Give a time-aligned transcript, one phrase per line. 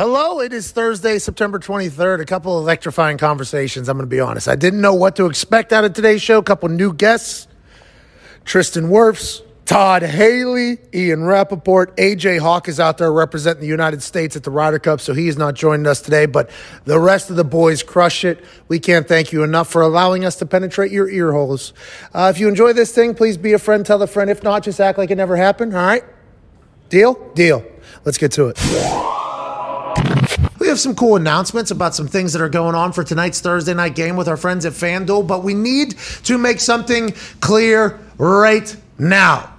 [0.00, 2.22] Hello, it is Thursday, September 23rd.
[2.22, 4.48] A couple electrifying conversations, I'm going to be honest.
[4.48, 6.38] I didn't know what to expect out of today's show.
[6.38, 7.46] A couple new guests
[8.46, 14.36] Tristan Wirfs, Todd Haley, Ian Rapoport, AJ Hawk is out there representing the United States
[14.36, 16.48] at the Ryder Cup, so he is not joining us today, but
[16.86, 18.42] the rest of the boys crush it.
[18.68, 21.74] We can't thank you enough for allowing us to penetrate your ear holes.
[22.14, 24.30] Uh, if you enjoy this thing, please be a friend, tell a friend.
[24.30, 26.04] If not, just act like it never happened, all right?
[26.88, 27.32] Deal?
[27.34, 27.62] Deal.
[28.06, 29.26] Let's get to it.
[30.70, 33.74] We have some cool announcements about some things that are going on for tonight's Thursday
[33.74, 38.76] night game with our friends at FanDuel, but we need to make something clear right
[38.96, 39.52] now.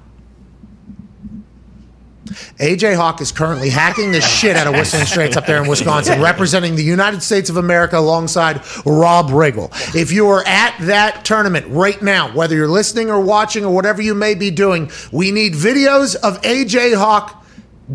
[2.61, 6.21] AJ Hawk is currently hacking the shit out of Whistling Straits up there in Wisconsin,
[6.23, 9.69] representing the United States of America alongside Rob Riggle.
[9.93, 14.01] If you are at that tournament right now, whether you're listening or watching or whatever
[14.01, 17.43] you may be doing, we need videos of AJ Hawk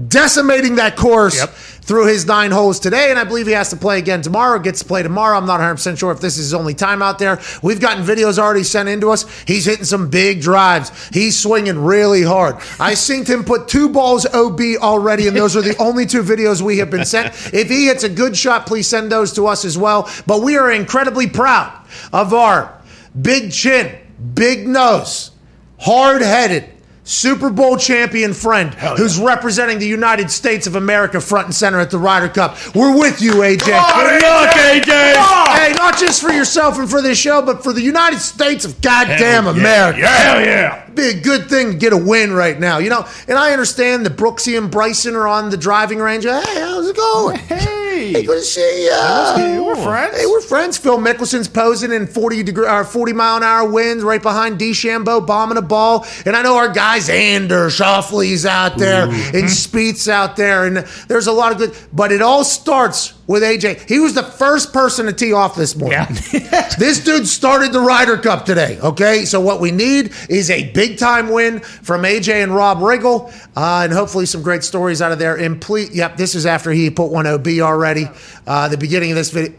[0.08, 1.54] decimating that course Yep.
[1.86, 3.10] Through his nine holes today.
[3.10, 5.38] And I believe he has to play again tomorrow, gets to play tomorrow.
[5.38, 7.40] I'm not 100% sure if this is his only time out there.
[7.62, 9.24] We've gotten videos already sent into us.
[9.46, 11.08] He's hitting some big drives.
[11.08, 12.56] He's swinging really hard.
[12.78, 16.60] I seen him put two balls OB already, and those are the only two videos
[16.60, 17.28] we have been sent.
[17.54, 20.10] If he hits a good shot, please send those to us as well.
[20.26, 21.72] But we are incredibly proud
[22.12, 22.80] of our
[23.20, 23.96] big chin,
[24.34, 25.30] big nose,
[25.78, 26.68] hard headed,
[27.06, 31.90] Super Bowl champion friend who's representing the United States of America front and center at
[31.90, 32.56] the Ryder Cup.
[32.74, 33.64] We're with you, AJ.
[33.64, 35.14] Good luck, AJ.
[35.56, 38.80] Hey, not just for yourself and for this show, but for the United States of
[38.80, 40.00] goddamn America.
[40.00, 40.16] Yeah.
[40.16, 40.90] Hell yeah.
[40.90, 43.06] Be a good thing to get a win right now, you know.
[43.28, 46.24] And I understand that Brooksy and Bryson are on the driving range.
[46.24, 47.38] Hey, how's it going?
[47.38, 48.22] Hey, Hey.
[48.22, 48.94] good to see ya.
[48.94, 50.16] Uh, we're friends.
[50.18, 50.76] Hey, we're friends.
[50.76, 55.26] Phil Mickelson's posing in 40 degree or 40 mile an hour winds right behind DeChambeau
[55.26, 56.06] bombing a ball.
[56.26, 60.66] And I know our guys Xander Schauffele's out there and Spieth's out there.
[60.66, 63.88] And there's a lot of good, but it all starts with AJ.
[63.88, 65.98] He was the first person to tee off this morning.
[66.78, 68.78] this dude started the Ryder Cup today.
[68.80, 69.24] Okay.
[69.24, 73.28] So what we need is a big time win from AJ and Rob Riggle.
[73.56, 75.36] Uh, and hopefully some great stories out of there.
[75.36, 78.08] And please, yep, this is after he put one OB already.
[78.46, 79.56] Uh, the beginning of this video.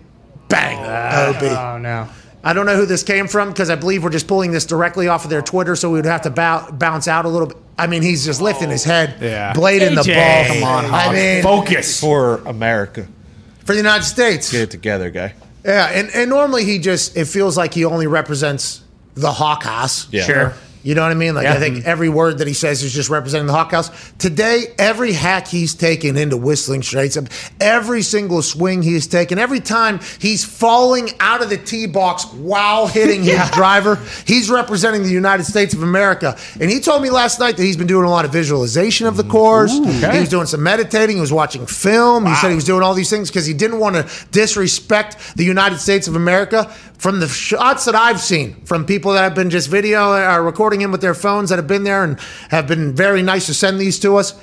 [0.49, 0.77] Bang.
[0.79, 1.43] oh, OB.
[1.43, 2.07] Oh, no.
[2.43, 5.09] I don't know who this came from because I believe we're just pulling this directly
[5.09, 7.57] off of their Twitter, so we would have to bow, bounce out a little bit.
[7.77, 9.51] I mean, he's just lifting his head, Yeah.
[9.51, 10.45] blade in the ball.
[10.55, 11.99] Come on, I mean, Focus.
[11.99, 13.05] for America.
[13.67, 14.51] For the United States.
[14.51, 15.33] Get it together, guy.
[15.65, 18.81] Yeah, and, and normally he just, it feels like he only represents
[19.15, 20.11] the Hawk House.
[20.11, 20.23] Yeah.
[20.23, 20.53] Sure.
[20.87, 21.35] You know what I mean?
[21.35, 21.53] Like, Yeah.
[21.53, 21.89] I think mm-hmm.
[21.89, 23.91] every word that he says is just representing the Hawk House.
[24.19, 27.17] Today, every hack he's taken into Whistling Straits,
[27.59, 32.87] every single swing he's taken, every time he's falling out of the tee box while
[32.87, 36.37] hitting his driver, he's representing the United States of America.
[36.57, 39.17] And he told me last night that he's been doing a lot of visualization of
[39.17, 39.77] the course.
[39.77, 40.13] okay.
[40.13, 41.17] He was doing some meditating.
[41.17, 42.25] He was watching film.
[42.25, 45.43] He said he was doing all these things because he didn't want to disrespect the
[45.43, 46.73] United States of America.
[46.97, 50.76] From the shots that I've seen from people that have been just video or recording
[50.81, 53.79] him with their phones that have been there and have been very nice to send
[53.79, 54.33] these to us.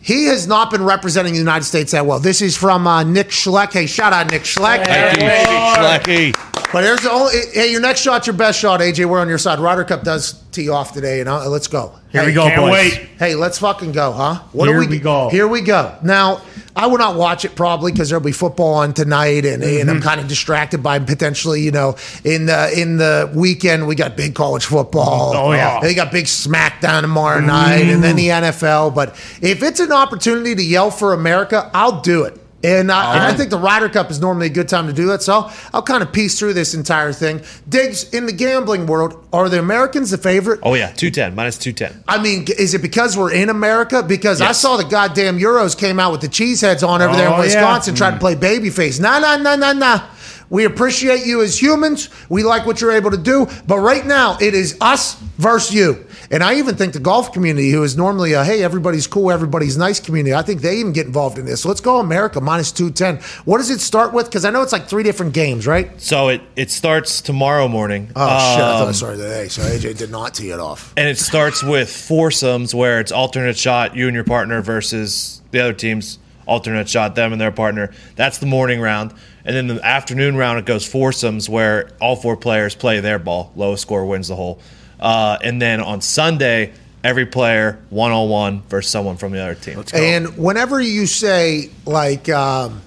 [0.00, 2.18] He has not been representing the United States that well.
[2.20, 3.72] This is from uh, Nick Schleck.
[3.72, 4.84] Hey, shout out Nick Schleck.
[4.84, 6.53] Thank you, Schlecky.
[6.74, 9.06] But there's the only hey, your next shot's your best shot, AJ.
[9.06, 9.60] We're on your side.
[9.60, 11.94] Ryder Cup does tee off today, and uh, let's go.
[12.10, 12.72] Here Hey, we go, boys.
[12.72, 12.92] wait.
[13.16, 14.40] Hey, let's fucking go, huh?
[14.50, 15.28] What Here do we go.
[15.28, 15.96] Here we go.
[16.02, 16.42] Now,
[16.74, 19.88] I will not watch it probably because there'll be football on tonight, and, and Mm-hmm.
[19.88, 24.16] I'm kind of distracted by potentially, you know, in the in the weekend we got
[24.16, 25.32] big college football.
[25.36, 25.78] Oh, yeah.
[25.80, 28.96] they got big SmackDown tomorrow night, and then the NFL.
[28.96, 29.10] But
[29.40, 32.40] if it's an opportunity to yell for America, I'll do it.
[32.64, 33.36] And I, and I uh-huh.
[33.36, 35.22] think the Ryder Cup is normally a good time to do that.
[35.22, 37.42] So I'll, I'll kind of piece through this entire thing.
[37.68, 40.60] Diggs, in the gambling world, are the Americans the favorite?
[40.62, 42.02] Oh yeah, two ten minus two ten.
[42.08, 44.02] I mean, is it because we're in America?
[44.02, 47.34] Because I saw the goddamn Euros came out with the cheeseheads on over there in
[47.34, 47.42] Oh, yeah.
[47.42, 48.20] Wisconsin trying to mm.
[48.20, 48.98] play babyface.
[48.98, 50.08] Nah, nah, nah, nah, nah.
[50.50, 52.08] We appreciate you as humans.
[52.28, 53.46] We like what you're able to do.
[53.66, 56.06] But right now, it is us versus you.
[56.30, 59.76] And I even think the golf community, who is normally a hey, everybody's cool, everybody's
[59.76, 61.62] nice community, I think they even get involved in this.
[61.62, 63.18] So let's go America minus 210.
[63.44, 64.26] What does it start with?
[64.26, 66.00] Because I know it's like three different games, right?
[66.00, 68.10] So it it starts tomorrow morning.
[68.16, 68.64] Oh, shit.
[68.64, 69.48] I thought I Um, started today.
[69.48, 70.92] So AJ did not tee it off.
[70.96, 75.60] and it starts with foursomes where it's alternate shot, you and your partner versus the
[75.60, 77.90] other team's alternate shot, them and their partner.
[78.16, 79.12] That's the morning round.
[79.46, 83.52] And then the afternoon round, it goes foursomes where all four players play their ball.
[83.56, 84.58] Lowest score wins the hole.
[85.04, 86.72] Uh, and then on Sunday,
[87.04, 89.84] every player one on one versus someone from the other team.
[89.92, 92.80] And whenever you say like um,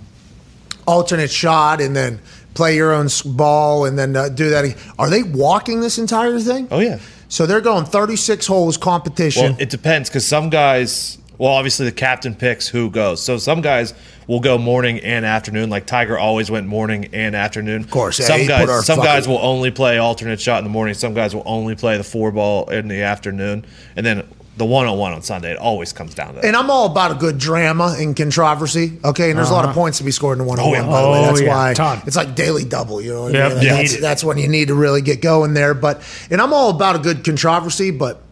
[0.87, 2.19] alternate shot and then
[2.55, 6.67] play your own ball and then uh, do that, are they walking this entire thing?
[6.71, 6.99] Oh yeah.
[7.29, 9.43] So they're going 36 holes competition.
[9.43, 13.21] Well, it depends because some guys Well, obviously the captain picks who goes.
[13.21, 13.93] So some guys
[14.27, 15.69] will go morning and afternoon.
[15.69, 17.81] Like Tiger always went morning and afternoon.
[17.83, 20.63] Of course, yeah, some he guys some fucking- guys will only play alternate shot in
[20.63, 20.93] the morning.
[20.93, 23.65] Some guys will only play the four ball in the afternoon,
[23.95, 24.27] and then
[24.57, 25.51] the one on one on Sunday.
[25.51, 26.45] It always comes down to that.
[26.45, 28.99] And I'm all about a good drama and controversy.
[29.05, 30.87] Okay, and there's a lot of points to be scored in the one on one.
[30.87, 32.01] By the way, Oh, that's yeah, why ton.
[32.07, 32.99] it's like daily double.
[32.99, 33.53] You know, what I mean?
[33.57, 33.75] Like, yeah.
[33.75, 35.75] that's, that's when you need to really get going there.
[35.75, 36.01] But
[36.31, 38.23] and I'm all about a good controversy, but.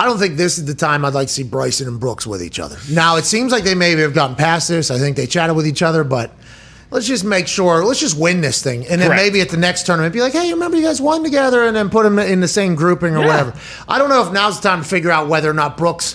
[0.00, 2.42] I don't think this is the time I'd like to see Bryson and Brooks with
[2.42, 2.78] each other.
[2.90, 4.90] Now it seems like they maybe have gotten past this.
[4.90, 6.30] I think they chatted with each other, but
[6.90, 7.84] let's just make sure.
[7.84, 9.22] Let's just win this thing, and then Correct.
[9.22, 11.90] maybe at the next tournament, be like, "Hey, remember you guys won together?" And then
[11.90, 13.26] put them in the same grouping or Yeah.
[13.26, 13.54] whatever.
[13.88, 16.14] I don't know if now's the time to figure out whether or not Brooks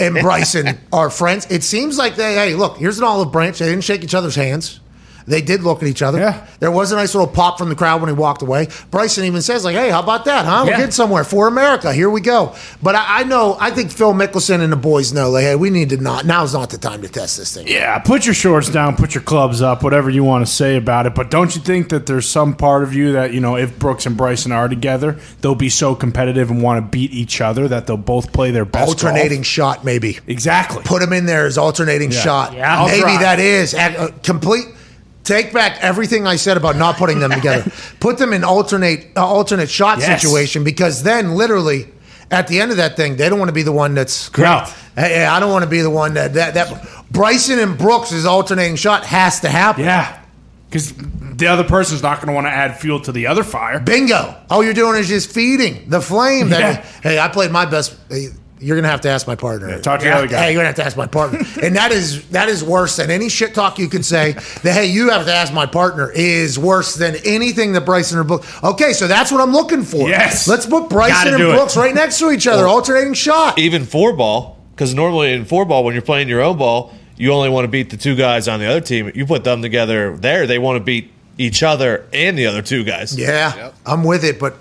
[0.00, 1.46] and Bryson are friends.
[1.50, 2.34] It seems like they.
[2.34, 3.60] Hey, look, here's an olive branch.
[3.60, 4.80] They didn't shake each other's hands.
[5.26, 6.18] They did look at each other.
[6.18, 6.46] Yeah.
[6.60, 8.68] There was a nice little pop from the crowd when he walked away.
[8.90, 10.62] Bryson even says, like, hey, how about that, huh?
[10.64, 10.76] We're Yeah.
[10.78, 11.92] getting somewhere for America.
[11.92, 12.54] Here we go.
[12.82, 15.70] But I, I know, I think Phil Mickelson and the boys know, like, hey, we
[15.70, 17.68] need to not, now's not the time to test this thing.
[17.68, 21.06] Yeah, put your shorts down, put your clubs up, whatever you want to say about
[21.06, 21.14] it.
[21.14, 24.06] But don't you think that there's some part of you that, you know, if Brooks
[24.06, 27.86] and Bryson are together, they'll be so competitive and want to beat each other that
[27.86, 28.88] they'll both play their best.
[28.88, 29.46] Alternating golf?
[29.46, 30.18] shot, maybe.
[30.26, 30.82] Exactly.
[30.84, 32.20] Put him in there as alternating Yeah.
[32.20, 32.54] shot.
[32.54, 33.18] Yeah, I'll maybe try.
[33.22, 33.74] that is
[34.22, 34.66] complete.
[35.24, 37.70] Take back everything I said about not putting them together.
[38.00, 40.20] Put them in alternate uh, alternate shot Yes.
[40.22, 41.86] situation because then literally
[42.30, 44.70] at the end of that thing, they don't want to be the one that's Correct.
[44.96, 48.12] Hey, hey, I don't want to be the one that that, that Bryson and Brooks'
[48.12, 49.84] is alternating shot has to happen.
[49.84, 50.16] Yeah.
[50.68, 53.80] Because the other person's not going to want to add fuel to the other fire.
[53.80, 54.36] Bingo.
[54.48, 56.48] All you're doing is just feeding the flame.
[56.50, 56.86] That, Yeah.
[57.02, 57.96] Hey, I played my best.
[58.60, 59.80] Hey, You're gonna have to ask my partner.
[59.80, 60.42] talk to the other guy.
[60.44, 63.10] Hey, you're gonna have to ask my partner, and that is that is worse than
[63.10, 64.32] any shit talk you can say.
[64.62, 68.24] That hey, you have to ask my partner is worse than anything that Bryson or
[68.24, 68.62] Brooks.
[68.62, 70.08] Okay, so that's what I'm looking for.
[70.08, 70.46] Yes.
[70.48, 71.54] let's put Bryson Gotta and do it.
[71.56, 73.58] Brooks right next to each other, alternating shot.
[73.58, 77.32] even four ball, because normally in four ball, when you're playing your own ball, you
[77.32, 79.10] only want to beat the two guys on the other team.
[79.14, 82.84] You put them together there, they want to beat each other and the other two
[82.84, 83.16] guys.
[83.18, 84.56] Yeah, I'm with it, but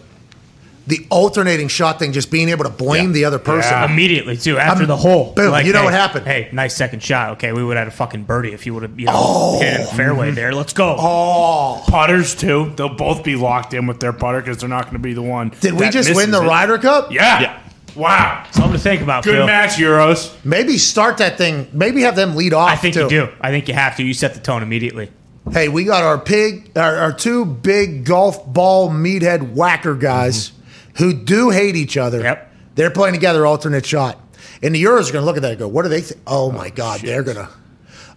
[0.90, 3.14] the alternating shot thing, just being able to blame Yeah.
[3.14, 3.72] the other person.
[3.72, 3.86] Yeah.
[3.86, 5.34] Immediately too after I'm- the hole.
[5.36, 6.26] boom, you know hey, what happened.
[6.26, 7.34] Hey, nice second shot.
[7.34, 9.60] Okay, we would have had a fucking birdie if you would have you know oh.
[9.60, 10.36] hit it in the fairway mm-hmm.
[10.36, 10.54] there.
[10.54, 10.96] Let's go.
[10.98, 12.74] Oh, Putters, too.
[12.76, 15.22] They'll both be locked in with their putter because they're not going to be the
[15.22, 15.52] one.
[15.62, 16.48] did we just win the it.
[16.48, 17.12] Ryder Cup?
[17.12, 17.40] Yeah.
[17.40, 17.60] Yeah.
[17.96, 18.46] Wow.
[18.52, 19.24] Something to think about.
[19.24, 19.46] Good Phil.
[19.46, 20.36] match, Euros.
[20.44, 21.68] Maybe start that thing.
[21.72, 22.70] Maybe have them lead off.
[22.70, 23.04] I think too.
[23.04, 23.30] you do.
[23.42, 24.04] I think you have to.
[24.04, 25.12] You set the tone immediately.
[25.52, 30.52] Hey, we got our pig, our, our two big golf ball meathead whacker guys
[30.98, 32.22] who do hate each other.
[32.22, 32.52] Yep.
[32.76, 34.18] They're playing together alternate shot.
[34.62, 36.22] And the Euros are going to look at that and go, what do they think?
[36.28, 37.50] Oh, my God, they're going to.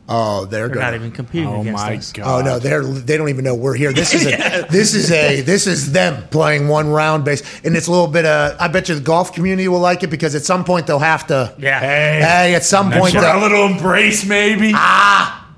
[0.08, 2.12] Oh, they're, They're going not even competing Oh, against my us.
[2.12, 2.26] God.
[2.26, 3.92] Oh no, they're they don't even know we're here.
[3.92, 7.86] This is a, this is a this is them playing one round base, and it's
[7.86, 8.60] a little bit of.
[8.60, 11.28] I bet you the golf community will like it because at some point they'll have
[11.28, 11.54] to.
[11.56, 11.78] Yeah.
[11.78, 12.20] Hey.
[12.20, 14.72] Hey, at some point, For a little embrace, maybe.
[14.74, 15.48] Ah.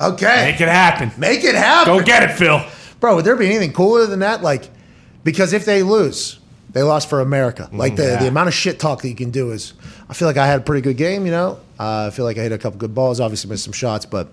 [0.00, 1.10] Okay, Make it happen.
[1.18, 1.96] make it happen.
[1.98, 2.64] Go get it, Phil.
[3.00, 4.42] Bro, would there be anything cooler than that?
[4.42, 4.70] Like,
[5.24, 6.38] because if they lose,
[6.72, 7.64] they lost for America.
[7.64, 7.76] Mm-hmm.
[7.76, 8.16] Like the, yeah.
[8.20, 9.74] the amount of shit talk that you can do is.
[10.08, 11.24] I feel like I had a pretty good game.
[11.24, 13.20] You know, uh, I feel like I hit a couple good balls.
[13.20, 14.28] Obviously missed some shots, but.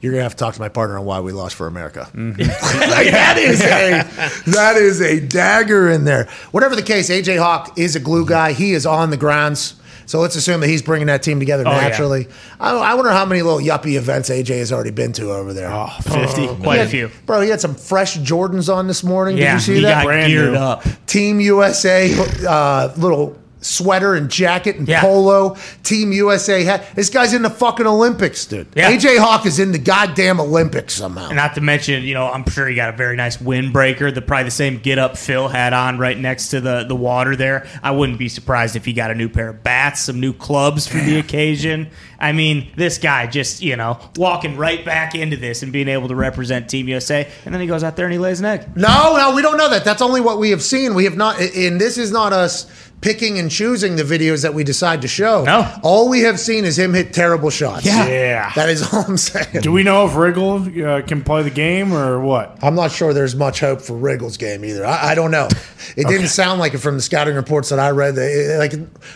[0.00, 2.10] You're gonna have to talk to my partner on why we lost for America.
[2.12, 2.40] Mm-hmm.
[2.90, 6.28] like, that is a that is a dagger in there.
[6.50, 8.30] Whatever the case, AJ Hawk is a glue mm-hmm.
[8.30, 8.52] guy.
[8.52, 9.80] He is on the grounds.
[10.12, 11.80] So let's assume that he's bringing that team together yeah.
[11.80, 12.28] naturally.
[12.60, 15.72] I, I wonder how many little yuppie events AJ has already been to over there.
[15.72, 16.56] Oh, 50.
[16.56, 17.10] Quite a few.
[17.24, 19.38] Bro, he had some fresh Jordans on this morning.
[19.38, 20.02] Yeah, Did you see he that?
[20.02, 20.58] got Brand geared new.
[20.58, 20.84] up.
[21.06, 22.14] Team USA
[22.46, 25.00] uh, little sweater and jacket and Yeah.
[25.00, 25.56] polo.
[25.82, 26.84] Team USA hat.
[26.94, 28.66] This guy's in the fucking Olympics, dude.
[28.74, 28.90] Yeah.
[28.90, 31.30] AJ Hawk is in the goddamn Olympics somehow.
[31.30, 34.12] Not to mention, you know, I'm sure he got a very nice windbreaker.
[34.14, 37.36] The probably the same get up Phil had on right next to the the water
[37.36, 37.66] there.
[37.82, 40.86] I wouldn't be surprised if he got a new pair of bats, some new clubs
[40.86, 41.88] for the occasion.
[42.20, 46.08] I mean, this guy just you know walking right back into this and being able
[46.08, 48.64] to represent Team USA, and then he goes out there and he lays an egg.
[48.76, 49.84] No, no, we don't know that.
[49.84, 50.94] That's only what we have seen.
[50.94, 52.66] We have not, and this is not us
[53.02, 55.44] picking and choosing the videos that we decide to show.
[55.44, 55.70] No.
[55.82, 57.84] All we have seen is him hit terrible shots.
[57.84, 58.06] Yeah.
[58.06, 58.52] Yeah.
[58.54, 59.60] That is all I'm saying.
[59.60, 62.56] Do we know if Riggle uh, can play the game or what?
[62.62, 64.86] I'm not sure there's much hope for Riggle's game either.
[64.86, 65.48] I, I don't know.
[65.96, 68.14] It didn't sound like it from the scouting reports that I read.
[68.14, 68.72] That, like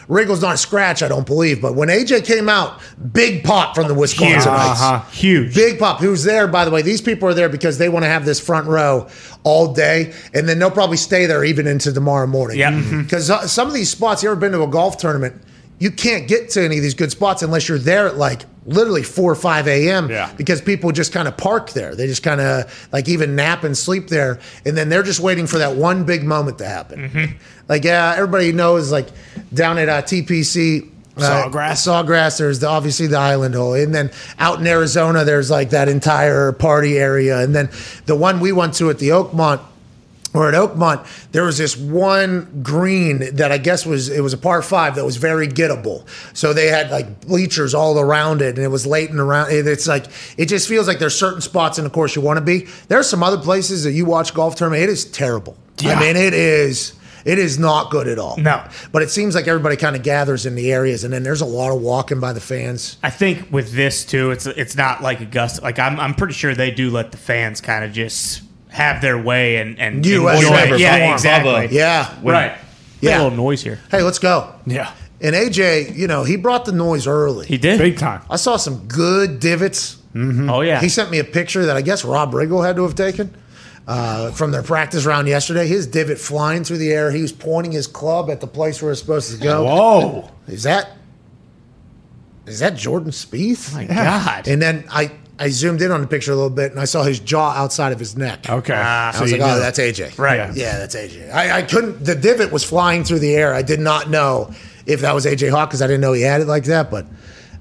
[0.08, 1.62] Riggle's not a scratch, I don't believe.
[1.62, 2.80] But when AJ came out,
[3.12, 4.46] big pop from the Wisconsinites.
[4.46, 5.00] Uh-huh.
[5.10, 5.54] Huge.
[5.54, 6.00] Big pop.
[6.00, 6.82] Who's there, by the way?
[6.82, 9.08] These people are there because they want to have this front row
[9.46, 12.58] all day, and then they'll probably stay there even into tomorrow morning.
[12.58, 12.82] Yeah.
[13.00, 15.40] Because uh, some of these spots, you ever been to a golf tournament?
[15.78, 19.04] You can't get to any of these good spots unless you're there at like literally
[19.04, 20.10] 4 or 5 a.m.
[20.10, 20.32] Yeah.
[20.36, 21.94] because people just kind of park there.
[21.94, 24.40] They just kind of like even nap and sleep there.
[24.64, 27.38] And then they're just waiting for that one big moment to happen.
[27.68, 29.06] Like, yeah, everybody knows, like
[29.54, 31.86] down at uh, TPC, Uh, Sawgrass.
[31.86, 32.38] Sawgrass.
[32.38, 36.52] There's the, obviously the island hole, and then out in Arizona, there's like that entire
[36.52, 37.70] party area, and then
[38.06, 39.60] the one we went to at the Oakmont.
[40.34, 44.36] Or at Oakmont, there was this one green that I guess was it was a
[44.36, 46.04] par five that was very gettable.
[46.36, 49.50] So they had like bleachers all around it, and it was late and around.
[49.50, 50.04] it- It's like
[50.36, 52.66] it just feels like there's certain spots in the course you want to be.
[52.88, 54.82] There are some other places that you watch golf tournament.
[54.82, 55.56] It is terrible.
[55.78, 55.94] Yeah.
[55.94, 56.92] I mean, it is.
[57.26, 58.36] It is not good at all.
[58.36, 58.64] No.
[58.92, 61.46] But it seems like everybody kind of gathers in the areas, and then there's a
[61.46, 62.98] lot of walking by the fans.
[63.02, 65.60] I think with this too, it's it's not like Augusta.
[65.60, 69.20] Like I'm I'm pretty sure they do let the fans kind of just have their
[69.20, 70.80] way and and US enjoy it.
[70.80, 71.12] Yeah, form.
[71.14, 71.76] exactly.
[71.76, 72.14] Yeah.
[72.22, 72.52] Right.
[73.00, 73.10] Yeah.
[73.10, 73.16] Yeah.
[73.16, 73.80] A little noise here.
[73.90, 74.54] Hey, let's go.
[74.64, 74.92] Yeah.
[75.20, 77.46] And AJ, you know, he brought the noise early.
[77.46, 77.78] He did.
[77.78, 78.22] Big time.
[78.30, 79.96] I saw some good divots.
[80.14, 80.48] Mm-hmm.
[80.48, 80.80] Oh yeah.
[80.80, 83.34] He sent me a picture that I guess Rob Riggle had to have taken
[83.86, 85.66] uh, from their practice round yesterday.
[85.66, 87.10] His divot flying through the air.
[87.10, 89.64] He was pointing his club at the place where it's supposed to go.
[89.64, 90.30] Whoa.
[90.48, 90.92] Is that
[92.46, 93.74] is that Jordan Spieth?
[93.74, 94.48] My God.
[94.48, 97.02] And then I I zoomed in on the picture a little bit and I saw
[97.02, 98.48] his jaw outside of his neck.
[98.48, 98.74] Okay.
[98.74, 99.16] Ah.
[99.16, 100.18] I was like, oh, that's AJ.
[100.18, 100.36] Right.
[100.36, 100.52] Yeah.
[100.54, 101.32] Yeah, that's AJ.
[101.32, 102.04] I, I couldn't.
[102.04, 103.54] The divot was flying through the air.
[103.54, 104.52] I did not know
[104.86, 106.90] if that was AJ Hawk because I didn't know he had it like that.
[106.90, 107.06] But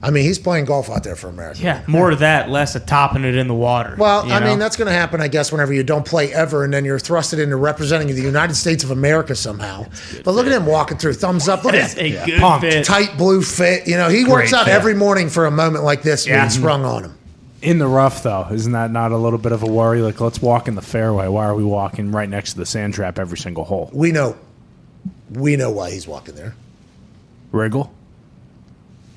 [0.01, 1.61] I mean, he's playing golf out there for America.
[1.61, 1.81] yeah.
[1.87, 3.95] More of that, less of topping it in the water.
[3.97, 4.47] Well, I know?
[4.47, 6.99] mean, that's going to happen, I guess, whenever you don't play ever, and then you're
[6.99, 9.85] thrusted into representing the United States of America somehow.
[10.23, 11.63] But look at him walking through, thumbs up.
[11.63, 12.25] Look That's at a him.
[12.25, 12.61] good Punked.
[12.61, 12.85] fit.
[12.85, 13.87] tight blue fit.
[13.87, 14.73] You know, he works out fit.
[14.73, 16.39] every morning for a moment like this Yeah.
[16.41, 17.17] being sprung on him.
[17.61, 20.01] In the rough, though, isn't that not a little bit of a worry?
[20.01, 21.27] Like, let's walk in the fairway.
[21.27, 23.89] Why are we walking right next to the sand trap every single hole?
[23.91, 24.35] We know,
[25.31, 26.53] we know why he's walking there.
[27.51, 27.89] Riggle?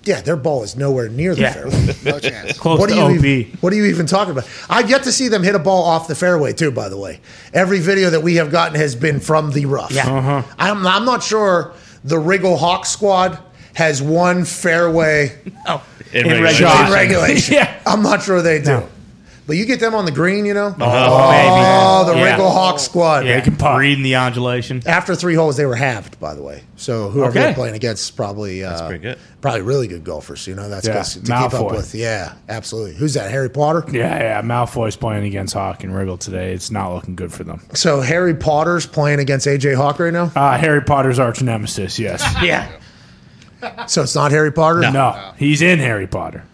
[0.09, 1.53] Yeah, their ball is nowhere near the Yeah.
[1.53, 1.95] fairway.
[2.05, 2.59] No chance.
[2.59, 3.25] Close What to are, you OB.
[3.25, 4.49] even, what are you even talking about?
[4.71, 7.21] I've yet to see them hit a ball off the fairway, too, by the way.
[7.53, 9.91] Every video that we have gotten has been from the rough.
[9.93, 10.09] Yeah.
[10.11, 10.43] Uh-huh.
[10.59, 11.73] I'm, I'm not sure
[12.05, 13.39] the Riggle Hawk squad
[13.75, 15.85] has one fairway Oh,
[16.15, 16.65] In in regulation.
[16.67, 16.93] in regulation.
[16.93, 17.55] regulation.
[17.61, 17.81] Yeah.
[17.87, 18.83] I'm not sure they do.
[19.49, 20.77] But you get them on the green, you know?
[20.79, 22.27] Oh, Oh, the baby.
[22.27, 22.37] Yeah.
[22.39, 23.25] Riggle Hawk squad.
[23.27, 23.79] Yeah, can putt.
[23.81, 24.83] reading the undulation.
[24.87, 26.63] After three holes, they were halved, by the way.
[26.77, 27.41] So whoever Okay.
[27.41, 29.19] they're playing against probably uh, pretty good.
[29.41, 30.47] Probably really good golfers.
[30.47, 31.71] You know, that's Yeah, 'cause to keep up Malfoy.
[31.73, 31.95] with.
[31.95, 32.95] Yeah, absolutely.
[32.97, 33.31] Who's that?
[33.31, 33.85] Harry Potter.
[33.91, 34.43] Yeah, yeah.
[34.43, 36.53] Malfoy's playing against Hawk and Riggle today.
[36.53, 37.63] It's not looking good for them.
[37.73, 40.31] So Harry Potter's playing against AJ Hawk right now.
[40.37, 42.23] Uh, Harry Potter's arch nemesis, yes.
[42.43, 42.69] Yeah.
[43.87, 44.81] So it's not Harry Potter.
[44.91, 46.45] no, he's in Harry Potter.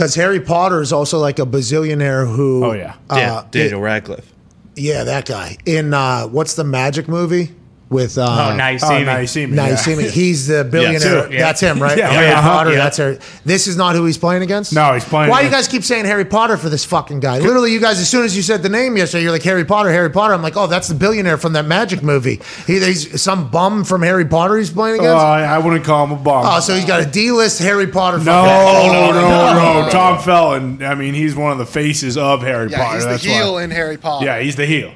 [0.00, 2.64] Because Harry Potter is also like a bazillionaire who.
[2.64, 2.94] Oh, yeah.
[3.10, 4.32] Dan- uh, Daniel Radcliffe.
[4.74, 7.54] yeah, that guy in uh, what's the magic movie
[7.90, 8.16] with?
[8.16, 9.04] Uh, Oh, now you see Oh, me.
[9.04, 9.56] now you see me.
[9.56, 9.70] Yeah.
[9.70, 10.08] you see me.
[10.08, 11.30] He's the billionaire.
[11.32, 11.40] Yeah.
[11.40, 11.98] That's him, right?
[11.98, 12.08] Yeah.
[12.10, 12.40] Harry Yeah.
[12.40, 12.70] Potter.
[12.70, 12.76] Yeah.
[12.76, 13.18] That's Harry.
[13.44, 14.72] This is not who he's playing against.
[14.72, 17.40] No, he's playing Why do you guys keep saying Harry Potter for this fucking guy?
[17.40, 17.98] Literally, you guys.
[18.00, 20.32] As soon as you said the name yesterday, you're like Harry Potter, Harry Potter.
[20.32, 22.40] I'm like, oh, that's the billionaire from that magic movie.
[22.66, 24.56] He, he's some bum from Harry Potter.
[24.56, 25.24] He's playing Oh, against.
[25.24, 26.44] I, I wouldn't call him a bum.
[26.46, 28.18] oh, so he's got a D-list Harry Potter.
[28.18, 30.82] no, fucking- no, no, no, Tom Felton.
[30.84, 32.94] I mean, he's one of the faces of Harry Yeah, Potter.
[32.94, 33.64] he's the that's heel why.
[33.64, 34.24] in Harry Potter.
[34.26, 34.92] Yeah, he's the heel.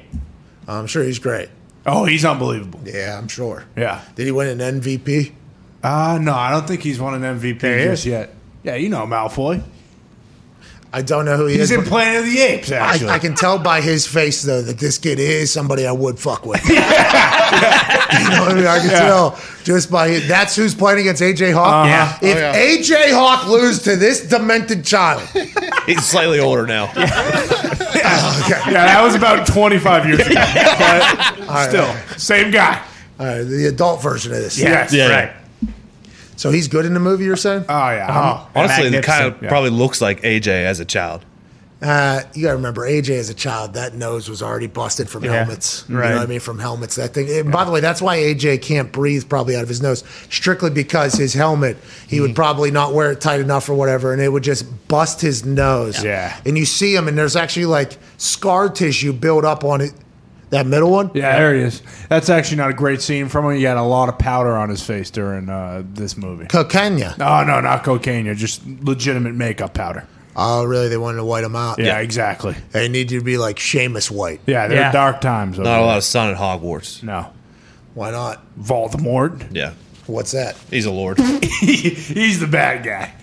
[0.67, 1.49] I'm sure he's great.
[1.85, 2.79] Oh, he's unbelievable.
[2.83, 3.65] Yeah, I'm sure.
[3.77, 4.01] Yeah.
[4.15, 5.31] Did he win an MVP?
[5.83, 8.11] Uh, no, I don't think he's won an MVP There just is.
[8.11, 8.33] yet.
[8.63, 9.61] Yeah, you know Malfoy.
[10.91, 11.69] I don't know who he is.
[11.69, 11.77] He's is.
[11.77, 13.09] in but Planet of the Apes, actually.
[13.09, 16.17] I, I can tell by his face though that this kid is somebody I would
[16.17, 16.63] fuck with.
[16.69, 18.65] you know what I mean?
[18.65, 21.85] I can tell just by his, that's who's playing against AJ Hawk.
[21.87, 22.17] Yeah.
[22.21, 22.55] If Oh, yeah.
[22.55, 25.21] AJ Hawk lose to this demented child,
[25.85, 26.85] He's slightly older now.
[28.71, 30.33] yeah, that was about 25 years ago.
[31.47, 32.83] But still, same guy.
[33.19, 34.57] all right, the adult version of this.
[34.59, 34.91] Yes.
[34.93, 35.07] Yeah.
[35.09, 35.31] Right.
[36.37, 37.23] So he's good in the movie.
[37.23, 37.63] You're saying?
[37.69, 38.07] Oh, yeah.
[38.11, 39.47] I'm- Oh, Honestly, it kind of yeah.
[39.49, 41.23] probably looks like AJ as a child.
[41.81, 45.25] Uh, you got to remember, AJ as a child, that nose was already busted from
[45.25, 45.33] Yeah.
[45.43, 45.83] helmets.
[45.89, 46.09] You Right.
[46.11, 46.39] know what I mean?
[46.39, 46.95] From helmets.
[46.95, 47.29] That thing.
[47.29, 50.69] And by the way, that's why AJ can't breathe probably out of his nose, strictly
[50.69, 51.77] because his helmet,
[52.07, 52.21] he Mm-hmm.
[52.23, 55.45] would probably not wear it tight enough or whatever, and it would just bust his
[55.45, 56.01] nose.
[56.01, 56.33] Yeah.
[56.45, 59.91] And you see him, and there's actually like scar tissue built up on it.
[60.51, 61.09] That middle one?
[61.13, 61.81] Yeah, there he is.
[62.07, 63.57] That's actually not a great scene from him.
[63.57, 66.45] He had a lot of powder on his face during uh, this movie.
[66.45, 66.97] Cocaine.
[67.17, 68.33] No, no, not cocaine.
[68.35, 70.05] Just legitimate makeup powder.
[70.35, 70.89] Oh, really?
[70.89, 71.79] They wanted to white him out.
[71.79, 72.55] Yeah, exactly.
[72.71, 74.41] They need you to be like Seamus White.
[74.45, 74.91] Yeah, they're Yeah.
[74.91, 75.57] dark times.
[75.57, 77.01] over Not a lot of sun at Hogwarts.
[77.03, 77.27] No.
[77.93, 78.43] Why not?
[78.59, 79.47] Voldemort.
[79.51, 79.71] Yeah.
[80.07, 80.55] What's that?
[80.69, 81.19] He's a lord.
[81.59, 83.13] He's the bad guy.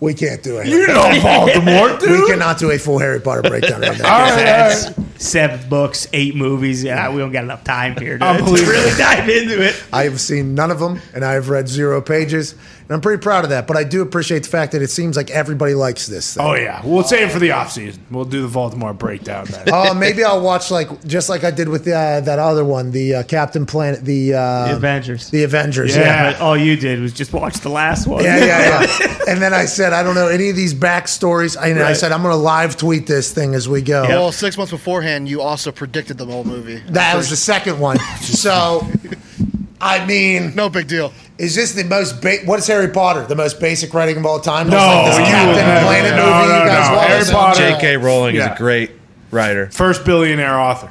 [0.00, 0.66] We can't do it.
[0.66, 2.10] You know Voldemort, dude.
[2.10, 4.12] We cannot do a full Harry Potter breakdown right now.
[4.14, 4.94] All right, all right.
[5.20, 6.82] seven books, eight movies.
[6.82, 8.72] Yeah, we don't got enough time here to, to Unbelievable.
[8.72, 9.82] really dive into it.
[9.92, 12.54] I have seen none of them, and I have read zero pages,
[12.86, 13.66] and I'm pretty proud of that.
[13.66, 16.34] But I do appreciate the fact that it seems like everybody likes this.
[16.34, 16.44] Thing.
[16.44, 17.98] Oh yeah, we'll save it for the offseason.
[18.10, 19.46] We'll do the Baltimore breakdown.
[19.46, 19.68] Then.
[19.72, 23.14] Oh, maybe I'll watch like just like I did with uh, that other one, the
[23.16, 25.30] uh, Captain Planet, the uh, The Avengers.
[25.30, 25.94] the Avengers.
[25.96, 26.02] Yeah.
[26.04, 26.32] Yeah.
[26.32, 28.22] But all you did was just watch the last one.
[28.24, 29.18] Yeah, yeah, yeah.
[29.28, 31.56] and then I said, I don't know any of these backstories.
[31.60, 34.02] And I said, I'm going to live tweet this thing as we go.
[34.02, 36.76] Well, six months beforehand, you also predicted the whole movie.
[36.90, 37.98] That was the second one.
[38.20, 38.86] So,
[39.80, 41.12] I mean, No big deal.
[41.38, 43.24] Is this the most ba- what is Harry Potter?
[43.26, 44.68] The most basic writing of all time?
[44.70, 46.96] No, Like this you Captain would never- Planet no, movie no, you guys no.
[46.96, 47.08] watched?
[47.08, 47.96] Harry Potter- J.K.
[47.96, 48.90] Rowling is a great
[49.30, 49.68] writer.
[49.72, 50.90] First billionaire author.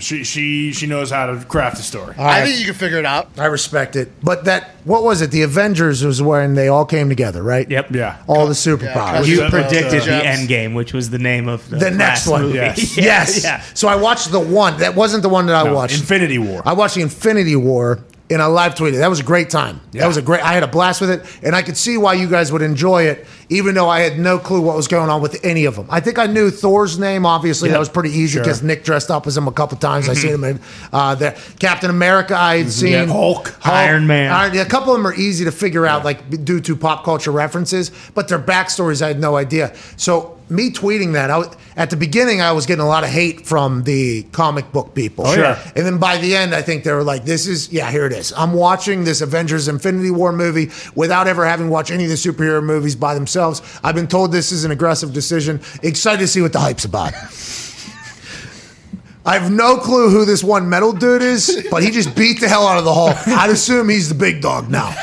[0.00, 2.16] She she she knows how to craft a story.
[2.18, 3.28] All I think you can figure it out.
[3.38, 4.10] I respect it.
[4.24, 5.30] But that, what was it?
[5.30, 7.70] The Avengers was when they all came together, right?
[7.70, 7.92] Yep.
[7.94, 8.16] Yeah.
[8.26, 9.24] All the superpowers.
[9.28, 10.26] You Yeah, predicted uh, the Jeffs.
[10.40, 12.42] end game, which was the name of the, the next one.
[12.42, 12.56] movie.
[12.56, 12.96] Yes.
[12.96, 13.44] Yeah, yes.
[13.44, 13.60] Yeah.
[13.74, 14.78] So I watched the one.
[14.78, 15.94] That wasn't the one that I No, watched.
[15.96, 16.60] Infinity War.
[16.66, 18.00] I watched the Infinity War
[18.30, 18.98] and I live tweeted.
[18.98, 19.80] That was a great time.
[19.92, 20.00] Yeah.
[20.02, 20.42] That was a great.
[20.42, 23.02] I had a blast with it, and I could see why you guys would enjoy
[23.04, 25.86] it, even though I had no clue what was going on with any of them.
[25.90, 27.26] I think I knew Thor's name.
[27.26, 28.42] Obviously, that was pretty easy Sure.
[28.42, 30.08] because Nick dressed up as him a couple times.
[30.08, 30.60] I seen him in
[30.92, 32.34] uh, the Captain America.
[32.36, 33.54] I had seen Yeah, Hulk.
[33.66, 34.32] Iron Man.
[34.32, 37.30] Iron- a couple of them are easy to figure out, like due to pop culture
[37.30, 39.74] references, but their backstories I had no idea.
[39.96, 41.44] So me tweeting that, I
[41.76, 45.26] at the beginning I was getting a lot of hate from the comic book people.
[45.26, 45.44] Oh, sure.
[45.44, 45.72] yeah.
[45.74, 48.12] And then by the end, I think they were like, "This is yeah, here it
[48.12, 52.16] is." I'm watching this Avengers: Infinity War movie without ever having watched any of the
[52.16, 53.62] superhero movies by themselves.
[53.82, 55.60] I've been told this is an aggressive decision.
[55.82, 57.12] Excited to see what the hype's about.
[59.26, 62.48] I have no clue who this one metal dude is, but he just beat the
[62.48, 63.16] hell out of the Hulk.
[63.26, 64.94] I'd assume he's the big dog now.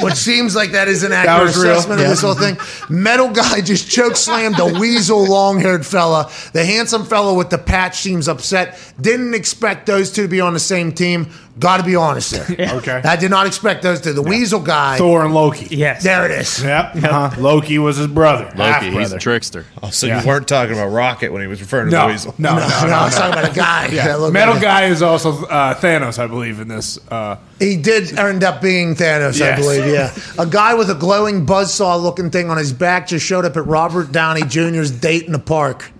[0.00, 2.58] Which seems like that is an accurate assessment of this whole thing.
[2.88, 6.30] Metal guy just choke slammed a weasel long haired fella.
[6.52, 8.78] The handsome fella with the patch seems upset.
[9.00, 11.30] Didn't expect those two to be on the same team.
[11.58, 12.70] Got to be honest there.
[12.76, 13.00] Okay.
[13.02, 14.12] I did not expect those two.
[14.12, 14.98] The weasel guy.
[14.98, 15.74] Thor and Loki.
[15.74, 16.02] Yes.
[16.02, 16.62] There it is.
[16.62, 16.96] Yep.
[16.96, 17.40] Uh-huh.
[17.40, 18.44] Loki was his brother.
[18.44, 19.18] Loki, he's a half-brother.
[19.18, 19.64] trickster.
[19.82, 20.20] Oh, so Yeah.
[20.20, 22.34] you weren't talking about Rocket when he was referring to the weasel.
[22.36, 23.86] no, No, no, no, no, I was talking about a guy.
[23.92, 24.06] Yeah.
[24.08, 26.98] that looked Metal like- guy is also uh, Thanos, I believe, in this.
[27.10, 29.60] Uh, He did end up being Thanos, I Yes.
[29.60, 29.86] believe.
[29.86, 33.56] Yeah, a guy with a glowing buzzsaw looking thing on his back just showed up
[33.56, 35.90] at Robert Downey Jr.'s date in the park.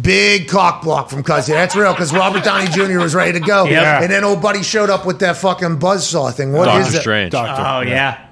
[0.00, 1.48] Big cock block from Cuzzy.
[1.48, 2.98] That's real because Robert Downey Jr.
[2.98, 4.02] was ready to go, Yep.
[4.02, 6.52] and then old buddy showed up with that fucking buzzsaw thing.
[6.52, 7.00] What is Doctor it?
[7.02, 7.32] Strange.
[7.32, 7.62] Doctor.
[7.66, 8.26] Oh yeah.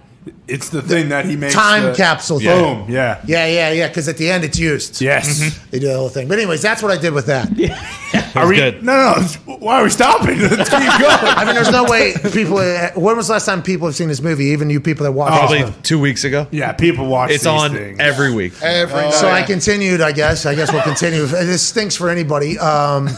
[0.51, 1.55] It's the thing that he makes.
[1.55, 2.49] Time the- capsule thing.
[2.49, 2.91] Boom.
[2.91, 3.21] Yeah.
[3.27, 3.89] Yeah, yeah, yeah.
[3.89, 5.01] Because at the end, it's used.
[5.01, 5.59] Yes.
[5.71, 6.29] They do the whole thing.
[6.29, 7.49] But anyways, that's what I did with that.
[8.13, 8.29] Yeah.
[8.35, 8.57] Are we?
[8.57, 8.83] good.
[8.83, 9.15] No,
[9.47, 9.55] no.
[9.59, 10.37] Why are we stopping?
[10.41, 10.91] Let's keep going.
[11.01, 12.57] I mean, there's no way people.
[12.57, 14.47] When was the last time people have seen this movie?
[14.47, 15.83] Even you people that watch Probably this movie.
[15.83, 16.49] two weeks ago.
[16.51, 17.31] yeah, people watch.
[17.31, 18.01] It's these on things.
[18.01, 18.53] every week.
[18.63, 19.15] Every night.
[19.15, 20.45] So I continued, I guess.
[20.45, 21.25] I guess we'll continue.
[21.27, 22.59] This stinks for anybody.
[22.59, 23.09] Um,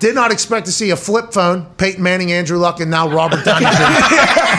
[0.00, 3.44] did not expect to see a flip phone, Peyton Manning, Andrew Luck, and now Robert
[3.44, 3.70] Downey Jr.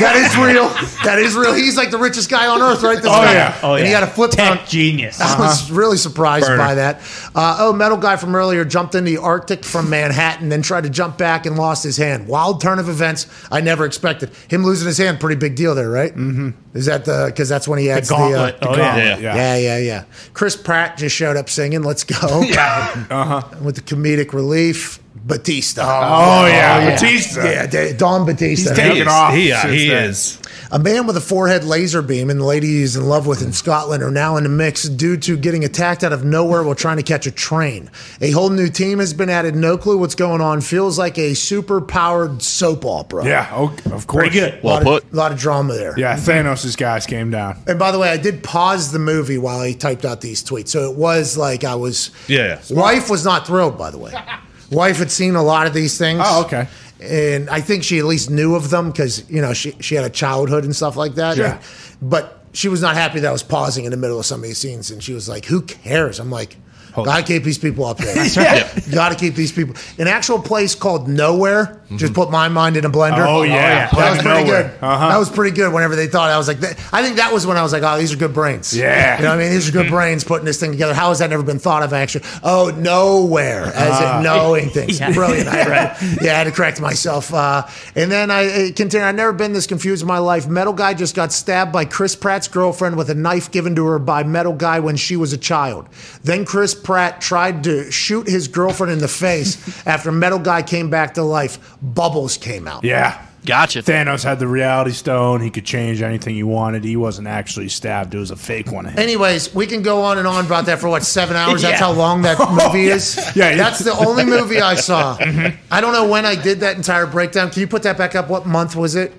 [0.02, 0.68] that is real.
[1.04, 1.54] That is real.
[1.54, 2.98] He's like the richest guy on earth, right?
[2.98, 3.34] This Oh, guy.
[3.34, 3.60] yeah.
[3.64, 3.86] Oh and yeah.
[3.88, 4.68] he had a flip Tech phone.
[4.68, 5.20] genius.
[5.22, 6.58] I was really surprised Burner.
[6.58, 6.98] by that.
[7.36, 10.90] Uh, oh, metal guy from earlier jumped into the Arctic from Manhattan, then tried to
[10.90, 12.28] jump back and lost his hand.
[12.28, 14.32] Wild turn of events I never expected.
[14.50, 16.12] Him losing his hand, pretty big deal there, right?
[16.12, 16.50] Mm-hmm.
[16.78, 18.56] Is that the because that's when he adds the, gauntlet.
[18.56, 18.88] uh, Oh, the yeah.
[18.96, 19.22] gauntlet.
[19.22, 19.36] Yeah.
[19.36, 20.04] yeah, yeah, yeah.
[20.34, 23.44] Chris Pratt just showed up singing "Let's Go." yeah, uh-huh.
[23.62, 25.00] with the comedic relief.
[25.22, 25.82] Batista.
[25.84, 27.44] Oh, yeah, Batista.
[27.44, 28.70] Yeah, Don Batista.
[28.70, 29.34] He's taking off.
[29.34, 30.40] He, since he is.
[30.72, 33.54] A man with a forehead laser beam and the lady he's in love with in
[33.54, 36.98] Scotland are now in the mix due to getting attacked out of nowhere while trying
[36.98, 37.90] to catch a train.
[38.22, 39.56] A whole new team has been added.
[39.56, 40.62] No clue what's going on.
[40.62, 43.26] Feels like a super powered soap opera.
[43.26, 44.28] Yeah, oh, of course.
[44.28, 44.64] Pretty good.
[44.64, 45.14] A lot, Well of, put.
[45.14, 45.96] lot of drama there.
[45.98, 47.58] Yeah, Thanos' guys came down.
[47.66, 50.68] And by the way, I did pause the movie while I typed out these tweets.
[50.68, 52.12] So it was like I was.
[52.28, 52.62] Yeah.
[52.70, 54.14] Wife was not thrilled, by the way.
[54.72, 56.22] Wife had seen a lot of these things.
[56.24, 56.68] Oh, okay.
[57.02, 60.04] And I think she at least knew of them because, you know, she, she had
[60.04, 61.38] a childhood and stuff like that.
[61.38, 61.62] Yeah.
[62.02, 64.44] But she was not happy that I was pausing in the middle of some of
[64.44, 64.92] these scenes.
[64.92, 66.20] And she was like, who cares?
[66.20, 66.58] I'm like,
[66.94, 68.16] gotta keep these people up there.
[68.92, 69.76] Gotta keep these people.
[69.98, 73.26] An actual place called Nowhere just put my mind in a blender.
[73.28, 73.90] Oh, yeah.
[73.90, 74.64] That was pretty nowhere.
[74.64, 74.84] good.
[74.84, 75.10] Uh-huh.
[75.10, 77.46] That was pretty good whenever they thought I was like, that, I think that was
[77.48, 78.76] when I was like, oh, these are good brains.
[78.76, 79.18] Yeah.
[79.18, 79.52] You know what I mean?
[79.52, 80.94] These are good brains putting this thing together.
[80.94, 82.26] How has that never been thought of actually?
[82.44, 84.18] Oh, nowhere, as Ah.
[84.18, 85.00] in knowing things.
[85.00, 85.14] Yeah.
[85.14, 85.48] Brilliant.
[85.48, 87.34] I had, yeah, I had to correct myself.
[87.34, 89.06] Uh, and then I uh, continue.
[89.06, 90.48] I've never been this confused in my life.
[90.48, 94.00] Metal Guy just got stabbed by Chris Pratt's girlfriend with a knife given to her
[94.00, 95.88] by Metal Guy when she was a child.
[96.24, 100.90] Then Chris Pratt tried to shoot his girlfriend in the face after Metal Guy came
[100.90, 101.78] back to life.
[101.82, 102.84] Bubbles came out.
[102.84, 103.26] Yeah.
[103.46, 103.80] Gotcha.
[103.80, 105.40] Thanos had the reality stone.
[105.40, 106.84] He could change anything he wanted.
[106.84, 108.14] He wasn't actually stabbed.
[108.14, 108.86] It was a fake one.
[108.86, 109.00] of him.
[109.00, 111.62] Anyways, we can go on and on about that for what seven hours.
[111.62, 111.86] That's Yeah.
[111.88, 113.16] how long that movie is.
[113.38, 113.56] Yeah, yeah.
[113.56, 115.18] that's the only movie I saw.
[115.72, 117.50] I don't know when I did that entire breakdown.
[117.50, 118.28] Can you put that back up?
[118.30, 119.14] What month was it?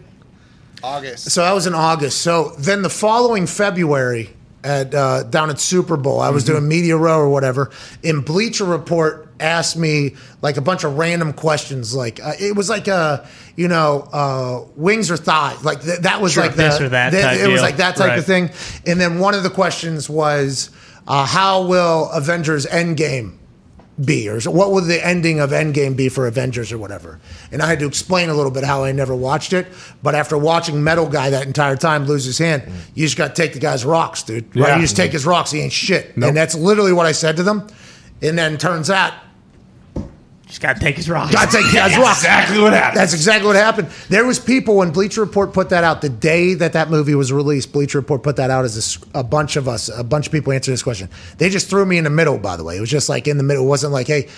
[0.83, 1.31] August.
[1.31, 2.21] So that was in August.
[2.21, 4.31] So then the following February
[4.63, 7.71] at uh, down at Super Bowl, I was doing media row or whatever.
[8.03, 11.95] In Bleacher Report asked me like a bunch of random questions.
[11.95, 13.27] Like uh, it was like a
[13.57, 15.65] you know uh, wings or thighs.
[15.65, 18.09] Like th- that was Sure, like this the, or that It was like that type
[18.11, 18.19] Right.
[18.19, 18.51] of thing.
[18.87, 20.71] And then one of the questions was
[21.09, 23.37] uh, how will Avengers Endgame
[24.03, 27.21] be, or what would the ending of Endgame be for Avengers or whatever?
[27.53, 29.67] And I had to explain a little bit how I never watched it,
[30.03, 32.63] but after watching Metal Guy that entire time lose his hand,
[32.95, 34.57] you just got to take the guy's rocks, dude.
[34.57, 34.69] Right?
[34.69, 34.77] Yeah.
[34.77, 36.17] You just take his rocks, he ain't shit.
[36.17, 36.29] Nope.
[36.29, 37.67] And that's literally what I said to them.
[38.23, 39.13] And then turns out,
[40.51, 41.31] Just got to take his rock.
[41.31, 42.19] got to take the guy's rocks.
[42.19, 42.97] exactly what happened.
[42.99, 43.87] That's exactly what happened.
[44.09, 47.33] There was people when Bleacher Report put that out the day that that movie was
[47.33, 47.73] released.
[47.73, 50.73] Bleacher Report put that out as a bunch of us, a bunch of people answered
[50.73, 51.09] this question.
[51.39, 52.37] They just threw me in the middle.
[52.37, 53.65] By the way, it was just like in the middle.
[53.65, 54.29] It wasn't like hey,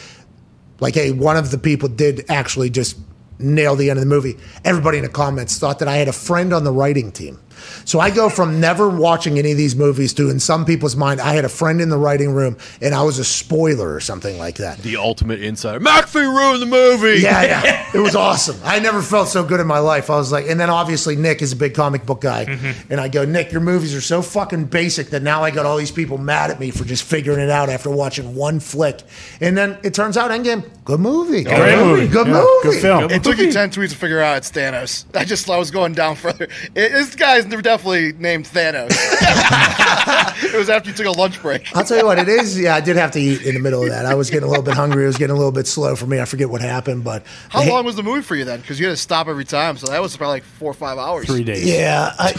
[0.81, 2.99] like hey, one of the people did actually just
[3.39, 4.37] nail the end of the movie.
[4.67, 7.41] Everybody in the comments thought that I had a friend on the writing team.
[7.85, 11.21] So I go from never watching any of these movies to, in some people's mind,
[11.21, 14.39] I had a friend in the writing room and I was a spoiler or something
[14.39, 14.79] like that.
[14.79, 15.81] The ultimate insider.
[15.81, 17.21] McAfee ruined the movie.
[17.21, 17.79] Yeah, yeah.
[17.93, 18.57] It was awesome.
[18.65, 20.09] I never felt so good in my life.
[20.09, 22.47] I was like, and then obviously Nick is a big comic book guy.
[22.47, 22.91] Mm-hmm.
[22.91, 25.77] And I go, Nick, your movies are so fucking basic that now I got all
[25.77, 29.03] these people mad at me for just figuring it out after watching one flick.
[29.43, 31.45] And then it turns out Endgame, good movie.
[31.45, 32.09] Good Great movie.
[32.09, 32.63] Good Yeah, movie.
[32.63, 33.11] Good film.
[33.11, 35.05] It took you ten tweets to figure out it's Thanos.
[35.15, 36.45] I just I was going down further.
[36.75, 38.89] It, this guy's definitely named Thanos.
[40.45, 41.75] it was after you took a lunch break.
[41.77, 42.59] I'll tell you what, it is.
[42.59, 44.07] Yeah, I did have to eat in the middle of that.
[44.07, 45.05] I was getting a little bit hungry.
[45.05, 46.21] It was getting a little bit slow for me.
[46.21, 48.61] I forget what happened, but How long was the movie for you then?
[48.61, 50.97] Because you had to stop every time, so that was probably like four or five
[50.97, 51.27] hours.
[51.27, 51.65] Three days.
[51.65, 52.33] Yeah, I,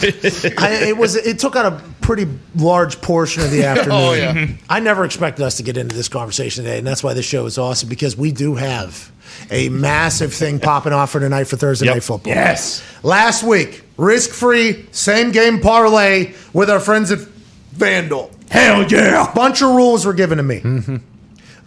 [0.58, 1.14] I, it was.
[1.16, 3.94] It took out a pretty large portion of the afternoon.
[3.94, 4.48] Oh, yeah.
[4.68, 7.46] I never expected us to get into this conversation today, and that's why this show
[7.46, 9.10] is awesome because we do have
[9.50, 11.94] a massive thing popping off for tonight for Thursday Yep.
[11.96, 12.32] night football.
[12.32, 12.82] Yes.
[13.02, 17.18] Last week, risk-free same game parlay with our friends at
[17.76, 18.30] FanDuel.
[18.50, 19.30] Hell yeah.
[19.30, 20.62] A bunch of rules were given to me.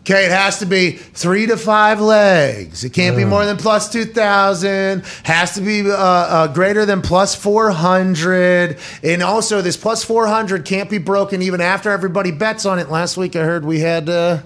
[0.01, 2.85] Okay, it has to be three to five legs.
[2.85, 5.03] It can't be more than plus 2,000.
[5.23, 8.77] Has to be uh, uh, greater than plus 400.
[9.03, 12.89] And also, this plus 400 can't be broken even after everybody bets on it.
[12.89, 14.39] Last week, I heard we had uh,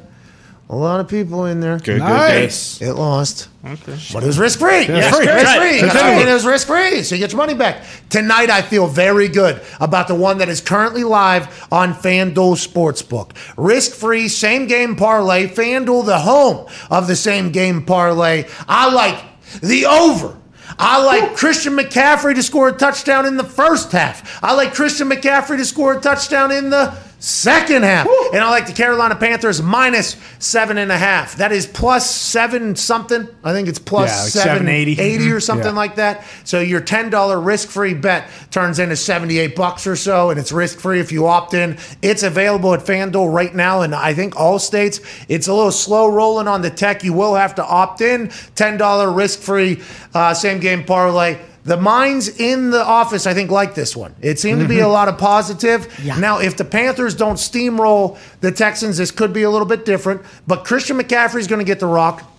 [0.71, 1.77] a lot of people in there.
[1.77, 2.81] Good, good, Nice.
[2.81, 3.49] It lost.
[3.65, 3.97] Okay.
[4.13, 4.85] But it was risk free.
[4.85, 5.25] Yeah, risk free.
[5.25, 5.33] free.
[5.33, 5.81] Right.
[5.81, 6.29] That's I mean, it.
[6.29, 7.03] it was risk free.
[7.03, 7.83] So you get your money back.
[8.09, 13.31] Tonight, I feel very good about the one that is currently live on FanDuel Sportsbook.
[13.57, 15.47] Risk free, same game parlay.
[15.47, 18.45] FanDuel, the home of the same game parlay.
[18.65, 19.21] I like
[19.59, 20.37] the over.
[20.79, 24.41] I like Christian McCaffrey to score a touchdown in the first half.
[24.41, 28.07] I like Christian McCaffrey to score a touchdown in the second half.
[28.33, 31.35] And I like the Carolina Panthers minus seven and a half.
[31.37, 33.27] That is plus seven something.
[33.43, 34.99] I think it's plus Yeah, like seven 780.
[34.99, 35.43] 80 or Mhm.
[35.43, 35.71] something Yeah.
[35.79, 36.23] like that.
[36.45, 41.11] So your $10 risk-free bet turns into 78 bucks or so and it's risk-free if
[41.11, 41.77] you opt in.
[42.01, 44.99] It's available at FanDuel right now and I think all states.
[45.29, 47.03] It's a little slow rolling on the tech.
[47.03, 48.29] You will have to opt in.
[48.55, 49.79] $10 risk-free
[50.15, 51.37] uh, same game parlay.
[51.63, 54.15] The minds in the office, I think, like this one.
[54.21, 54.91] It seemed to be a mm-hmm.
[54.91, 55.87] lot of positive.
[56.19, 60.21] Now, if the Panthers don't steamroll the Texans, this could be a little bit different.
[60.47, 62.30] But Christian McCaffrey's going to get the rock.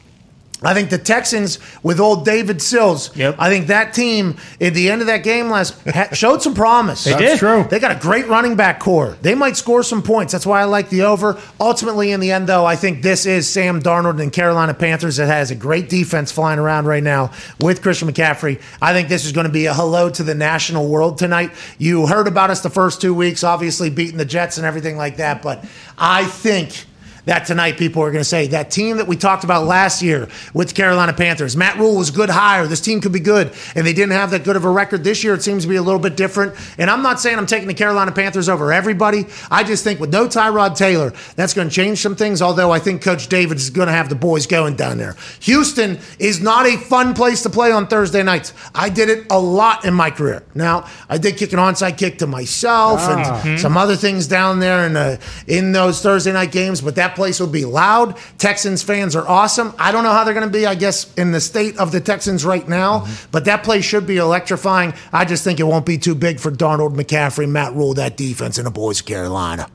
[0.62, 3.16] I think the Texans with old Davis Mills.
[3.16, 3.37] Yep.
[3.38, 7.07] I think that team at the end of that game last ha- showed some promise.
[7.12, 7.64] They That's true.
[7.68, 9.16] They got a great running back core.
[9.22, 10.33] They might score some points.
[10.33, 11.38] That's why I like the over.
[11.61, 15.27] Ultimately, in the end, though, I think this is Sam Darnold and Carolina Panthers that
[15.27, 18.61] has a great defense flying around right now with Christian McCaffrey.
[18.81, 21.51] I think this is going to be a hello to the national world tonight.
[21.79, 25.16] You heard about us the first two weeks, obviously beating the Jets and everything like
[25.16, 25.64] that, but
[25.98, 26.87] I think
[27.24, 30.28] that tonight people are going to say that team that we talked about last year
[30.54, 31.56] with the Carolina Panthers.
[31.56, 32.66] Matt Rhule was good hire.
[32.66, 35.22] This team could be good, and they didn't have that good of a record this
[35.22, 35.35] year.
[35.35, 36.54] It seems to be a little bit different.
[36.78, 39.26] And I'm not saying I'm taking the Carolina Panthers over everybody.
[39.50, 42.42] I just think with no Tyrod Taylor, that's going to change some things.
[42.42, 45.16] Although I think Coach David is going to have the boys going down there.
[45.40, 48.52] Houston is not a fun place to play on Thursday nights.
[48.74, 50.42] I did it a lot in my career.
[50.54, 54.87] Now I did kick an onside kick to myself and some other things down there
[54.87, 58.16] in uh, in those Thursday night games, but that place will be loud.
[58.38, 59.75] Texans fans are awesome.
[59.79, 62.01] I don't know how they're going to be, I guess, in the state of the
[62.01, 64.94] Texans right now, but that place should be electrifying.
[65.12, 68.59] I just think it won't be too big for Darnold, McCaffrey, Matt Rhule, that defense,
[68.59, 69.68] and the boys of Carolina.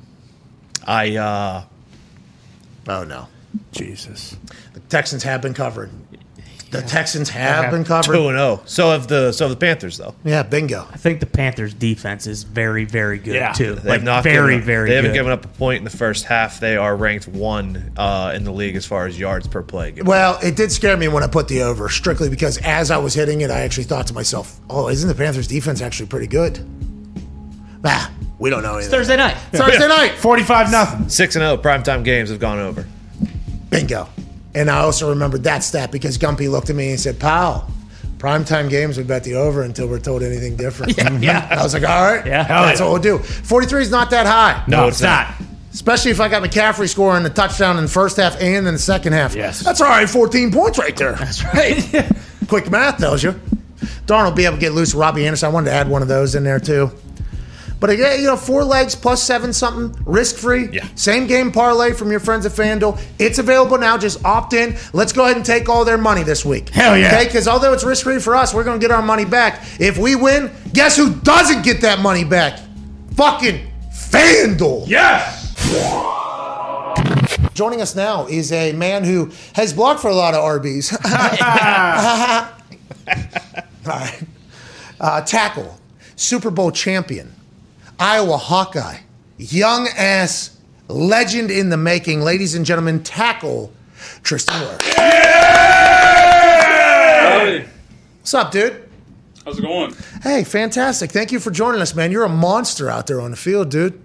[0.86, 1.63] I uh,
[2.88, 3.28] Oh no,
[3.71, 4.38] Jesus.
[4.73, 5.91] the Texans have been covered.
[6.69, 7.71] The Texans have Okay.
[7.71, 8.12] been covered.
[8.13, 8.62] Two and zero.
[8.65, 10.15] So have the so have the Panthers though.
[10.25, 10.86] Yeah, bingo.
[10.93, 13.53] I think the Panthers' defense is very, very good Yeah.
[13.53, 13.75] too.
[13.75, 14.89] They've Like not very, given, very.
[14.89, 15.17] They haven't good.
[15.17, 16.60] given up a point in the first half.
[16.60, 19.91] They are ranked one uh, in the league as far as yards per play.
[19.91, 20.06] given.
[20.08, 23.13] Well, it did scare me when I put the over, strictly because as I was
[23.13, 26.60] hitting it, I actually thought to myself, "Oh, isn't the Panthers' defense actually pretty good?"
[27.86, 28.91] Ah, we don't know anything.
[28.91, 29.38] Thursday night.
[29.53, 31.08] Thursday night, Forty-five nothing.
[31.08, 32.86] Six and zero primetime games have gone over.
[33.69, 34.10] bingo.
[34.57, 37.69] And I also remembered that stat because Gumpy looked at me and said, "Pal,
[38.17, 41.47] primetime games we bet the over until we're told anything different." Yeah.
[41.59, 42.43] I was like, "All right, Yeah.
[42.47, 44.63] that's what we'll do." Forty-three is not that high.
[44.67, 45.33] No, it's it's not.
[45.73, 48.79] Especially if I got McCaffrey scoring the touchdown in the first half and in the
[48.79, 49.35] second half.
[49.35, 49.59] Yes.
[49.59, 51.13] That's all right, 14 points right there.
[51.13, 52.11] That's right.
[52.47, 53.39] Quick math tells you.
[54.07, 55.49] Darnold be able to get loose with Robbie Anderson.
[55.49, 56.89] I wanted to add one of those in there too.
[57.79, 60.69] But again, you know, four legs plus seven something, risk free.
[60.71, 60.87] Yeah.
[60.95, 62.99] Same game parlay from your friends at FanDuel.
[63.19, 63.97] It's available now.
[63.97, 64.75] Just opt in.
[64.93, 66.69] Let's go ahead and take all their money this week.
[66.69, 67.07] Hell yeah.
[67.07, 69.63] Okay, because although it's risk free for us, we're going to get our money back.
[69.79, 72.59] If we win, guess who doesn't get that money back?
[73.15, 74.87] Fucking FanDuel.
[74.87, 75.45] Yes!
[77.53, 80.93] Joining us now is a man who has blocked for a lot of RBs.
[83.87, 84.23] All right.
[84.99, 85.79] Uh, tackle,
[86.15, 87.33] Super Bowl champion,
[87.99, 88.99] Iowa Hawkeye,
[89.38, 90.57] young ass
[90.88, 92.21] legend in the making.
[92.21, 93.71] Ladies and gentlemen, tackle
[94.21, 94.93] Tristan Wirfs.
[97.38, 97.65] Howdy.
[98.19, 98.88] What's up, dude?
[99.43, 99.95] How's it going?
[100.21, 101.12] Hey, fantastic.
[101.12, 102.12] Thank you for joining us, man.
[102.12, 103.99] You're a monster out there on the field, dude.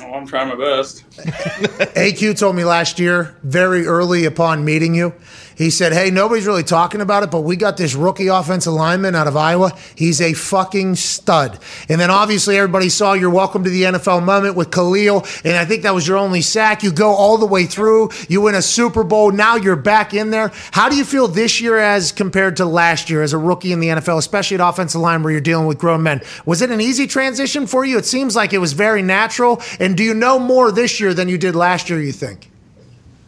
[0.00, 1.08] Oh, I'm trying my best.
[1.10, 5.14] AQ told me last year, very early upon meeting you,
[5.56, 9.14] he said, Hey, nobody's really talking about it, but we got this rookie offensive lineman
[9.14, 9.72] out of Iowa.
[9.94, 11.58] He's a fucking stud.
[11.88, 15.64] And then obviously everybody saw your welcome to the NFL moment with Khalil, and I
[15.64, 16.82] think that was your only sack.
[16.82, 20.30] You go all the way through, you win a Super Bowl, now you're back in
[20.30, 20.52] there.
[20.72, 23.80] How do you feel this year as compared to last year as a rookie in
[23.80, 26.20] the NFL, especially at offensive line where you're dealing with grown men?
[26.44, 27.96] Was it an easy transition for you?
[27.96, 29.62] It seems like it was very natural.
[29.80, 32.50] And do you know more this year than you did last year, you think?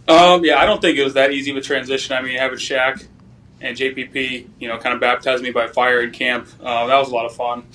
[0.08, 2.16] Um, yeah, I don't think it was that easy of a transition.
[2.16, 3.06] I mean, having Shaq
[3.60, 6.48] and JPP, you know, kind of baptized me by fire in camp.
[6.62, 7.64] Uh, that was a lot of fun.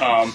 [0.00, 0.34] Um,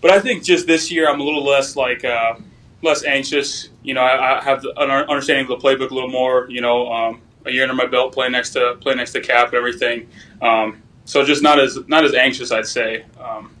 [0.00, 2.34] but I think just this year, I'm a little less like uh,
[2.82, 3.68] less anxious.
[3.82, 6.48] You know, I, I have an understanding of the playbook a little more.
[6.48, 9.48] You know, um, a year under my belt, playing next to playing next to Cap
[9.48, 10.08] and everything.
[10.40, 13.54] Um, so just not as not as anxious, I'd say, um,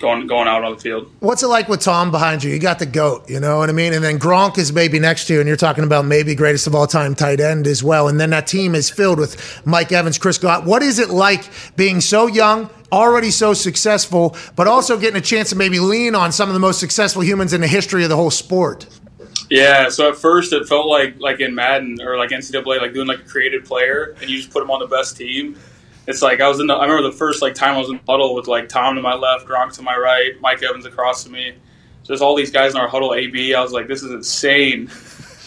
[0.00, 1.10] going going out on the field.
[1.20, 2.50] What's it like with Tom behind you?
[2.50, 3.92] You got the GOAT, you know what I mean?
[3.92, 6.74] And then Gronk is maybe next to you, and you're talking about maybe greatest of
[6.74, 8.08] all time tight end as well.
[8.08, 10.68] And then that team is filled with Mike Evans, Chris Godwin.
[10.68, 11.44] What is it like
[11.76, 16.32] being so young, already so successful, but also getting a chance to maybe lean on
[16.32, 18.86] some of the most successful humans in the history of the whole sport?
[19.50, 23.08] Yeah, so at first it felt like like in Madden or like NCAA, like doing
[23.08, 25.58] like a created player, and you just put them on the best team.
[26.10, 26.74] It's like I was in the.
[26.74, 29.02] I remember the first like time I was in the huddle with like Tom to
[29.02, 31.54] my left, Gronk to my right, Mike Evans across to me.
[32.02, 33.14] Just all these guys in our huddle.
[33.14, 33.54] AB.
[33.54, 34.90] I was like, this is insane.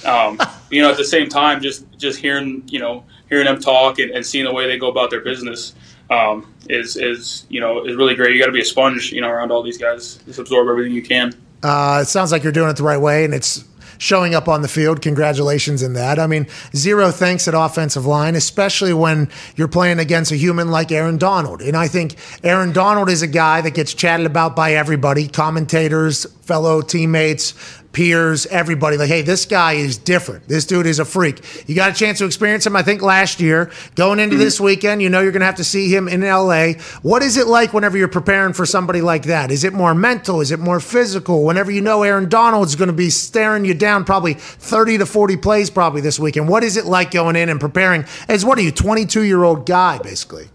[0.05, 0.37] Um,
[0.69, 4.11] you know, at the same time, just just hearing you know hearing them talk and,
[4.11, 5.73] and seeing the way they go about their business
[6.09, 8.33] um, is is you know is really great.
[8.33, 10.17] You got to be a sponge, you know, around all these guys.
[10.25, 11.33] Just absorb everything you can.
[11.63, 13.63] Uh, it sounds like you're doing it the right way, and it's
[13.97, 15.01] showing up on the field.
[15.01, 16.19] Congratulations in that.
[16.19, 20.91] I mean, zero thanks at offensive line, especially when you're playing against a human like
[20.91, 21.61] Aaron Donald.
[21.61, 26.25] And I think Aaron Donald is a guy that gets chatted about by everybody, commentators,
[26.41, 27.53] fellow teammates,
[27.93, 28.97] peers, everybody.
[28.97, 30.47] Like, hey, this guy is different.
[30.47, 31.69] This dude is a freak.
[31.69, 33.71] You got a chance to experience him, I think, last year.
[33.95, 36.73] Going into this weekend, you know you're going to have to see him in LA.
[37.03, 39.51] What is it like whenever you're preparing for somebody like that?
[39.51, 40.41] Is it more mental?
[40.41, 41.43] Is it more physical?
[41.43, 45.37] Whenever you know Aaron Donald's going to be staring you down probably 30 to 40
[45.37, 46.49] plays probably this weekend.
[46.49, 49.65] What is it like going in and preparing as what are you, 22 year old
[49.65, 50.49] guy, basically?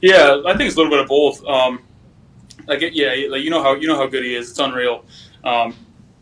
[0.00, 1.44] Yeah, I think it's a little bit of both.
[1.46, 1.82] Um,
[2.66, 4.50] like, yeah, like you know how you know how good he is.
[4.50, 5.04] It's unreal.
[5.44, 5.74] Um,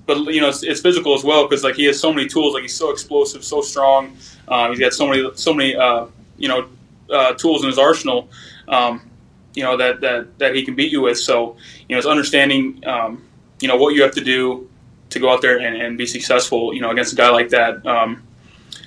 [0.07, 2.55] but you know, it's, it's physical as well because like he has so many tools.
[2.55, 4.17] Like he's so explosive, so strong.
[4.49, 6.69] Um, he's got so many, so many, uh, you know,
[7.11, 8.29] uh, tools in his arsenal.
[8.69, 9.09] Um,
[9.55, 11.19] you know that that that he can beat you with.
[11.19, 11.57] So
[11.88, 13.23] you know, it's understanding, um,
[13.61, 14.69] you know, what you have to do
[15.11, 16.73] to go out there and, and be successful.
[16.75, 17.85] You know, against a guy like that.
[17.87, 18.23] Um,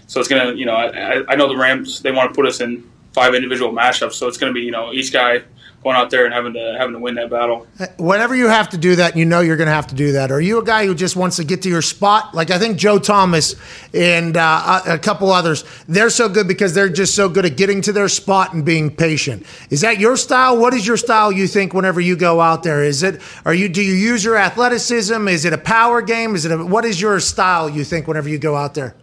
[0.08, 2.62] so it's gonna, you know, I, I- know the Rams they want to put us
[2.62, 4.14] in five individual matchups.
[4.14, 5.44] So it's gonna be, you know, each guy
[5.86, 7.68] going out there and having to having to win that battle.
[8.00, 10.32] Whenever you have to do that, you know you're going to have to do that.
[10.32, 12.34] Are you a guy who just wants to get to your spot?
[12.34, 13.56] Like I think Joe Thomas
[13.94, 17.56] and uh, a a couple others, they're so good because they're just so good at
[17.56, 19.46] getting to their spot and being patient.
[19.70, 20.58] Is that your style?
[20.58, 21.32] What is your style?
[21.32, 23.22] You think whenever you go out there, is it?
[23.46, 23.70] Are you?
[23.70, 25.28] Do you use your athleticism?
[25.28, 26.34] Is it a power game?
[26.34, 26.52] Is it?
[26.52, 27.70] A, what is your style?
[27.70, 28.96] You think whenever you go out there?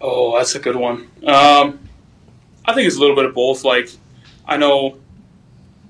[0.00, 1.08] Oh, that's a good one.
[1.26, 1.78] Um,
[2.64, 3.64] I think it's a little bit of both.
[3.64, 3.90] Like,
[4.48, 4.96] I know,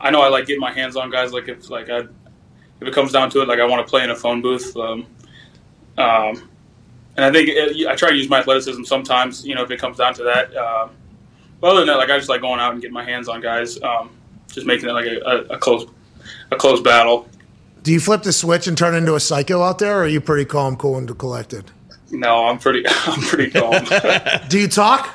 [0.01, 1.33] I know, I like getting my hands on guys.
[1.33, 4.03] Like if like I, if it comes down to it, like I want to play
[4.03, 4.77] in a phone booth.
[4.77, 5.07] Um,
[5.99, 6.49] um,
[7.17, 9.47] and I think it, I try to use my athleticism sometimes.
[9.47, 10.57] You know, if it comes down to that.
[10.57, 10.91] Um,
[11.61, 13.41] but other than that, like I just like going out and getting my hands on
[13.41, 13.81] guys.
[13.83, 14.11] Um,
[14.53, 15.87] just making it like a, a, a close,
[16.51, 17.29] a close battle.
[17.83, 20.21] Do you flip the switch and turn into a psycho out there, or are you
[20.21, 21.71] pretty calm, cool, and collected?
[22.11, 23.85] No, I'm pretty, I'm pretty calm.
[24.49, 25.09] Do you talk?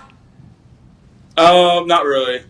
[1.38, 2.44] Um, not really.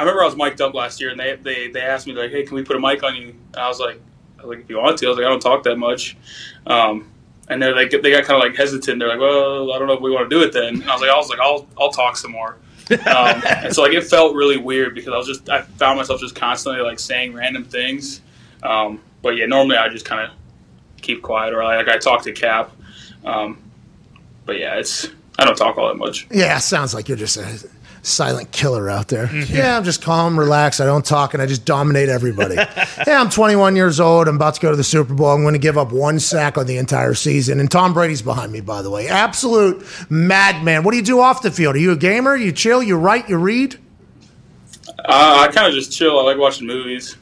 [0.00, 2.30] I remember I was mic'd up last year, and they they, they asked me like,
[2.30, 4.00] "Hey, can we put a mic on you?" And I was like,
[4.38, 6.16] I was like, "If you want to," I was like, "I don't talk that much."
[6.66, 7.12] Um,
[7.48, 8.98] and they're like, they got kind of like hesitant.
[8.98, 10.94] They're like, "Well, I don't know if we want to do it then." And I
[10.94, 12.56] was like, "I was like, I'll I'll talk some more."
[12.90, 16.18] um, and so like it felt really weird because I was just I found myself
[16.18, 18.22] just constantly like saying random things.
[18.62, 20.30] Um, but yeah, normally I just kind of
[21.02, 22.72] keep quiet or like I talk to Cap.
[23.22, 23.58] Um,
[24.46, 26.26] but yeah, it's I don't talk all that much.
[26.30, 27.68] Yeah, sounds like you're just a
[28.02, 29.30] silent killer out there.
[29.34, 30.80] Yeah, I'm just calm, relaxed.
[30.80, 32.54] I don't talk, and I just dominate everybody.
[33.06, 34.28] yeah, I'm 21 years old.
[34.28, 35.28] I'm about to go to the Super Bowl.
[35.30, 37.60] I'm going to give up one sack on the entire season.
[37.60, 39.08] And Tom Brady's behind me, by the way.
[39.08, 40.82] Absolute madman.
[40.82, 41.76] What do you do off the field?
[41.76, 42.36] Are you a gamer?
[42.36, 42.82] You chill?
[42.82, 43.28] You write?
[43.28, 43.78] You read?
[45.04, 46.18] Uh, I kind of just chill.
[46.18, 47.16] I like watching movies.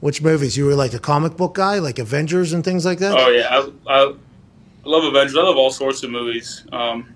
[0.00, 0.56] Which movies?
[0.56, 3.16] You were like a comic book guy, like Avengers and things like that?
[3.18, 4.14] Oh yeah, I, I, I
[4.84, 5.36] love Avengers.
[5.36, 7.14] I love all sorts of movies, um,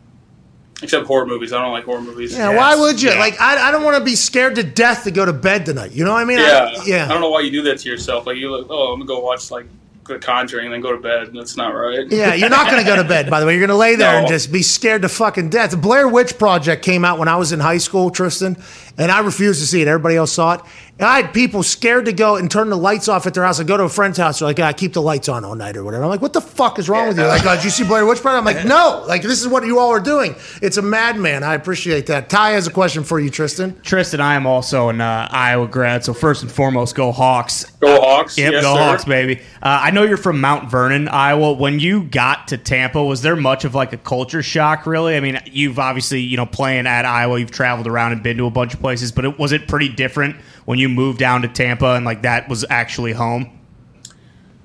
[0.83, 1.53] except horror movies.
[1.53, 2.35] I don't like horror movies.
[2.37, 3.11] Yeah, why would you?
[3.11, 5.93] Like, I, I don't want to be scared to death to go to bed tonight.
[5.93, 6.39] You know what I mean?
[6.39, 7.05] Yeah, I, yeah.
[7.05, 8.27] I don't know why you do that to yourself.
[8.27, 9.67] Like you look, oh, I'm gonna go watch like
[10.05, 11.31] The Conjuring and then go to bed.
[11.33, 12.11] That's not right.
[12.11, 13.53] Yeah, you're not going to go to bed, by the way.
[13.53, 15.71] You're going to lay there and just be scared to fucking death.
[15.71, 18.57] The Blair Witch Project came out when I was in high school, Tristan,
[18.99, 19.89] and I refused to see it.
[19.89, 20.61] Everybody else saw it.
[20.99, 23.59] And I had people scared to go and turn the lights off at their house.
[23.59, 25.77] I go to a friend's house, they're like, I keep the lights on all night
[25.77, 26.05] or whatever.
[26.05, 27.25] I'm like, what the fuck is wrong with you?
[27.25, 28.39] Like, oh, did you see Blair Witch Project?
[28.39, 29.05] I'm like, no.
[29.09, 30.37] Like, this is what you all are doing.
[30.61, 31.43] It's a madman.
[31.43, 32.29] I appreciate that.
[32.29, 33.81] Ty has a question for you, Tristan.
[33.81, 37.65] Tristan, I am also an uh, Iowa grad, so first and foremost, go Hawks.
[37.81, 38.37] Go Hawks.
[38.37, 38.81] Yep, yes, go sir.
[38.81, 39.41] Hawks, baby.
[39.63, 41.55] Uh, I know you're from Mount Vernon, Iowa.
[41.55, 44.87] When you got to Tampa, was there much of like a culture shock?
[44.87, 45.17] Really?
[45.17, 48.47] I mean, you've obviously you know playing at Iowa, you've traveled around and been to
[48.47, 51.49] a bunch of places, but it, was it pretty different when you moved down to
[51.49, 53.59] Tampa and like that was actually home?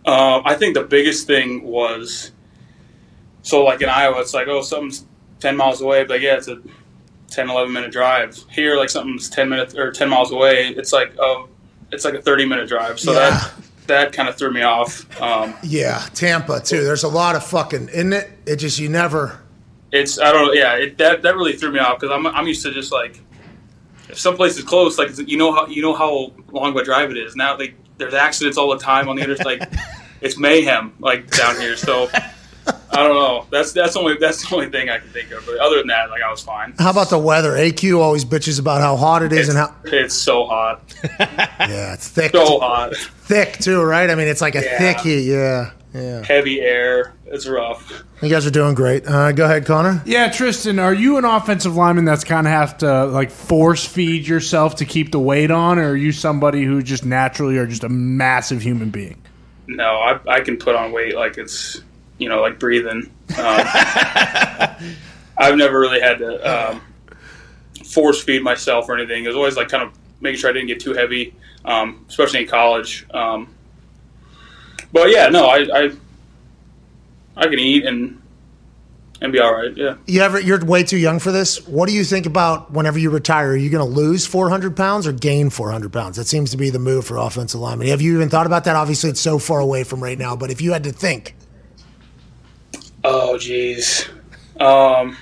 [0.05, 2.31] Uh, I think the biggest thing was
[3.41, 5.05] so like in Iowa, it's like oh something's
[5.39, 6.59] ten miles away, but yeah, it's a
[7.29, 8.37] 10, 11 minute drive.
[8.49, 11.49] Here, like something's ten minutes or ten miles away, it's like oh,
[11.91, 12.99] it's like a thirty minute drive.
[12.99, 13.29] So Yeah.
[13.29, 13.53] that
[13.87, 15.05] that kind of threw me off.
[15.21, 16.83] Um, Yeah, Tampa, too.
[16.83, 18.29] There's a lot of fucking, isn't it?
[18.45, 19.39] It just, you never.
[19.93, 22.63] it's I don't yeah it, that that really threw me off because I'm I'm used
[22.63, 23.21] to just like
[24.09, 27.11] if someplace is close like you know how you know how long of a drive
[27.11, 29.73] it is now like there's accidents all the time on the interstate like
[30.21, 32.09] it's mayhem like down here so
[32.89, 35.45] I don't know that's that's the only that's the only thing I can think of
[35.45, 37.51] but other than that like I was fine How about the weather?
[37.53, 39.75] AQ always bitches about how hot it is it's, and how.
[39.85, 40.81] it's so hot
[41.19, 42.31] Yeah, it's thick.
[42.31, 44.09] so hot thick too, right?
[44.09, 44.77] I mean, it's like a Yeah.
[44.77, 45.29] thick heat.
[45.29, 46.23] Yeah, yeah.
[46.23, 49.07] heavy air it's rough You guys are doing great.
[49.07, 50.01] Uh, go ahead, Connor.
[50.05, 54.27] Yeah, Tristan, are you an offensive lineman that's kind of have to like force feed
[54.27, 57.83] yourself to keep the weight on, or are you somebody who just naturally are just
[57.83, 59.21] a massive human being?
[59.67, 61.81] no I, I can put on weight like it's
[62.17, 63.61] you know like breathing um,
[65.37, 66.81] I've never really had to um,
[67.85, 69.23] force feed myself or anything.
[69.23, 72.41] It was always like kind of making sure I didn't get too heavy, um, especially
[72.41, 73.05] in college.
[73.13, 73.53] Um,
[74.91, 75.91] but yeah, no, I, I
[77.35, 78.21] I can eat and
[79.21, 79.75] and be all right.
[79.75, 79.95] Yeah.
[80.05, 80.39] You ever?
[80.39, 81.67] You're way too young for this.
[81.67, 83.51] What do you think about whenever you retire?
[83.51, 86.17] Are you going to lose 400 pounds or gain 400 pounds?
[86.17, 87.87] That seems to be the move for offensive linemen.
[87.87, 88.75] Have you even thought about that?
[88.75, 90.35] Obviously, it's so far away from right now.
[90.35, 91.35] But if you had to think,
[93.03, 94.07] Oh, jeez.
[94.59, 95.15] Um,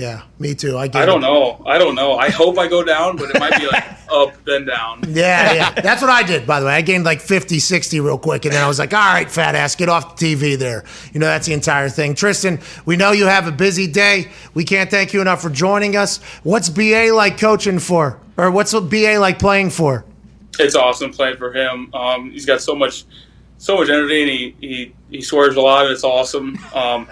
[0.00, 0.76] yeah, me too.
[0.78, 1.02] I get.
[1.02, 1.26] I don't it.
[1.26, 1.62] know.
[1.66, 2.16] I don't know.
[2.16, 5.02] I hope I go down, but it might be like up then down.
[5.08, 5.70] Yeah, yeah.
[5.82, 6.74] That's what I did, by the way.
[6.74, 8.44] I gained like 50, 60 real quick.
[8.44, 10.84] And then I was like, all right, fat ass, get off the TV there.
[11.12, 12.14] You know, that's the entire thing.
[12.14, 14.30] Tristan, we know you have a busy day.
[14.54, 16.18] We can't thank you enough for joining us.
[16.42, 18.20] What's BA like coaching for?
[18.36, 20.04] Or what's BA like playing for?
[20.58, 21.92] it's awesome playing for him.
[21.94, 23.04] Um, he's got so much,
[23.58, 25.84] so much energy, and he, he, he swears a lot.
[25.84, 26.58] And it's awesome.
[26.74, 27.08] Um,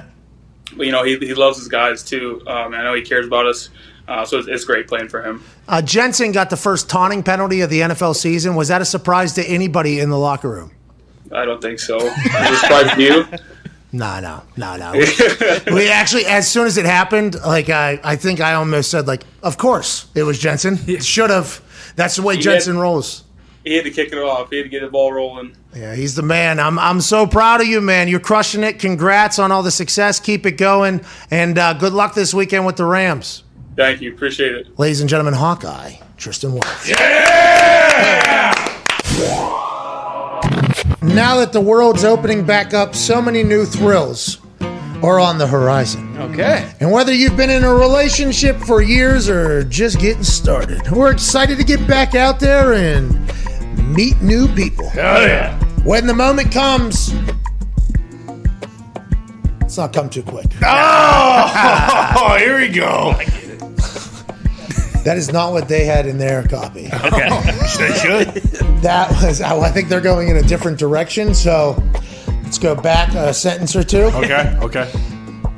[0.77, 2.43] you know, he, he loves his guys too.
[2.47, 3.71] Um, I know he cares about us.
[4.07, 5.43] Uh, so it's, it's great playing for him.
[5.67, 8.55] Uh, Jensen got the first taunting penalty of the NFL season.
[8.55, 10.73] Was that a surprise to anybody in the locker room?
[11.33, 11.97] I don't think so.
[12.01, 13.27] It surprised you?
[13.93, 14.93] No, no, no, no.
[15.75, 19.23] we actually, as soon as it happened, like I, I think I almost said, like,
[19.43, 20.79] of course it was Jensen.
[20.87, 21.63] It should have.
[21.97, 23.24] That's the way Jensen had- rolls.
[23.65, 24.51] He had to kick it off.
[24.51, 25.57] He had to get the ball rolling.
[25.75, 26.61] Yeah, he's the man.
[26.61, 28.09] I'm I'm so proud of you, man.
[28.09, 28.79] You're crushing it.
[28.79, 30.21] Congrats on all the success.
[30.21, 31.01] Keep it going,
[31.31, 33.43] and uh, good luck this weekend with the Rams.
[33.75, 34.13] Thank you.
[34.13, 34.79] Appreciate it.
[34.79, 36.91] Ladies and gentlemen, Hawkeye, Tristan Wirfs.
[41.03, 44.39] Now that the world's opening back up, so many new thrills
[45.03, 46.17] are on the horizon.
[46.19, 46.71] Okay.
[46.81, 51.59] And whether you've been in a relationship for years or just getting started, we're excited
[51.59, 53.31] to get back out there and
[53.85, 54.89] meet new people.
[54.91, 55.59] Hell yeah.
[55.85, 57.13] When the moment comes,
[59.61, 60.47] let's not come too quick.
[60.63, 63.15] Oh, here we go.
[65.05, 66.87] That is not what they had in their copy.
[66.87, 67.29] Okay.
[67.79, 68.29] they should.
[68.81, 71.35] That was, I think they're going in a different direction.
[71.35, 71.77] So
[72.43, 74.05] let's go back a sentence or two.
[74.05, 74.59] Okay.
[74.63, 74.87] Okay.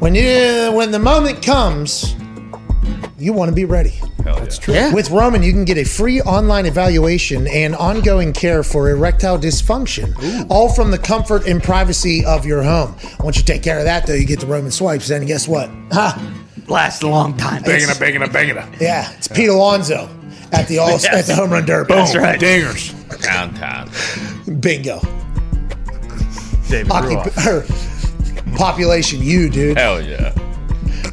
[0.00, 2.16] When you, when the moment comes,
[3.18, 3.94] you want to be ready.
[4.18, 4.74] That's true.
[4.74, 4.92] Yeah.
[4.92, 10.46] With Roman, you can get a free online evaluation and ongoing care for erectile dysfunction,
[10.50, 12.96] all from the comfort and privacy of your home.
[13.20, 15.10] Once you take care of that, though, you get the Roman swipes.
[15.10, 15.70] and guess what?
[15.92, 16.34] Ha!
[16.68, 17.62] Lasts a long time.
[17.62, 18.80] Banging it, banging it, banging it.
[18.80, 20.08] Yeah, it's Pete Alonso
[20.52, 21.88] at the all at the home run derby.
[21.94, 22.06] Boom.
[22.16, 22.40] right.
[22.40, 22.92] Dingers.
[23.22, 23.88] Downtown.
[24.60, 25.00] Bingo.
[26.68, 27.22] David Ruoff.
[27.22, 29.78] Occup- er, population, you dude.
[29.78, 30.34] Hell yeah.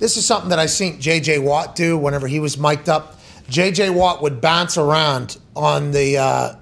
[0.00, 3.20] This is something that I seen JJ Watt do whenever he was mic'd up.
[3.50, 6.54] JJ Watt would bounce around on the uh,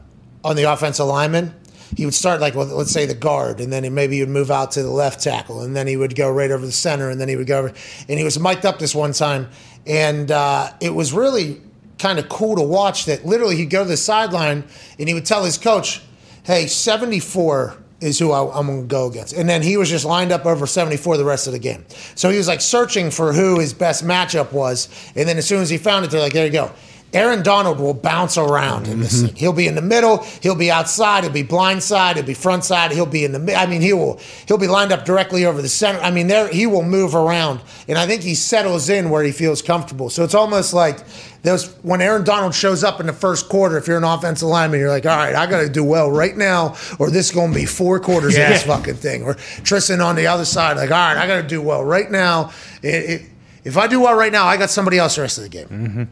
[0.43, 1.55] on the offensive lineman.
[1.97, 4.29] He would start like with, let's say the guard, and then he maybe he would
[4.29, 7.11] move out to the left tackle, and then he would go right over the center,
[7.11, 7.69] and then he would go over.
[8.09, 9.49] And he was mic'd up this one time,
[9.87, 11.63] and uh, it was really
[11.97, 13.05] kind of cool to watch.
[13.05, 14.65] That literally he'd go to the sideline
[14.99, 16.03] and he would tell his coach,
[16.43, 19.35] "Hey, 74 is who I, I'm going to go against.
[19.35, 21.85] And then he was just lined up over 74 the rest of the game.
[22.15, 24.89] So he was like searching for who his best matchup was.
[25.17, 26.71] And then as soon as he found it, they're like, there you go.
[27.15, 29.27] Aaron Donald will bounce around in this mm-hmm.
[29.29, 29.37] thing.
[29.37, 30.19] He'll be in the middle.
[30.43, 31.25] He'll be outside.
[31.25, 32.17] He'll be blind side.
[32.17, 32.93] He'll be front side.
[32.93, 33.55] He'll be in the.
[33.55, 34.21] I mean, he will.
[34.47, 36.01] He'll be lined up directly over the center.
[36.01, 39.33] I mean, there he will move around, and I think he settles in where he
[39.33, 40.11] feels comfortable.
[40.11, 40.99] So it's almost like
[41.43, 43.79] there's when Aaron Donald shows up in the first quarter.
[43.79, 46.37] If you're an offensive lineman, you're like, all right, I got to do well right
[46.37, 49.23] now, or this is going to be four quarters of this fucking thing.
[49.23, 49.35] Or
[49.65, 52.53] Tristan on the other side, like, all right, I got to do well right now.
[52.83, 53.23] It, it,
[53.65, 55.69] if I do well right now, I got somebody else the rest of the game
[55.69, 56.05] mm-hmm.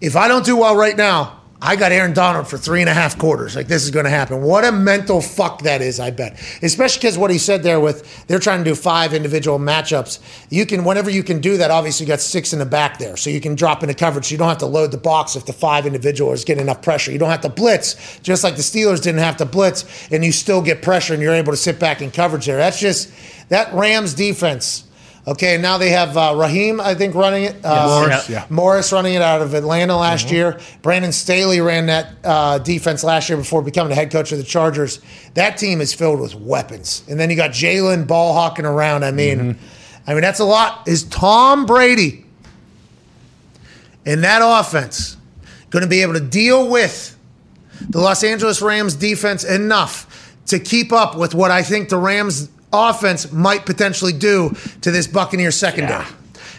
[0.00, 2.92] If I don't do well right now, I got Aaron Donald for three and a
[2.92, 3.56] half quarters.
[3.56, 4.42] Like this is going to happen.
[4.42, 5.98] What a mental fuck that is.
[5.98, 9.58] I bet, especially because what he said there with they're trying to do five individual
[9.58, 10.20] matchups.
[10.50, 11.70] You can whenever you can do that.
[11.70, 14.30] Obviously, you got six in the back there, so you can drop into coverage.
[14.30, 17.10] You don't have to load the box if the five individuals get enough pressure.
[17.10, 20.32] You don't have to blitz, just like the Steelers didn't have to blitz, and you
[20.32, 22.58] still get pressure, and you're able to sit back in coverage there.
[22.58, 23.10] That's just
[23.48, 24.85] that Rams defense.
[25.28, 27.56] Okay, now they have uh, Raheem, I think, running it.
[27.64, 28.46] Uh, Morris, yeah.
[28.48, 30.60] Morris running it out of Atlanta last year.
[30.82, 34.44] Brandon Staley ran that uh, defense last year before becoming the head coach of the
[34.44, 35.00] Chargers.
[35.34, 37.02] That team is filled with weapons.
[37.08, 39.04] And then you got Jalen ball hawking around.
[39.04, 39.58] I mean,
[40.06, 40.86] I mean that's a lot.
[40.86, 42.24] Is Tom Brady
[44.04, 45.16] in that offense
[45.70, 47.18] going to be able to deal with
[47.88, 52.48] the Los Angeles Rams defense enough to keep up with what I think the Rams
[52.72, 56.04] offense might potentially do to this Buccaneer secondary.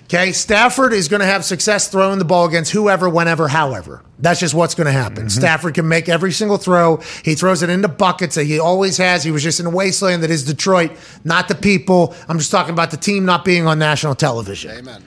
[0.05, 4.01] Okay, Stafford is going to have success throwing the ball against whoever, whenever, however.
[4.19, 5.29] That's just what's going to happen.
[5.29, 6.97] Stafford can make every single throw.
[7.25, 9.25] He throws it into buckets that he always has.
[9.25, 10.91] He was just in a wasteland that is Detroit,
[11.25, 12.15] not the people.
[12.29, 14.71] I'm just talking about the team not being on national television.
[14.71, 15.03] Amen.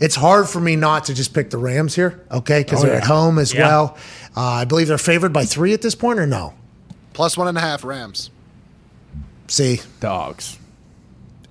[0.00, 3.04] It's hard for me not to just pick the Rams here, okay, because they're at
[3.04, 3.68] home as Yeah.
[3.68, 3.96] well.
[4.36, 6.54] Uh, I believe they're favored by three at this point, or no?
[7.12, 8.30] Plus one and a half Rams.
[9.48, 10.58] See, Dogs.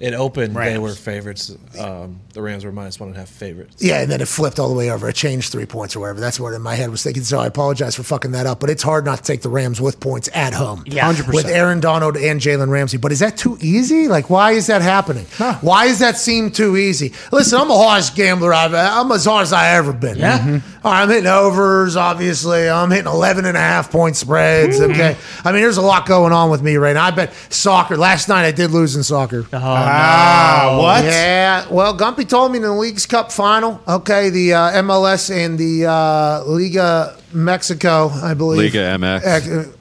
[0.02, 0.56] It opened.
[0.56, 1.56] They were favorites.
[1.80, 3.78] Um, the Rams were minus one and a half favorites.
[3.80, 5.08] Yeah, and then it flipped all the way over.
[5.08, 6.20] It changed three points or whatever.
[6.20, 7.24] That's what in my head was thinking.
[7.24, 8.60] So I apologize for fucking that up.
[8.60, 10.84] But it's hard not to take the Rams with points at home.
[10.88, 11.12] Yeah.
[11.14, 11.34] 100%.
[11.34, 12.98] With Aaron Donald and Jalen Ramsey.
[12.98, 14.08] But is that too easy?
[14.08, 15.26] Like, why is that happening?
[15.62, 17.14] Why does that seem too easy?
[17.32, 20.18] Listen, I'm a hardest gambler I've I'm as hard as I ever been.
[20.18, 20.62] Yeah.
[20.84, 22.68] All right, I'm hitting overs, obviously.
[22.68, 24.80] I'm hitting 11 and a half point spreads.
[24.82, 25.16] Okay.
[25.44, 27.06] I mean, there's a lot going on with me right now.
[27.06, 27.98] I bet soccer.
[27.98, 29.46] Last night I did lose in soccer.
[29.92, 31.04] Ah, what?
[31.04, 31.68] Yeah.
[31.70, 35.86] Well, Gumpy told me in the League's Cup final, okay, the uh, MLS and the
[35.86, 38.60] uh, Liga Mexico, I believe.
[38.74, 39.68] Liga MX.
[39.68, 39.72] Uh,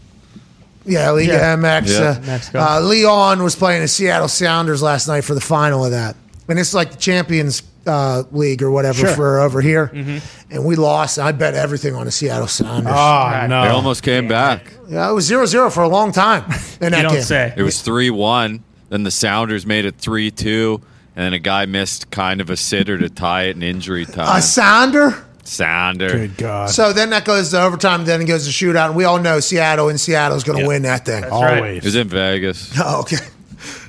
[0.84, 1.56] yeah, Liga Yeah.
[1.56, 1.88] MX.
[1.88, 2.00] Yeah.
[2.08, 2.58] Uh, Mexico.
[2.60, 6.16] uh, Leon was playing the Seattle Sounders last night for the final of that.
[6.48, 9.14] And it's like the Champions uh, League or whatever Sure.
[9.14, 9.88] for over here.
[9.94, 10.18] Mm-hmm.
[10.54, 11.18] And we lost.
[11.18, 12.92] I bet everything on the Seattle Sounders.
[12.94, 13.62] Oh, no.
[13.62, 14.72] They almost came back.
[14.88, 16.44] yeah, it was 0 0 for a long time
[16.80, 17.22] in that You don't game.
[17.22, 17.54] say.
[17.56, 18.64] It was 3 1.
[18.90, 20.82] Then the Sounders made it 3 2.
[21.16, 24.38] And then a guy missed kind of a sitter to tie it in injury time.
[24.38, 25.24] A Sounder?
[25.44, 26.08] Sounder.
[26.10, 26.70] Good God.
[26.70, 28.86] So then that goes to overtime, then it goes to shootout.
[28.88, 31.22] And we all know Seattle and Seattle's going to win that thing.
[31.22, 31.30] right.
[31.32, 31.78] Always.
[31.78, 32.72] It was in Vegas.
[32.82, 33.16] Oh, okay.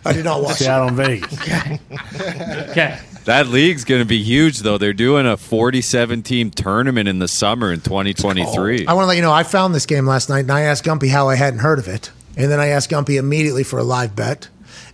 [0.03, 0.63] I did not watch it.
[0.65, 1.39] Seattle and Vegas.
[2.71, 2.99] Okay.
[3.25, 4.79] That league's going to be huge, though.
[4.79, 8.87] They're doing a 47 team tournament in the summer in 2023.
[8.87, 10.83] I want to let you know I found this game last night and I asked
[10.83, 12.09] Gumpy how I hadn't heard of it.
[12.35, 14.49] And then I asked Gumpy immediately for a live bet.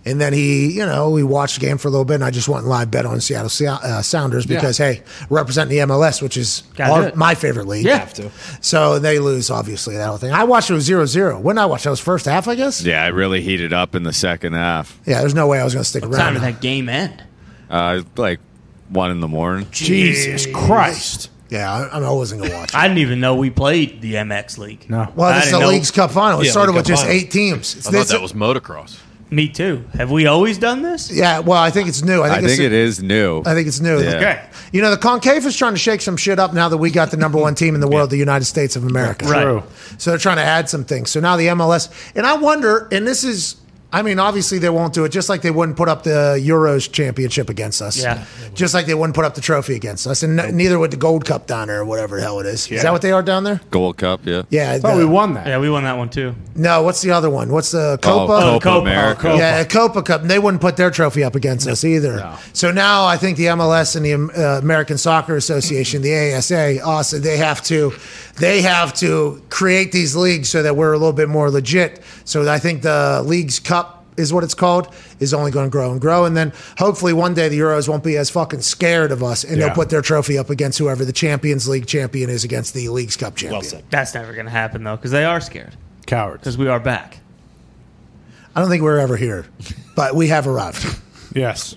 [0.08, 2.30] And then he, you know, we watched the game for a little bit and I
[2.30, 6.36] just went and live bet on Seattle uh, Sounders because, hey, representing the MLS, which
[6.36, 7.84] is our- my favorite league.
[7.84, 7.98] Yeah.
[7.98, 8.30] Have to.
[8.60, 10.32] So they lose, obviously, that whole thing.
[10.32, 11.38] I watched it was 0 0.
[11.40, 12.82] When I watched That was first half, I guess?
[12.82, 14.98] yeah, it really heated up in the second half.
[15.06, 16.34] Yeah, there's no way I was going to stick What time around.
[16.34, 17.22] did that game end?
[17.70, 18.40] Uh, like
[18.88, 19.66] 1 in the morning.
[19.70, 21.30] Jesus Christ.
[21.50, 22.74] Yeah, I, I wasn't going to watch it.
[22.76, 24.88] I didn't even know we played the MX League.
[24.90, 25.10] No.
[25.16, 26.40] Well, I this is the know- League's Cup final.
[26.40, 27.16] It Yeah, started League with Cup just final.
[27.18, 27.74] eight teams.
[27.76, 28.98] It's I thought that was motocross.
[29.30, 29.84] Me too.
[29.94, 31.10] Have we always done this?
[31.10, 32.22] yeah, well, I think it's new.
[32.22, 33.42] I I think, think it's, new.
[33.44, 34.00] I think it's new.
[34.00, 34.16] Yeah.
[34.16, 34.46] Okay.
[34.72, 37.10] You know, the CONCACAF is trying to shake some shit up now that we got
[37.10, 39.26] the number one team in the world, the United States of America.
[39.26, 39.42] Right.
[39.42, 39.62] True.
[39.98, 41.10] So they're trying to add some things.
[41.10, 43.56] So now the MLS, and I wonder, and this is,
[43.90, 46.92] I mean, obviously they won't do it, just like they wouldn't put up the Euros
[46.92, 47.96] championship against us.
[48.02, 48.26] Yeah.
[48.52, 50.22] Just like they wouldn't put up the trophy against us.
[50.22, 52.70] And n- neither would the Gold Cup down there or whatever the hell it is.
[52.70, 53.62] Is that what they are down there?
[53.70, 54.42] Gold Cup, yeah.
[54.50, 54.72] Yeah.
[54.72, 55.46] I thought the- we won that.
[55.46, 56.34] Yeah, we won that one too.
[56.54, 57.50] No, what's the other one?
[57.50, 58.26] What's the Oh, Copa?
[58.40, 58.80] Copa, Copa.
[58.80, 59.30] America.
[59.30, 60.20] Oh, Yeah, Copa Cup.
[60.20, 62.36] And they wouldn't put their trophy up against us either.
[62.52, 67.18] So now I think the MLS and the uh, American Soccer Association, the ASA, also
[67.18, 67.92] they have to
[68.40, 72.00] they have to create these leagues so that we're a little bit more legit.
[72.24, 75.92] So I think the Leagues Cup is what it's called is only going to grow
[75.92, 79.22] and grow and then hopefully one day the Euros won't be as fucking scared of
[79.22, 79.66] us and Yeah.
[79.66, 83.16] they'll put their trophy up against whoever the Champions League champion is against the Leagues
[83.16, 83.52] Cup champion.
[83.60, 83.84] Well said.
[83.90, 85.76] That's never going to happen though, because they are scared.
[86.06, 86.40] Cowards.
[86.40, 87.20] Because we are back.
[88.56, 89.46] I don't think we're ever here,
[89.94, 90.84] but we have arrived.
[91.34, 91.76] Yes.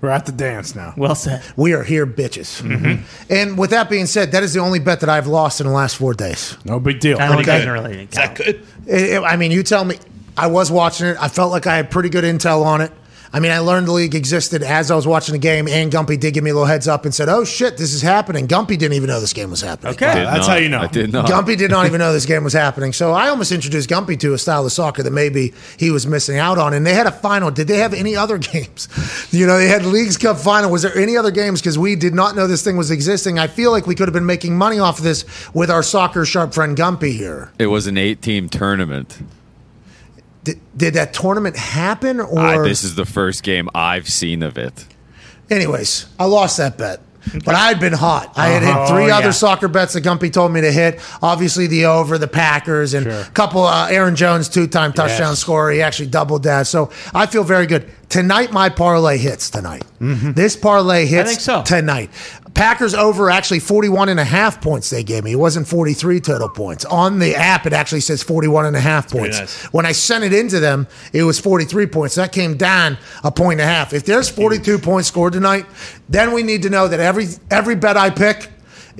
[0.00, 0.94] We're at the dance now.
[0.96, 1.42] Well said.
[1.56, 2.62] We are here, bitches.
[2.62, 3.02] Mm-hmm.
[3.32, 5.72] And with that being said, that is the only bet that I've lost in the
[5.72, 6.56] last four days.
[6.64, 7.18] No big deal.
[7.18, 7.60] I don't Okay.
[7.62, 8.66] even really Is that good?
[8.86, 9.98] It- it- I mean, you tell me.
[10.36, 11.16] I was watching it.
[11.20, 12.92] I felt like I had pretty good intel on it.
[13.32, 16.18] I mean, I learned the league existed as I was watching the game, and Gumpy
[16.18, 18.76] did give me a little heads up and said, "Oh shit, this is happening." Gumpy
[18.78, 19.94] didn't even know this game was happening.
[19.94, 20.12] Okay.
[20.14, 20.48] Did That's not.
[20.48, 20.80] how you know.
[20.80, 21.26] I did not.
[21.28, 22.92] Gumpy did not even know this game was happening.
[22.92, 26.38] So I almost introduced Gumpy to a style of soccer that maybe he was missing
[26.38, 26.74] out on.
[26.74, 27.50] And they had a final.
[27.52, 28.88] Did they have any other games?
[29.30, 30.70] You know, they had Leagues Cup final.
[30.70, 31.60] Was there any other games?
[31.60, 33.38] Because we did not know this thing was existing.
[33.38, 35.24] I feel like we could have been making money off of this
[35.54, 37.52] with our soccer sharp friend Gumpy here.
[37.60, 39.18] It was an eight team tournament.
[40.44, 42.18] Did, did that tournament happen?
[42.20, 44.86] Or I, this is the first game I've seen of it.
[45.50, 47.00] Anyways, I lost that bet.
[47.44, 48.32] But I had been hot.
[48.34, 48.86] I had hit Uh-huh.
[48.86, 49.30] three Oh, other yeah.
[49.32, 51.00] soccer bets that Gumpy told me to hit.
[51.20, 53.64] Obviously, the over, the Packers, and a couple.
[53.64, 55.38] Uh, Aaron Jones, two-time touchdown Yes.
[55.38, 55.70] scorer.
[55.70, 56.66] He actually doubled that.
[56.66, 58.52] So I feel very good tonight.
[58.52, 59.84] My parlay hits tonight.
[59.98, 61.62] This parlay hits so.
[61.62, 62.10] tonight.
[62.52, 65.32] Packers over actually 41 and a half points they gave me.
[65.32, 66.84] It wasn't 43 total points.
[66.84, 69.38] On the app, it actually says 41 and a half points.
[69.38, 69.64] nice.
[69.72, 72.16] When I sent it into them, it was 43 points.
[72.16, 73.92] That came down a point and a half.
[73.92, 75.64] If there's 42 points scored tonight,
[76.08, 78.50] then we need to know that every every bet I pick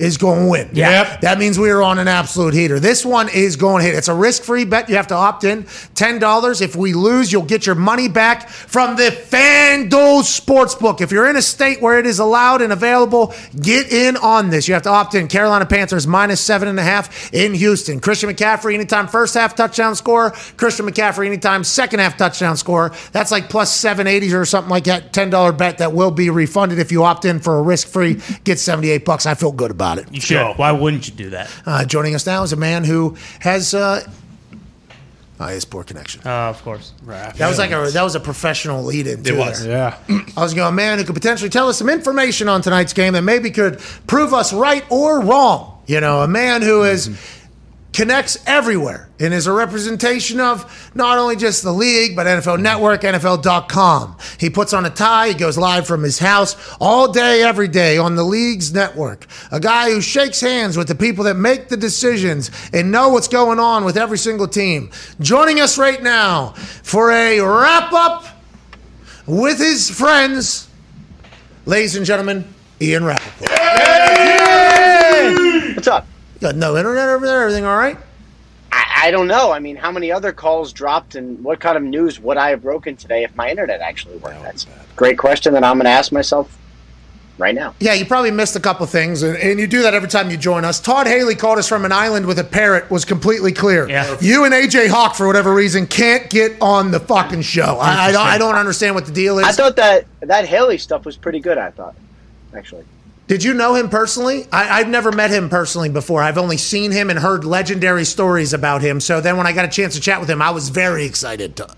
[0.01, 0.69] is going to win.
[0.73, 1.21] Yep.
[1.21, 2.79] That means we are on an absolute heater.
[2.79, 3.95] This one is going to hit.
[3.95, 4.89] It's a risk-free bet.
[4.89, 5.63] You have to opt in.
[5.63, 6.61] $10.
[6.61, 11.01] If we lose, you'll get your money back from the FanDuel Sportsbook.
[11.01, 14.67] If you're in a state where it is allowed and available, get in on this.
[14.67, 15.27] You have to opt in.
[15.27, 17.99] Carolina Panthers minus seven and a half in Houston.
[17.99, 20.31] Christian McCaffrey anytime first half touchdown score.
[20.57, 22.91] Christian McCaffrey anytime second half touchdown score.
[23.11, 25.13] That's like plus 780 or something like that.
[25.13, 28.19] $10 bet that will be refunded if you opt in for a risk-free.
[28.43, 29.25] Get 78 bucks.
[29.25, 29.90] I feel good about it.
[30.11, 30.57] You should.
[30.57, 31.49] Why wouldn't you do that?
[31.65, 33.73] Uh, joining us now is a man who has.
[33.73, 34.07] Uh,
[35.39, 36.21] oh, he has poor connection.
[36.25, 36.93] Uh, of course.
[37.05, 39.25] That was like a that was a professional lead in.
[39.25, 39.65] It was.
[39.65, 39.97] Yeah.
[40.37, 43.13] I was going, a man who could potentially tell us some information on tonight's game
[43.13, 45.81] that maybe could prove us right or wrong.
[45.87, 47.09] You know, a man who is
[47.93, 53.01] connects everywhere and is a representation of not only just the league, but NFL Network,
[53.01, 54.17] NFL.com.
[54.39, 57.97] He puts on a tie, he goes live from his house all day, every day
[57.97, 59.27] on the league's network.
[59.51, 63.27] A guy who shakes hands with the people that make the decisions and know what's
[63.27, 64.89] going on with every single team.
[65.19, 66.49] Joining us right now
[66.83, 68.25] for a wrap up
[69.27, 70.69] with his friends,
[71.65, 72.45] ladies and gentlemen,
[72.81, 73.51] Ian Rapoport.
[75.75, 76.07] What's up?
[76.41, 77.43] You got no internet over there?
[77.43, 77.99] Everything all right?
[78.71, 79.51] I, I don't know.
[79.51, 82.63] I mean, how many other calls dropped and what kind of news would I have
[82.63, 84.41] broken today if my internet actually worked?
[84.41, 86.57] That's a great question that I'm going to ask myself
[87.37, 87.75] right now.
[87.79, 90.37] Yeah, you probably missed a couple things, and, and you do that every time you
[90.37, 90.79] join us.
[90.79, 92.89] Todd Haley called us from an island with a parrot.
[92.89, 93.87] Was completely clear.
[93.87, 94.17] Yeah.
[94.19, 97.77] You and AJ Hawk, for whatever reason, can't get on the fucking show.
[97.79, 99.45] I, I, don't, I don't understand what the deal is.
[99.45, 101.59] I thought that that Haley stuff was pretty good.
[101.59, 101.93] I thought,
[102.55, 102.85] actually.
[103.31, 104.45] Did you know him personally?
[104.51, 106.21] I, I've never met him personally before.
[106.21, 108.99] I've only seen him and heard legendary stories about him.
[108.99, 111.55] So then when I got a chance to chat with him, I was very excited.
[111.55, 111.73] To,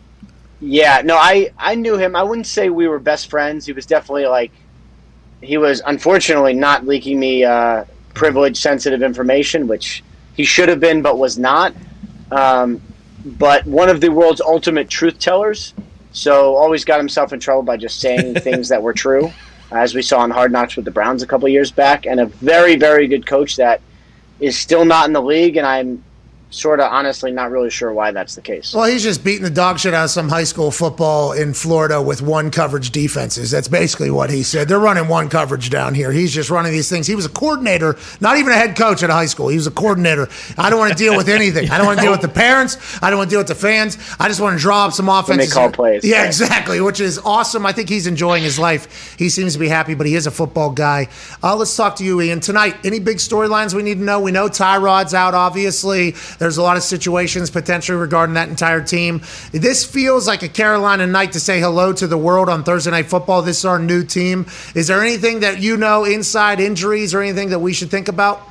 [0.62, 2.16] Yeah, no, I I knew him.
[2.16, 3.68] I wouldn't say we were best friends.
[3.68, 4.52] He was definitely like
[5.44, 7.86] he was unfortunately not leaking me uh,
[8.16, 11.76] privileged, sensitive information, which he should have been, but was not.
[12.32, 12.82] Um,
[13.24, 15.76] but one of the world's ultimate truth tellers.
[16.14, 19.32] So always got himself in trouble by just saying things that were true,
[19.72, 22.26] as we saw in Hard Knocks with the Browns a couple years back, and a
[22.26, 23.82] very very good coach that
[24.40, 26.04] is still not in the league, and I'm
[26.54, 28.74] sort of honestly not really sure why that's the case.
[28.74, 32.02] well, he's just beating the dog shit out of some high school football in Florida
[32.02, 33.50] with one coverage defenses.
[33.50, 34.68] That's basically what he said.
[34.68, 36.12] They're running one coverage down here.
[36.12, 37.08] He's just running these things.
[37.08, 39.48] He was a coordinator, not even a head coach at a high school.
[39.48, 40.30] He was a coordinator.
[40.58, 41.72] I don't want to deal with anything.
[41.72, 42.78] I don't want to deal with the parents.
[43.02, 43.98] I don't want to deal with the fans.
[44.20, 45.52] I just want to draw up some offenses.
[45.54, 46.04] call plays.
[46.06, 47.66] Yeah, exactly, which is awesome.
[47.66, 49.16] I think he's enjoying his life.
[49.18, 51.08] He seems to be happy, but he is a football guy.
[51.42, 52.40] Uh, let's talk to you, Ian.
[52.40, 54.20] Tonight, any big storylines we need to know?
[54.20, 56.14] We know Tyrod's out, obviously.
[56.44, 59.22] There's a lot of situations potentially regarding that entire team.
[59.54, 63.06] This feels like a Carolina night to say hello to the world on Thursday Night
[63.06, 63.44] Football.
[63.44, 64.48] This is our new team.
[64.76, 68.42] Is there anything that you know, inside injuries or anything that we should think about?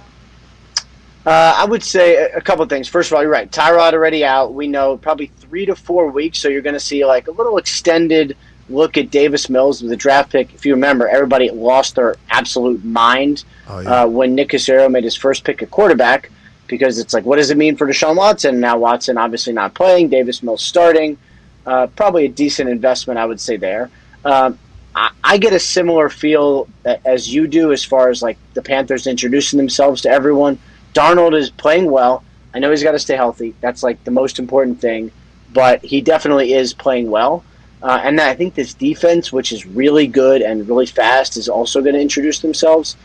[1.26, 2.88] Uh, I would say a, couple things.
[2.88, 3.51] First of all, you're right.
[3.51, 4.55] Tyrod already out.
[4.55, 7.59] We know probably three to four weeks, so you're going to see like a little
[7.59, 8.38] extended
[8.70, 10.55] look at Davis Mills with the draft pick.
[10.55, 15.45] If you remember, everybody lost their absolute mind uh, when Nick Caserio made his first
[15.45, 16.30] pick at quarterback
[16.67, 18.61] because it's like, what does it mean for Deshaun Watson?
[18.61, 21.19] Now Watson obviously not playing, Davis Mills starting.
[21.67, 23.91] Uh, probably a decent investment, I would say there.
[24.25, 24.59] Um,
[24.95, 26.69] I, I get a similar feel
[27.05, 30.59] as you do as far as like the Panthers introducing themselves to everyone.
[30.95, 32.25] Darnold is playing well.
[32.55, 33.55] I know he's got to stay healthy.
[33.61, 35.11] That's like the most important thing,
[35.53, 37.45] but he definitely is playing well.
[37.83, 41.81] Uh, and I think this defense, which is really good and really fast, is also
[41.81, 42.97] going to introduce themselves.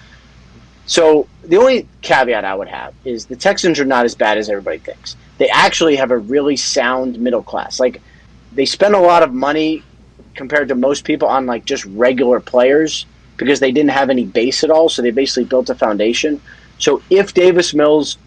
[0.87, 4.49] So the only caveat I would have is the Texans are not as bad as
[4.49, 5.15] everybody thinks.
[5.37, 7.79] They actually have a really sound middle class.
[7.79, 8.01] Like
[8.53, 9.83] they spend a lot of money
[10.33, 14.63] compared to most people on like just regular players because they didn't have any base
[14.63, 14.87] at all.
[14.87, 16.41] So they basically built a foundation.
[16.79, 18.17] So if Davis Mills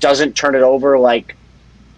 [0.00, 1.36] doesn't turn it over like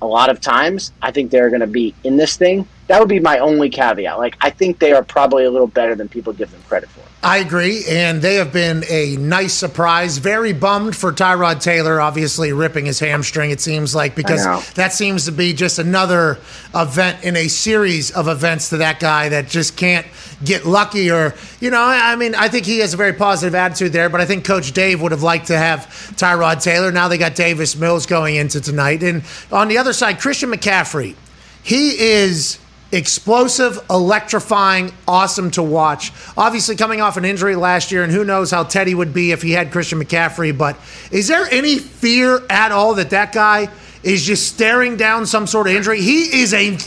[0.03, 2.67] a lot of times, I think they're going to be in this thing.
[2.89, 4.19] That would be my only caveat.
[4.19, 7.03] Like I think they are probably a little better than people give them credit for.
[7.21, 10.19] I agree, and they have been a nice surprise.
[10.19, 13.51] Very bummed for Tyrod Taylor, obviously ripping his hamstring.
[13.51, 16.39] It seems like because that seems to be just another
[16.75, 20.07] event in a series of events to that guy that just can't
[20.45, 21.11] get lucky.
[21.11, 24.21] Or you know, I mean, I think he has a very positive attitude there, but
[24.21, 26.93] I think Coach Dave would have liked to have Tyrod Taylor.
[26.93, 31.17] Now they got Davis Mills going into tonight, and on the other side, Christian McCaffrey.
[31.65, 32.59] He is
[32.93, 36.13] explosive, electrifying, awesome to watch.
[36.37, 39.43] Obviously, coming off an injury last year, and who knows how Teddy would be if
[39.43, 40.57] he had Christian McCaffrey.
[40.57, 40.77] But
[41.11, 43.69] is there any fear at all that that guy
[44.03, 46.01] is just staring down some sort of injury?
[46.01, 46.79] He is a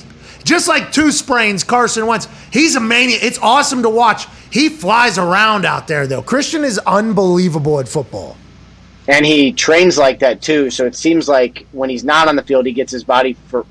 [0.44, 2.28] just like two sprains, Carson Wentz.
[2.52, 3.24] He's a maniac.
[3.24, 4.26] It's awesome to watch.
[4.50, 6.24] He flies around out there, though.
[6.24, 8.38] Christian is unbelievable at football.
[9.08, 10.70] and he trains like that too.
[10.70, 13.66] So it seems like when he's not on the field, he gets his body for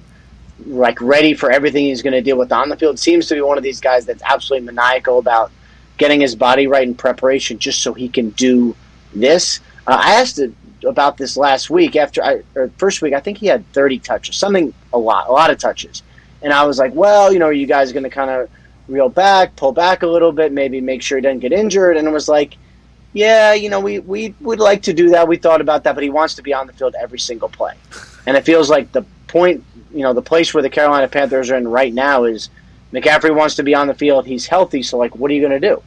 [0.66, 2.98] like ready for everything he's going to deal with on the field.
[2.98, 5.50] Seems to be one of these guys that's absolutely maniacal about
[5.98, 8.74] getting his body right in preparation, just so he can do
[9.14, 9.60] this.
[9.86, 10.40] Uh, I asked
[10.86, 13.14] about this last week after I or first week.
[13.14, 16.02] I think he had thirty touches, something a lot, a lot of touches.
[16.42, 18.48] And I was like, well, you know, are you guys going to kind of
[18.88, 21.98] reel back, pull back a little bit, maybe make sure he doesn't get injured?
[21.98, 22.56] And it was like
[23.12, 25.26] yeah, you know, we, we would like to do that.
[25.26, 27.74] We thought about that, but he wants to be on the field every single play.
[28.26, 31.56] And it feels like the point, you know, the place where the Carolina Panthers are
[31.56, 32.50] in right now is
[32.92, 34.26] McCaffrey wants to be on the field.
[34.26, 35.82] He's healthy, so, like, what are you going to do?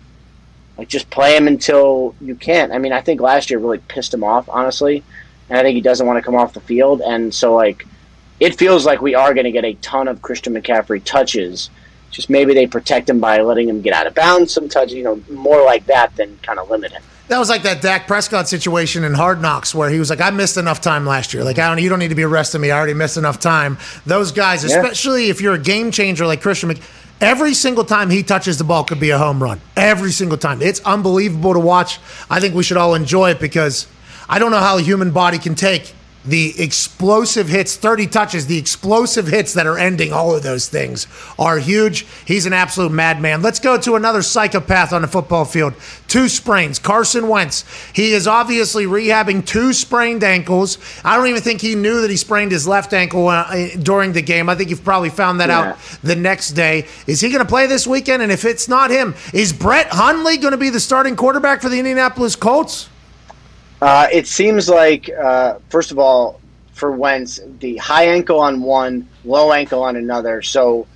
[0.78, 2.72] Like, just play him until you can't.
[2.72, 5.04] I mean, I think last year really pissed him off, honestly,
[5.50, 7.02] and I think he doesn't want to come off the field.
[7.02, 7.86] And so, like,
[8.40, 11.70] it feels like we are going to get a ton of Christian McCaffrey touches.
[12.10, 15.04] Just maybe they protect him by letting him get out of bounds some touches, you
[15.04, 17.04] know, more like that than kind of limit him.
[17.30, 20.30] That was like that Dak Prescott situation in Hard Knocks where he was like, I
[20.30, 21.44] missed enough time last year.
[21.44, 22.70] Like, I don't, you don't need to be arresting me.
[22.70, 23.78] I already missed enough time.
[24.06, 24.78] Those guys, Yeah.
[24.78, 26.80] especially if you're a game changer like Christian Mc,
[27.22, 29.62] every single time he touches the ball could be a home run.
[29.78, 30.62] Every single time.
[30.62, 32.00] It's unbelievable to watch.
[32.30, 33.88] I think we should all enjoy it because
[34.28, 35.94] I don't know how a human body can take
[36.26, 41.06] the explosive hits, 30 touches, the explosive hits that are ending all of those things
[41.38, 42.06] are huge.
[42.26, 43.42] He's an absolute madman.
[43.42, 45.74] Let's go to another psychopath on the football field.
[46.08, 46.80] Two sprains.
[46.80, 47.66] Carson Wentz.
[47.94, 50.78] He is obviously rehabbing two sprained ankles.
[51.04, 54.22] I don't even think he knew that he sprained his left ankle uh, during the
[54.22, 54.48] game.
[54.48, 55.60] I think you've probably found that Yeah.
[55.72, 56.88] out the next day.
[57.08, 58.22] Is he going to play this weekend?
[58.22, 61.70] And if it's not him, is Brett Hundley going to be the starting quarterback for
[61.70, 62.88] the Indianapolis Colts?
[63.84, 66.40] Uh, it seems like, uh, first of all,
[66.74, 70.42] for Wentz, the high ankle on one, low ankle on another.
[70.42, 70.88] So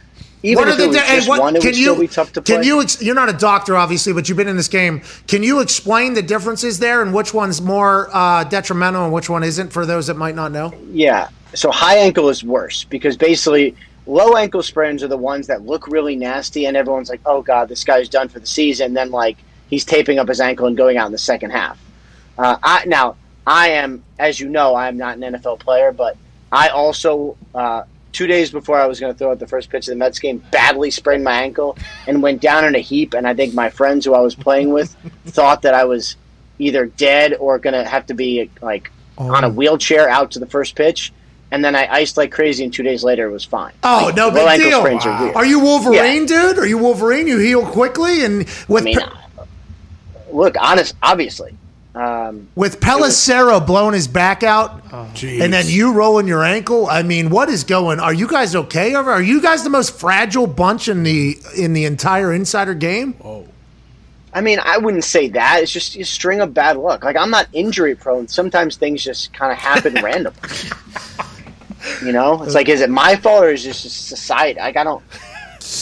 [0.41, 2.07] even What if it was and just what- one, it can would you still be
[2.07, 2.55] tough to play.
[2.55, 2.81] can you?
[2.81, 5.01] Ex- you're not a doctor, obviously, but you've been in this game.
[5.27, 9.43] Can you explain the differences there and which one's more uh, detrimental and which one
[9.43, 10.73] isn't for those that might not know?
[10.93, 11.27] Yeah.
[11.53, 13.75] So high ankle is worse because basically
[14.05, 17.67] low ankle sprains are the ones that look really nasty and everyone's like, oh God,
[17.67, 18.93] this guy's done for the season.
[18.93, 19.37] Then like
[19.69, 21.77] he's taping up his ankle and going out in the second half.
[22.37, 23.15] Uh, I, now
[23.45, 26.17] I am, as you know, I am not an NFL player, but
[26.51, 29.87] I also uh, two days before I was going to throw out the first pitch
[29.87, 31.77] of the Mets game, badly sprained my ankle
[32.07, 33.13] and went down in a heap.
[33.13, 34.95] And I think my friends who I was playing with
[35.27, 36.15] thought that I was
[36.59, 40.45] either dead or going to have to be like on a wheelchair out to the
[40.45, 41.13] first pitch.
[41.49, 43.71] And then I iced like crazy, and two days later it was fine.
[43.81, 44.79] Oh, Like, no big deal.
[44.81, 45.33] sprains are.
[45.33, 46.57] Are you Wolverine, dude?
[46.59, 47.25] Are you Wolverine?
[47.25, 48.99] You heal quickly and with I mean,
[50.29, 51.55] look, honest, obviously.
[51.97, 56.85] Um, with Pelissero blowing his back out, and then you rolling your ankle.
[56.85, 57.99] I mean, what is going?
[57.99, 58.93] Are you guys okay?
[58.93, 59.09] Over?
[59.11, 63.15] Are you guys the most fragile bunch in the in the entire insider game?
[64.31, 65.63] I mean, I wouldn't say that.
[65.63, 67.03] It's just a string of bad luck.
[67.03, 68.27] Like I'm not injury prone.
[68.27, 70.39] Sometimes things just kind of happen randomly.
[72.03, 74.59] You know, it's like, is it my fault or is it just society?
[74.59, 75.03] Like I don't.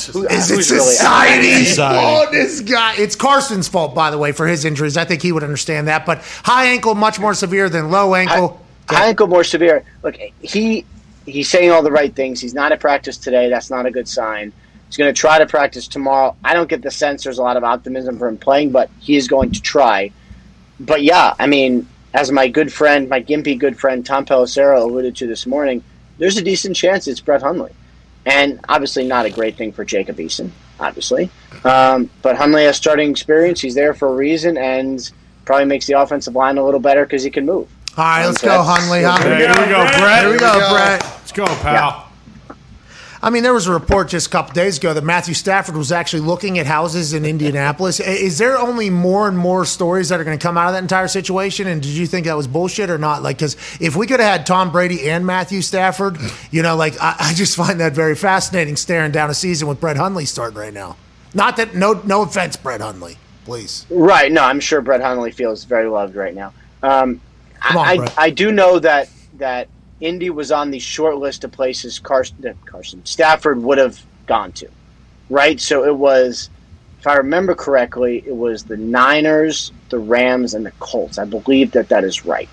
[0.08, 1.66] Who, Is it who's really- society?
[1.80, 2.96] Oh, this guy.
[2.98, 4.98] It's Carson's fault, by the way, for his injuries.
[4.98, 6.06] I think he would understand that.
[6.06, 8.62] But high ankle, much more severe than low ankle.
[8.90, 9.84] high ankle more severe.
[10.04, 10.86] Look, he
[11.26, 12.40] he's saying all the right things.
[12.40, 13.50] He's not at practice today.
[13.50, 14.54] That's not a good sign.
[14.88, 16.36] He's going to try to practice tomorrow.
[16.44, 19.16] I don't get the sense there's a lot of optimism for him playing, but he
[19.16, 20.12] is going to try.
[20.80, 25.16] But yeah, I mean, as my good friend, my gimpy good friend Tom Pelissero alluded
[25.18, 25.84] to this morning,
[26.18, 27.72] there's a decent chance it's Brett Hundley,
[28.26, 30.50] and obviously not a great thing for Jacob Eason,
[30.80, 31.30] obviously.
[31.64, 33.62] Um, but Hundley has starting experience.
[33.62, 35.12] He's there for a reason, and
[35.46, 37.68] probably makes the offensive line a little better because he can move.
[37.98, 39.00] All right, let's So go, that's- Hundley.
[39.00, 40.24] Here we go, Brett.
[40.24, 40.70] Here we go, Here we go.
[40.74, 41.02] Brett.
[41.02, 42.05] Let's go, pal.
[43.26, 45.92] I mean, there was a report just a couple days ago that Matthew Stafford was
[45.92, 48.00] actually looking at houses in Indianapolis.
[48.00, 50.84] Is there only more and more stories that are going to come out of that
[50.84, 51.66] entire situation?
[51.66, 53.24] And did you think that was bullshit or not?
[53.24, 56.20] Like, because if we could have had Tom Brady and Matthew Stafford,
[56.52, 59.80] you know, like I, I just find that very fascinating staring down a season with
[59.80, 60.96] Brett Hundley starting right now.
[61.34, 63.88] Not that no no offense, Brett Hundley, please.
[63.90, 64.32] Right.
[64.32, 66.54] No, I'm sure Brett Hundley feels very loved right now.
[66.84, 67.20] Um,
[67.72, 69.10] on, I, I, I do know that
[69.40, 69.68] that
[70.02, 74.52] Indy was on the short list of places Carson, uh, Carson Stafford would have gone
[74.54, 74.68] to.
[75.30, 75.60] Right.
[75.60, 76.50] So it was,
[77.00, 81.18] if I remember correctly, it was the Niners, the Rams, and the Colts.
[81.18, 82.50] I believe that that is right.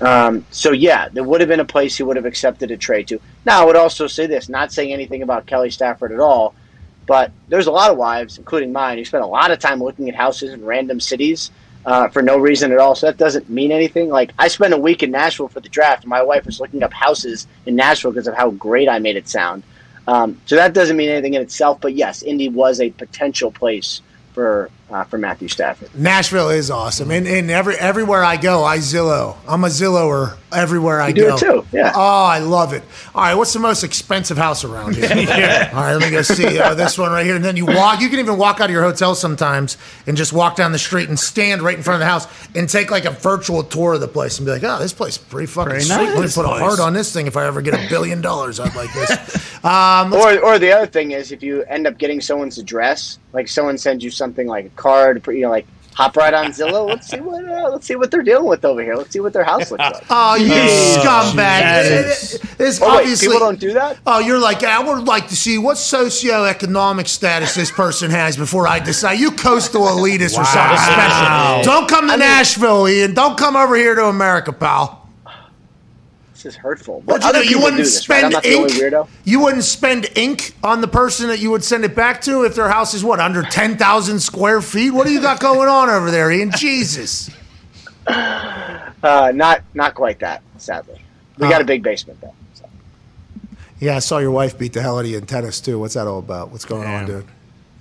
[0.00, 3.08] Um, so yeah, there would have been a place he would have accepted a trade
[3.08, 3.20] to.
[3.44, 6.54] Now I would also say this, not saying anything about Kelly Stafford at all,
[7.06, 10.08] but there's a lot of wives, including mine, who spend a lot of time looking
[10.08, 11.50] at houses in random cities
[11.84, 12.94] uh, for no reason at all.
[12.94, 14.08] So that doesn't mean anything.
[14.08, 16.82] Like I spent a week in Nashville for the draft, and my wife was looking
[16.82, 19.62] up houses in Nashville because of how great I made it sound.
[20.06, 21.80] Um, so that doesn't mean anything in itself.
[21.80, 24.00] But yes, Indy was a potential place
[24.32, 25.94] for uh, for Matthew Stafford.
[25.94, 29.36] Nashville is awesome, and, and every everywhere I go, I Zillow.
[29.46, 31.34] I'm a Zillower everywhere I You do go.
[31.34, 31.92] it too, yeah.
[31.94, 32.82] Oh, I love it.
[33.14, 35.08] All right, what's the most expensive house around here?
[35.38, 35.70] Yeah.
[35.74, 37.36] All right, let me go see uh, this one right here.
[37.36, 38.00] And then you walk.
[38.00, 39.76] You can even walk out of your hotel sometimes
[40.06, 42.26] and just walk down the street and stand right in front of the house
[42.56, 45.12] and take like a virtual tour of the place and be like, "Oh, this place
[45.12, 45.96] is pretty fucking Pretty sweet.
[45.96, 48.20] Let me nice put a heart on this thing if I ever get a billion
[48.22, 48.58] dollars.
[48.58, 52.20] I'd like this." Um, Or, or the other thing is, if you end up getting
[52.20, 56.32] someone's address, like someone sends you something like a card, you know, like hop right
[56.32, 56.88] on Zillow.
[56.88, 58.94] Let's see what uh, let's see what they're dealing with over here.
[58.96, 60.04] Let's see what their house looks like.
[60.08, 62.38] Oh, you scumbag!
[62.56, 63.98] This Oh, wait, obviously people don't do that.
[64.06, 68.66] Oh, you're like I would like to see what socioeconomic status this person has before
[68.66, 69.18] I decide.
[69.20, 71.62] You coastal elitist or something special.
[71.64, 73.14] Don't come to Nashville, Ian.
[73.14, 74.97] Don't come over here to America, pal.
[76.38, 77.00] This is hurtful.
[77.00, 77.42] What But you other?
[77.42, 79.08] You wouldn't this, spend I'm not the only ink.
[79.24, 82.54] You wouldn't spend ink on the person that you would send it back to if
[82.54, 84.92] their house is what under ten thousand square feet.
[84.92, 86.52] What do you got going on over there, Ian?
[86.56, 87.28] Jesus.
[89.00, 90.42] Uh, not not quite that.
[90.56, 91.00] Sadly,
[91.38, 91.50] we Uh.
[91.50, 92.34] got a big basement though.
[92.54, 92.64] so.
[93.78, 95.78] Yeah, I saw your wife beat the hell out of you in tennis too.
[95.78, 96.50] What's that all about?
[96.50, 97.24] What's going on, dude?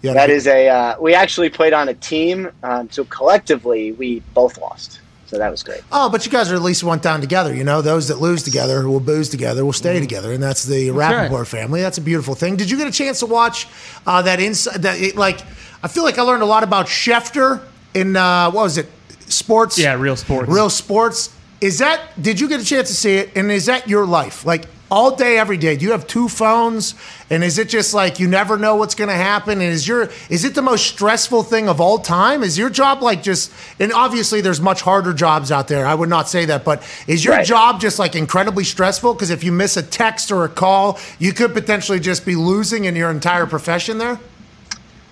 [0.04, 0.70] Yeah, That is a.
[0.70, 5.00] Uh, we actually played on a team, um, so collectively we both lost.
[5.28, 5.82] So that was great.
[5.92, 7.54] Oh, but you guys are at least went down together.
[7.54, 10.90] You know, those that lose together will booze together will stay together, and that's the
[10.92, 11.12] right.
[11.12, 11.82] Rapoport family.
[11.82, 12.56] That's a beautiful thing.
[12.56, 13.68] Did you get a chance to watch
[14.06, 14.84] uh, that inside?
[14.84, 15.42] That it, like,
[15.84, 17.62] I feel like I learned a lot about Schefter
[17.94, 18.88] in uh, what was it?
[19.28, 19.78] Sports.
[19.78, 20.50] Yeah, real sports.
[20.50, 21.36] Real sports.
[21.60, 22.02] Is that?
[22.22, 23.36] Did you get a chance to see it?
[23.36, 24.46] And is that your life?
[24.46, 25.76] Like all day, every day.
[25.76, 26.96] Do you have two phones?
[27.30, 29.54] And is it just like you never know what's going to happen?
[29.62, 32.44] And is your is it the most stressful thing of all time?
[32.44, 33.52] Is your job like just?
[33.80, 35.86] And obviously, there's much harder jobs out there.
[35.86, 37.46] I would not say that, but is your Right.
[37.46, 39.14] job just like incredibly stressful?
[39.14, 42.86] Because if you miss a text or a call, you could potentially just be losing
[42.86, 44.20] in your entire profession there.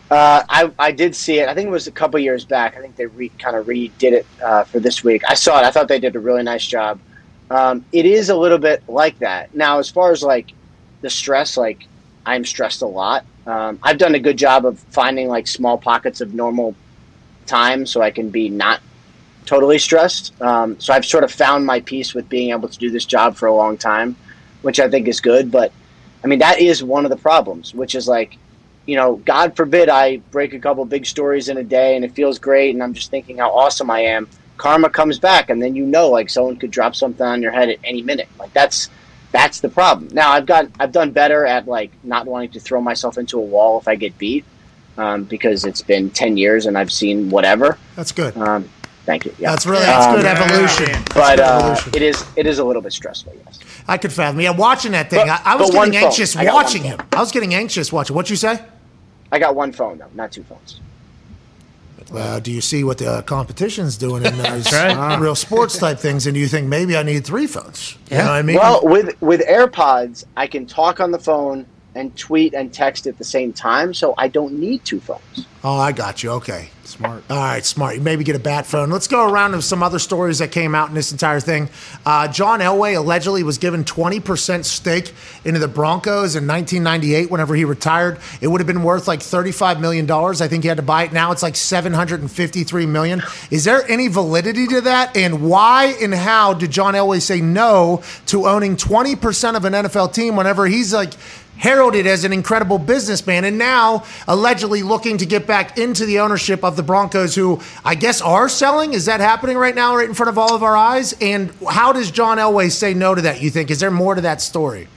[0.09, 1.49] Uh, I, I did see it.
[1.49, 2.77] I think it was a couple years back.
[2.77, 5.23] I think they re, kind of redid it uh, for this week.
[5.27, 5.65] I saw it.
[5.65, 6.99] I thought they did a really nice job.
[7.49, 9.53] Um, it is a little bit like that.
[9.55, 10.51] Now, as far as like
[11.01, 11.87] the stress, like
[12.25, 13.25] I'm stressed a lot.
[13.45, 16.75] Um, I've done a good job of finding like small pockets of normal
[17.45, 18.81] time so I can be not
[19.45, 20.39] totally stressed.
[20.41, 23.35] Um, so I've sort of found my peace with being able to do this job
[23.35, 24.15] for a long time,
[24.63, 25.51] which I think is good.
[25.51, 25.71] But
[26.23, 28.37] I mean, that is one of the problems, which is like,
[28.87, 32.13] you know, God forbid I break a couple big stories in a day and it
[32.13, 34.27] feels great and I'm just thinking how awesome I am.
[34.57, 37.69] Karma comes back and then you know like someone could drop something on your head
[37.69, 38.27] at any minute.
[38.39, 38.89] Like that's
[39.31, 40.09] that's the problem.
[40.13, 43.41] Now I've got I've done better at like not wanting to throw myself into a
[43.41, 44.45] wall if I get beat.
[44.97, 47.77] Um, because it's been ten years and I've seen whatever.
[47.97, 48.37] That's good.
[48.37, 48.69] Um,
[49.05, 49.35] thank you.
[49.37, 49.49] Yeah.
[49.49, 50.85] That's really that's Um, good evolution.
[50.85, 51.91] That's But good uh, evolution.
[51.95, 53.33] it is it is a little bit stressful.
[53.45, 53.59] Yes.
[53.89, 54.39] I could fathom.
[54.39, 56.99] Yeah, watching that thing, But- I, I was getting anxious I got one watching him.
[57.11, 58.15] I was getting anxious watching.
[58.15, 58.63] What you say?
[59.33, 60.79] I got one phone though, not two phones.
[62.13, 64.91] Uh, do you see what the uh, competition's doing in those right.
[64.91, 66.27] uh, real sports type things?
[66.27, 67.97] And do you think maybe I need three phones?
[68.09, 68.57] You know what I mean?
[68.57, 73.17] Well, with with AirPods, I can talk on the phone and tweet and text at
[73.17, 75.47] the same time, so I don't need two phones.
[75.63, 76.31] oh, I got you.
[76.31, 76.69] Okay.
[76.83, 77.23] Smart.
[77.31, 77.95] All right, smart.
[77.95, 78.91] You maybe get a bat phone.
[78.91, 81.67] Let's go around to some other stories that came out in this entire thing.
[82.05, 85.11] Uh, John Elway allegedly was given 20% stake
[85.43, 88.19] into the Broncos in 1998 whenever he retired.
[88.39, 90.09] It would have been worth like $35 million.
[90.09, 91.11] I think he had to buy it.
[91.11, 93.23] Now it's like 753 million.
[93.49, 95.17] Is there any validity to that?
[95.17, 100.13] And why and how did John Elway say no to owning 20% of an NFL
[100.13, 101.13] team whenever he's like
[101.57, 106.63] heralded as an incredible businessman and now allegedly looking to get back into the ownership
[106.63, 108.93] of the Broncos, who I guess are selling.
[108.93, 111.13] Is that happening right now, right in front of all of our eyes?
[111.21, 113.71] And how does John Elway say no to that, you think?
[113.71, 114.87] Is there more to that story?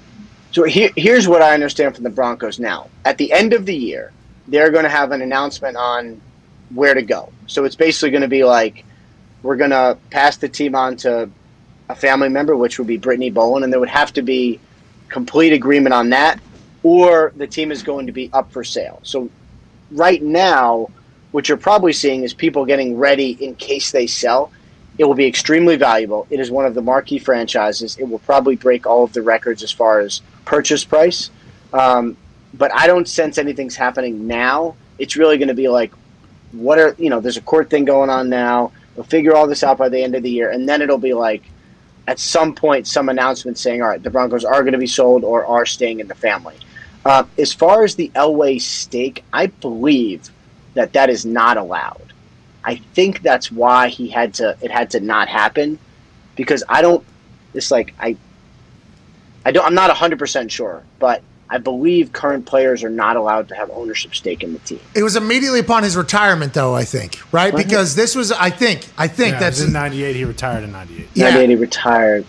[0.53, 2.89] So here, here's what I understand from the Broncos now.
[3.05, 4.13] At the end of the year,
[4.49, 6.21] they're going to have an announcement on
[6.75, 7.33] where to go.
[7.47, 8.85] So it's basically going to be like
[9.43, 11.31] we're going to pass the team on to
[11.89, 14.59] a family member, which would be Brittany Bowlen, and there would have to be
[15.09, 16.39] complete agreement on that,
[16.89, 19.01] or the team is going to be up for sale.
[19.03, 19.29] So
[19.91, 20.89] right now,
[21.33, 24.51] what you're probably seeing is people getting ready in case they sell.
[24.97, 26.27] It will be extremely valuable.
[26.31, 27.97] It is one of the marquee franchises.
[27.99, 31.31] It will probably break all of the records as far as purchase price.
[31.73, 32.17] Um,
[32.55, 34.75] but I don't sense anything's happening now.
[34.99, 35.93] It's really going to be like,
[36.53, 38.73] what are, you know, there's a court thing going on now.
[38.97, 40.51] We'll figure all this out by the end of the year.
[40.51, 41.43] And then it'll be like,
[42.09, 45.25] at some point, some announcement saying, all right, the Broncos are going to be sold
[45.25, 46.57] or are staying in the family.
[47.09, 50.29] Uh, as far as the Elway stake, I believe
[50.75, 52.13] that that is not allowed.
[52.65, 54.59] I think that's why he had to.
[54.61, 55.79] It had to not happen
[56.37, 57.03] because I don't.
[57.55, 58.15] It's like I.
[59.47, 59.65] I don't.
[59.65, 63.71] I'm not 100 percent sure, but I believe current players are not allowed to have
[63.71, 64.81] ownership stake in the team.
[64.95, 67.55] It was immediately upon his retirement, though, I think, right?
[67.55, 67.69] Was it?
[67.69, 70.15] Because this was, I think, I think Yeah, that's in '98.
[70.15, 71.09] He retired in '98.
[71.15, 71.25] Yeah.
[71.31, 72.27] 98 he retired.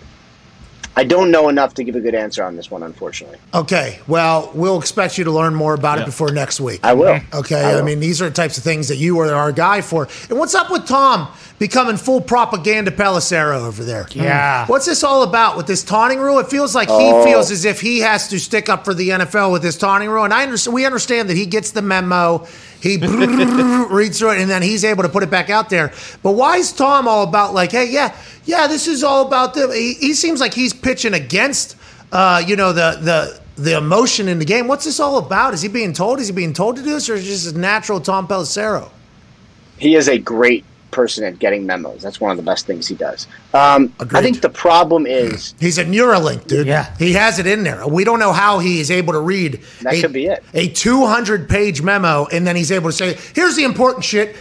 [0.96, 3.38] I don't know enough to give a good answer on this one, unfortunately.
[3.54, 6.80] Okay, well, we'll expect you to learn more about it before next week.
[6.82, 7.20] I will.
[7.32, 9.80] Okay, I I, mean, these are the types of things that you are our guy
[9.82, 10.08] for.
[10.28, 11.28] And what's up with Tom
[11.58, 14.06] becoming full propaganda Pelissero over there?
[14.10, 14.66] Yeah.
[14.66, 14.72] Hmm.
[14.72, 16.38] What's this all about with this taunting rule?
[16.40, 17.24] It feels like he Oh.
[17.24, 20.24] feels as if he has to stick up for the NFL with this taunting rule.
[20.24, 22.46] And I understand, we understand that he gets the memo.
[22.80, 25.92] He reads through it and then he's able to put it back out there.
[26.22, 29.68] But why is Tom all about like, hey, yeah, yeah, this is all about the.
[29.72, 31.76] He, he seems like he's pitching against,
[32.10, 34.66] uh, you know, the the the emotion in the game.
[34.66, 35.52] What's this all about?
[35.54, 36.20] Is he being told?
[36.20, 38.90] Is he being told to do this, or is this natural Tom Pelissero?
[39.80, 42.02] he is a great person at getting memos.
[42.02, 43.26] That's one of the best things he does.
[43.54, 46.66] Um, I think the problem is He's a Neuralink, dude.
[46.66, 46.94] Yeah.
[46.98, 47.86] He has it in there.
[47.86, 50.44] We don't know how he is able to read That a, could be it.
[50.54, 54.36] a 200 page memo and then he's able to say, here's the important shit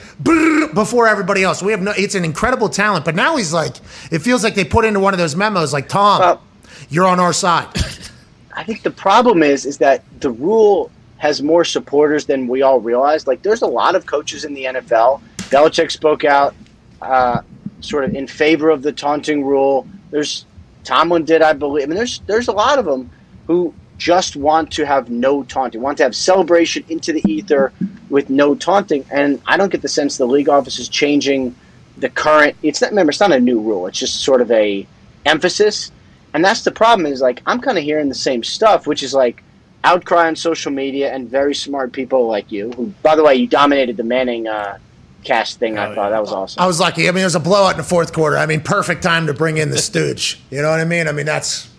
[0.74, 1.62] before everybody else.
[1.64, 3.06] We have no, it's an incredible talent.
[3.06, 3.76] But now he's like,
[4.12, 6.44] it feels like they put into one of those memos like, Tom, Well-
[6.90, 7.68] you're on our side.
[8.54, 12.80] I think the problem is is that the rule has more supporters than we all
[12.80, 13.28] realize.
[13.28, 15.22] Like, there's a lot of coaches in the NFL.
[15.50, 16.56] Belichick spoke out
[17.02, 17.42] uh,
[17.82, 19.88] sort of in favor of the taunting rule.
[20.12, 20.46] There's
[20.84, 21.84] Tomlin did, I believe.
[21.84, 23.10] I mean, there's there's a lot of them
[23.48, 27.74] who just want to have no taunting, want to have celebration into the ether
[28.10, 29.06] with no taunting.
[29.12, 31.54] And I don't get the sense the league office is changing
[31.98, 32.56] the current.
[32.64, 32.92] It's not.
[32.92, 33.88] Remember, it's not a new rule.
[33.88, 34.88] It's just sort of a
[35.26, 35.92] emphasis.
[36.34, 37.12] And that's the problem.
[37.12, 39.44] Is like I'm kind of hearing the same stuff, which is like
[39.84, 43.48] outcry on social media and very smart people like you, who, by the way, you
[43.48, 44.78] dominated the Manning uh,
[45.24, 45.78] cast thing.
[45.78, 46.62] I oh, thought that was awesome.
[46.62, 47.08] I was lucky.
[47.08, 48.38] I mean, it was a blowout in the fourth quarter.
[48.38, 50.42] I mean, perfect time to bring in the stooge.
[50.50, 51.08] You know what I mean?
[51.08, 51.70] I mean, that's.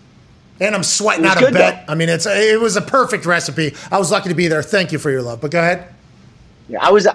[0.59, 1.85] And I'm sweating out a good, bet.
[1.87, 3.73] I mean, it's it was a perfect recipe.
[3.91, 4.61] I was lucky to be there.
[4.61, 5.41] Thank you for your love.
[5.41, 5.87] But go ahead.
[6.69, 7.07] Yeah, I was.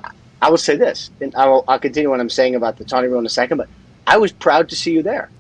[0.42, 1.64] I will say this, and I will.
[1.68, 3.58] I'll continue what I'm saying about the Tawny rule in a second.
[3.58, 3.68] But
[4.06, 5.30] I was proud to see you there.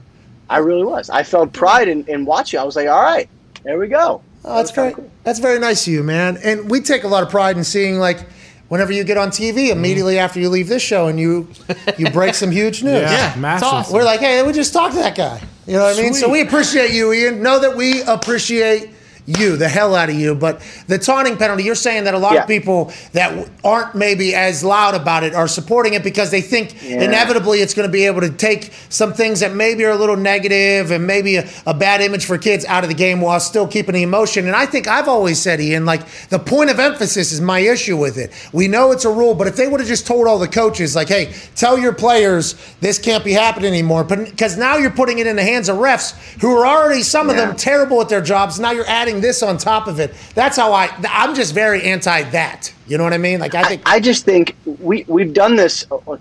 [0.48, 1.10] I really was.
[1.10, 2.60] I felt pride in, in watching.
[2.60, 3.28] I was like, all right,
[3.64, 4.22] there we go.
[4.44, 6.38] Oh, that's very that's very nice of you, man.
[6.42, 8.24] And we take a lot of pride in seeing like
[8.68, 11.48] whenever you get on TV immediately after you leave this show and you
[11.96, 13.02] you break some huge news.
[13.10, 13.68] Yeah, massive.
[13.68, 13.90] Talk.
[13.90, 15.40] We're like, hey, we just talked to that guy.
[15.66, 16.14] You know what I mean?
[16.14, 17.42] So we appreciate you, Ian.
[17.42, 18.90] Know that we appreciate
[19.26, 20.34] you, the hell out of you.
[20.34, 22.42] But the taunting penalty, you're saying that a lot Yeah.
[22.42, 26.74] of people that aren't maybe as loud about it are supporting it because they think
[26.82, 27.02] Yeah.
[27.02, 30.16] inevitably it's going to be able to take some things that maybe are a little
[30.16, 33.66] negative and maybe a, a bad image for kids out of the game while still
[33.66, 34.46] keeping the emotion.
[34.46, 37.96] And I think I've always said, Ian, like the point of emphasis is my issue
[37.96, 38.30] with it.
[38.52, 40.94] We know it's a rule, but if they would have just told all the coaches,
[40.94, 45.26] like, hey, tell your players this can't be happening anymore, because now you're putting it
[45.26, 48.60] in the hands of refs who are already some of them terrible at their jobs.
[48.60, 50.14] Now you're adding this on top of it.
[50.34, 50.90] That's how I.
[51.08, 52.72] I'm just very anti that.
[52.86, 53.40] You know what I mean?
[53.40, 53.82] Like I think.
[53.86, 55.84] I just think we we've done this.
[55.90, 56.16] uh,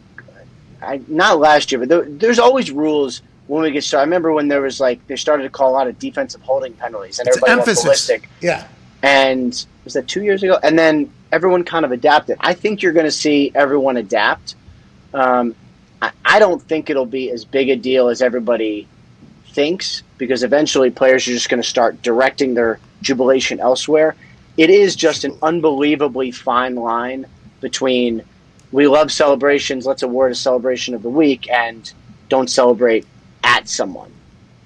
[0.82, 4.02] I, not last year, but there, there's always rules when we get started.
[4.02, 6.74] I remember when there was like they started to call a lot of defensive holding
[6.74, 7.84] penalties, and it's everybody went emphasis.
[7.84, 8.30] ballistic.
[8.42, 8.68] Yeah.
[9.02, 10.58] and was that two years ago?
[10.64, 12.38] And then everyone kind of adapted.
[12.40, 14.56] I think you're going to see everyone adapt.
[15.14, 15.56] Um,
[16.02, 18.88] I, I don't think it'll be as big a deal as everybody
[19.56, 24.16] thinks because eventually players are just going to start directing their jubilation elsewhere.
[24.58, 27.26] It is just an unbelievably fine line
[27.62, 28.24] between
[28.72, 31.92] we love celebrations, let's award a celebration of the week, and
[32.28, 33.06] don't celebrate
[33.44, 34.12] at someone.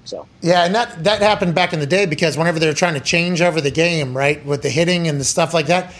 [0.04, 2.94] So Yeah, and that that happened back in the day because whenever they were trying
[2.94, 5.94] to change over the game, right, with the hitting and the stuff like that,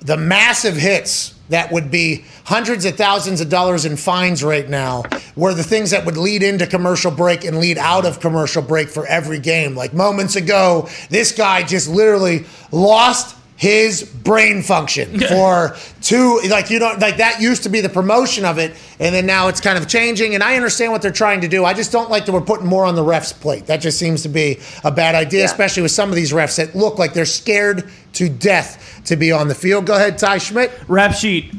[0.00, 5.02] the massive hits that would be hundreds of thousands of dollars in fines right now
[5.36, 8.88] were the things that would lead into commercial break and lead out of commercial break
[8.88, 9.74] for every game.
[9.74, 16.78] Like moments ago, this guy just literally lost his brain function for two like you
[16.80, 19.78] know like that used to be the promotion of it and then now it's kind
[19.78, 22.32] of changing and i understand what they're trying to do i just don't like that
[22.32, 25.40] we're putting more on the refs plate that just seems to be a bad idea
[25.40, 25.44] Yeah.
[25.46, 29.30] especially with some of these refs that look like they're scared to death to be
[29.30, 31.52] on the field go ahead ty schmidt Rap sheet.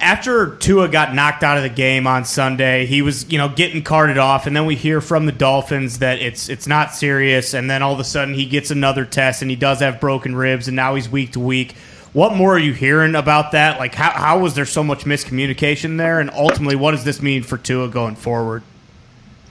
[0.00, 3.82] After Tua got knocked out of the game on Sunday, he was you know getting
[3.82, 7.70] carted off, and then we hear from the Dolphins that it's it's not serious, and
[7.70, 10.68] then all of a sudden he gets another test, and he does have broken ribs,
[10.68, 11.74] and now he's week to week.
[12.12, 13.78] What more are you hearing about that?
[13.78, 16.18] Like, how, how was there so much miscommunication there?
[16.18, 18.64] And ultimately, what does this mean for Tua going forward?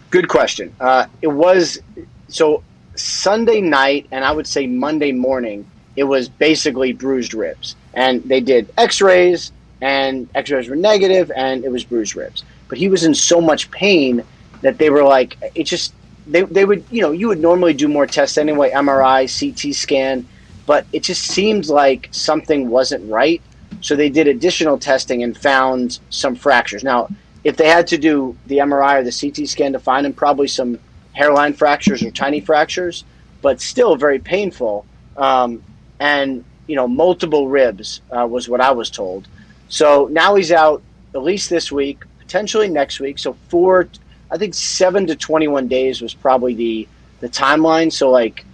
[0.09, 0.75] Good question.
[0.79, 1.79] Uh, it was
[2.27, 2.63] so
[2.95, 5.65] Sunday night, and I would say Monday morning.
[5.95, 9.51] It was basically bruised ribs, and they did X-rays,
[9.81, 12.43] and X-rays were negative, and it was bruised ribs.
[12.67, 14.23] But he was in so much pain
[14.61, 15.93] that they were like, it just
[16.27, 20.27] they they would you know you would normally do more tests anyway, MRI, CT scan,
[20.65, 23.41] but it just seemed like something wasn't right.
[23.81, 26.83] So they did additional testing and found some fractures.
[26.83, 27.07] Now,
[27.43, 30.47] if they had to do the MRI or the CT scan to find them, probably
[30.47, 30.77] some
[31.13, 33.05] hairline fractures or tiny fractures,
[33.41, 34.85] but still very painful.
[35.15, 35.63] Um,
[35.99, 39.27] and you know, multiple ribs uh, was what I was told.
[39.69, 40.81] So now he's out
[41.15, 43.17] at least this week, potentially next week.
[43.17, 43.87] So four,
[44.29, 46.87] I think seven to twenty-one days was probably the
[47.21, 47.91] the timeline.
[47.91, 48.45] So like,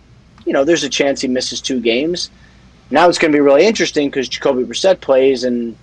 [0.45, 2.29] you know, there's a chance he misses two games.
[2.91, 5.75] Now it's going to be really interesting because Jacoby Brissett plays and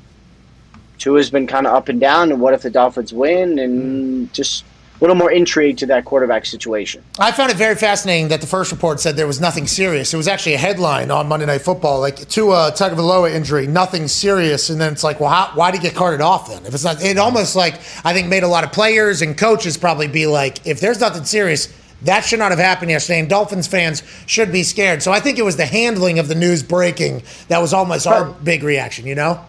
[0.99, 2.31] Tua's been kind of up and down.
[2.31, 3.59] And what if the Dolphins win?
[3.59, 4.33] And hmm.
[4.33, 4.65] just
[5.03, 7.03] little more intrigue to that quarterback situation.
[7.19, 10.15] I found it very fascinating that the first report said there was nothing serious.
[10.15, 14.07] It was actually a headline on Monday Night Football, like to a Tagovailoa injury, nothing
[14.07, 16.65] serious, and then it's like, well, how, why did he get carted off then?
[16.65, 19.77] If it's not, it almost like I think made a lot of players and coaches
[19.77, 21.69] probably be like, if there's nothing serious.
[22.03, 25.05] That should not have happened yesterday, and Dolphins fans should be scared.
[25.05, 28.25] So I think it was the handling of the news breaking that was almost our
[28.25, 29.41] big reaction, you know?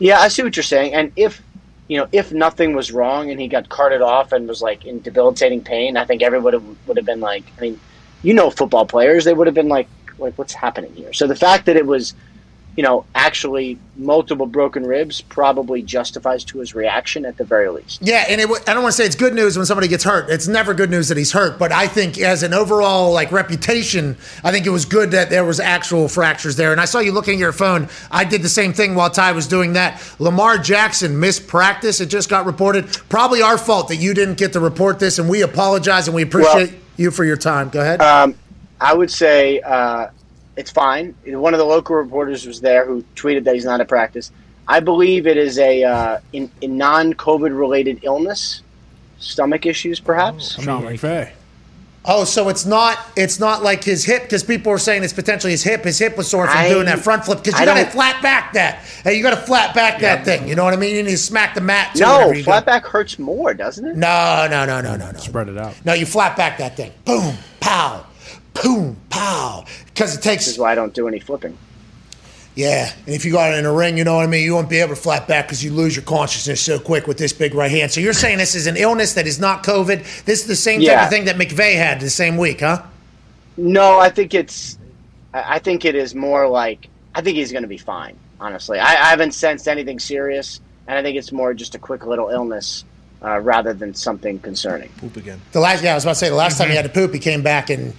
[0.00, 0.92] Yeah, I see what you're saying.
[0.92, 1.40] And if
[1.88, 5.00] you know, if nothing was wrong and he got carted off and was like in
[5.00, 7.80] debilitating pain, I think everybody would have been like, I mean,
[8.22, 11.12] you know, football players, they would have been like, like, what's happening here?
[11.12, 12.14] So the fact that it was
[12.76, 18.02] you know, actually multiple broken ribs probably justifies to his reaction at the very least.
[18.02, 20.28] Yeah, and it, I don't want to say it's good news when somebody gets hurt.
[20.28, 24.18] It's never good news that he's hurt, but I think as an overall like reputation,
[24.44, 26.70] I think it was good that there was actual fractures there.
[26.70, 27.88] And I saw you looking at your phone.
[28.10, 30.02] I did the same thing while Ty was doing that.
[30.18, 32.02] Lamar Jackson missed practice.
[32.02, 32.88] It just got reported.
[33.08, 36.22] Probably our fault that you didn't get to report this, and we apologize and we
[36.22, 37.70] appreciate well, you for your time.
[37.70, 38.02] Go ahead.
[38.02, 38.34] Um,
[38.82, 39.60] I would say.
[39.60, 40.08] Uh,
[40.56, 41.14] it's fine.
[41.26, 44.32] One of the local reporters was there who tweeted that he's not at practice.
[44.68, 48.62] I believe it is a, uh, in, in non-COVID related illness,
[49.18, 50.56] stomach issues, perhaps.
[50.58, 51.32] Oh, Sean McVay.
[52.08, 55.50] Oh, so it's not it's not like his hip because people were saying it's potentially
[55.50, 55.82] his hip.
[55.82, 58.22] His hip was sore from I, doing that front flip because you got to flat
[58.22, 58.76] back that.
[59.02, 60.14] Hey, you got to flat back yeah.
[60.14, 60.46] that thing.
[60.46, 60.94] You know what I mean?
[60.94, 61.96] You need to smack the mat.
[61.96, 62.66] no, flat go.
[62.66, 63.96] back hurts more, doesn't it?
[63.96, 65.18] No, no, no, no, no, no.
[65.18, 65.74] Spread it out.
[65.84, 66.92] No, you flat back that thing.
[67.04, 68.05] Boom, pow
[68.62, 69.64] boom, pow.
[69.86, 70.46] Because it takes.
[70.46, 71.56] This is why I don't do any flipping.
[72.54, 74.42] Yeah, and if you got it in a ring, you know what I mean.
[74.42, 77.18] You won't be able to flat back because you lose your consciousness so quick with
[77.18, 77.92] this big right hand.
[77.92, 80.24] So you're saying this is an illness that is not COVID.
[80.24, 80.94] This is the same yeah.
[80.94, 82.82] type of thing that McVay had the same week, huh?
[83.58, 84.78] No, I think it's.
[85.34, 88.16] I think it is more like I think he's going to be fine.
[88.40, 92.04] Honestly, I, I, haven't sensed anything serious, and I think it's more just a quick
[92.04, 92.84] little illness
[93.22, 94.90] uh, rather than something concerning.
[94.98, 95.40] Poop again.
[95.52, 96.64] The last, yeah, I was about to say the last mm-hmm.
[96.64, 97.94] time he had to poop, he came back and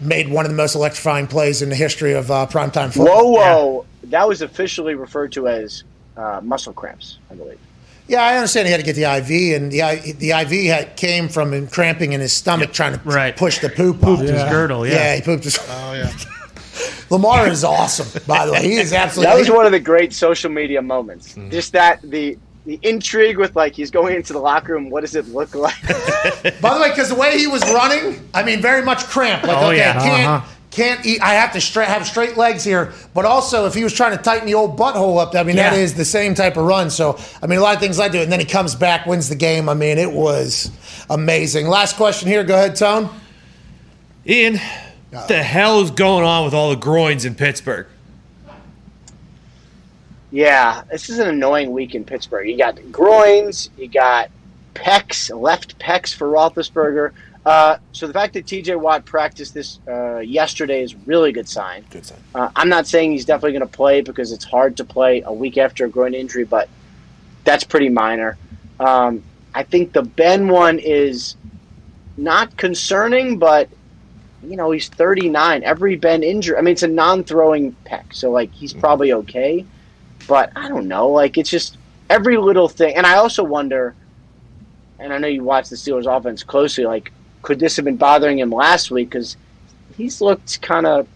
[0.00, 3.32] made one of the most electrifying plays in the history of uh, primetime football.
[3.32, 3.86] Whoa, whoa.
[4.02, 4.10] Yeah.
[4.10, 5.84] That was officially referred to as
[6.16, 7.58] uh, muscle cramps, I believe.
[8.08, 11.28] Yeah, I understand he had to get the IV, and the the IV had, came
[11.28, 13.36] from him cramping in his stomach, trying to right.
[13.36, 14.00] push the poop.
[14.00, 14.32] Pooped yeah.
[14.32, 14.84] his girdle.
[14.84, 15.58] Yeah, yeah, he pooped his.
[15.60, 16.12] Oh yeah.
[17.10, 18.62] Lamar is awesome, by the way.
[18.62, 19.32] He is absolutely.
[19.32, 21.34] That was one of the great social media moments.
[21.34, 21.50] Mm-hmm.
[21.50, 24.90] Just that the the intrigue with like he's going into the locker room.
[24.90, 25.80] What does it look like?
[26.60, 29.44] By the way, because the way he was running, I mean, very much cramp.
[29.44, 29.92] Like, oh, okay, yeah.
[29.94, 30.54] can't uh-huh.
[30.70, 31.22] can't eat.
[31.22, 32.92] I have to straight have straight legs here.
[33.14, 35.70] But also, if he was trying to tighten the old butthole up, I mean, yeah.
[35.70, 36.90] that is the same type of run.
[36.90, 39.28] So, I mean, a lot of things I do, and then he comes back, wins
[39.28, 39.68] the game.
[39.68, 40.70] I mean, it was
[41.08, 41.66] amazing.
[41.66, 42.44] Last question here.
[42.44, 43.08] Go ahead, Tone.
[44.26, 44.60] Ian,
[45.10, 47.86] what the hell is going on with all the groins in Pittsburgh?
[50.30, 52.48] Yeah, this is an annoying week in Pittsburgh.
[52.48, 54.30] You got groins, you got
[54.74, 57.12] pecs, left pecs for Roethlisberger.
[57.44, 58.76] Uh, so the fact that T.J.
[58.76, 61.84] Watt practiced this uh, yesterday is really good sign.
[61.90, 62.18] Good sign.
[62.34, 65.32] Uh, I'm not saying he's definitely going to play because it's hard to play a
[65.32, 66.68] week after a groin injury, but
[67.44, 68.36] that's pretty minor.
[68.78, 69.22] Um,
[69.54, 71.36] I think the Ben one is
[72.16, 73.68] not concerning, but
[74.42, 75.64] you know he's 39.
[75.64, 78.80] Every Ben injury, I mean, it's a non-throwing pec, so like he's mm-hmm.
[78.80, 79.64] probably okay.
[80.26, 81.08] But I don't know.
[81.08, 81.76] Like it's just
[82.08, 82.96] every little thing.
[82.96, 83.94] And I also wonder,
[84.98, 86.84] and I know you watch the Steelers offense closely.
[86.84, 87.12] Like,
[87.42, 89.10] could this have been bothering him last week?
[89.10, 89.36] Because
[89.96, 91.08] he's looked kind of,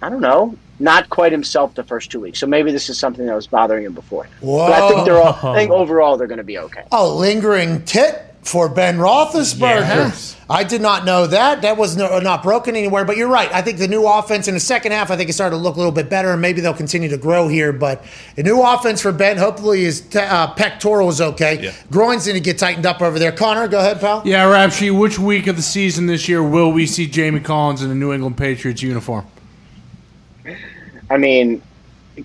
[0.00, 2.38] I don't know, not quite himself the first two weeks.
[2.38, 4.28] So maybe this is something that was bothering him before.
[4.40, 4.66] Whoa.
[4.68, 5.38] But I think they're all.
[5.52, 6.84] I think overall they're going to be okay.
[6.92, 9.80] A lingering tit for Ben Roethlisberger.
[9.80, 10.36] Yes.
[10.48, 11.62] I did not know that.
[11.62, 13.04] That was no, not broken anywhere.
[13.04, 13.52] But you're right.
[13.52, 15.74] I think the new offense in the second half, I think it started to look
[15.74, 17.72] a little bit better, and maybe they'll continue to grow here.
[17.72, 18.04] But
[18.36, 21.60] the new offense for Ben, hopefully, his t- uh, pectoral is okay.
[21.60, 21.74] Yeah.
[21.90, 23.32] Groins need to get tightened up over there.
[23.32, 24.22] Connor, go ahead, pal.
[24.24, 27.90] Yeah, Rapshi, which week of the season this year will we see Jamie Collins in
[27.90, 29.26] a New England Patriots uniform?
[31.10, 31.60] I mean,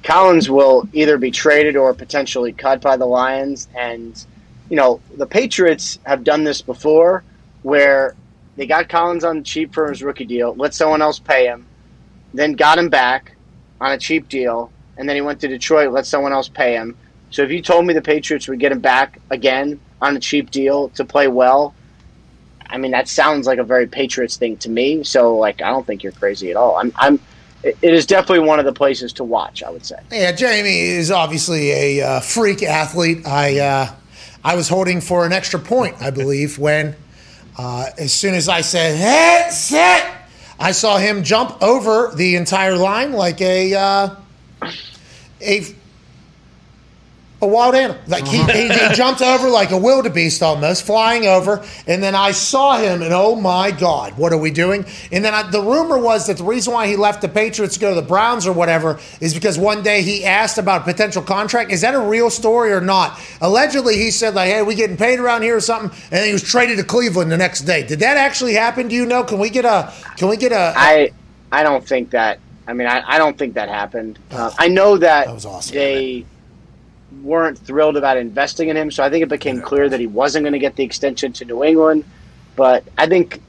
[0.04, 4.26] Collins will either be traded or potentially cut by the Lions, and
[4.72, 7.26] you know, the Patriots have done this before
[7.62, 8.16] where
[8.56, 11.66] they got Collins on cheap for his rookie deal, let someone else pay him,
[12.34, 13.34] then got him back
[13.82, 16.96] on a cheap deal, and then he went to Detroit, let someone else pay him.
[17.32, 20.52] So if you told me the Patriots would get him back again on a cheap
[20.52, 21.76] deal to play well,
[22.70, 25.04] I mean that sounds like a very Patriots thing to me.
[25.04, 26.78] So like I don't think you're crazy at all.
[26.78, 27.20] I'm I'm
[27.64, 29.98] it is definitely one of the places to watch, I would say.
[30.12, 33.28] Yeah, Jamie is obviously a uh, freak athlete.
[33.28, 33.96] I uh,
[34.44, 36.96] I was holding for an extra point, I believe, when
[37.58, 40.28] uh, as soon as I said, hey, set,
[40.60, 44.16] I saw him jump over the entire line like a, uh,
[45.42, 45.64] a
[47.42, 48.00] a wild animal.
[48.08, 51.66] Like he, he, he jumped over like a wildebeest almost, flying over.
[51.88, 54.86] And then I saw him, and oh my God, what are we doing?
[55.12, 57.80] And then I, the rumor was that the reason why he left the Patriots to
[57.80, 61.22] go to the Browns or whatever is because one day he asked about a potential
[61.22, 61.72] contract.
[61.72, 63.20] Is that a real story or not?
[63.42, 66.34] Allegedly, he said like, "Hey, we getting paid around here or something," and then he
[66.34, 67.86] was traded to Cleveland the next day.
[67.86, 68.88] Did that actually happen?
[68.88, 69.24] Do you know?
[69.24, 69.92] Can we get a?
[70.18, 70.74] Can we get a?
[70.76, 71.12] I
[71.52, 72.40] I don't think that.
[72.68, 74.20] I mean, I, I don't think that happened.
[74.30, 76.26] Uh, I know that, That was awesome, they
[77.24, 80.44] weren't thrilled about investing in him, so I think it became clear that he wasn't
[80.44, 82.06] going to get the extension to New England.
[82.56, 83.42] But I think,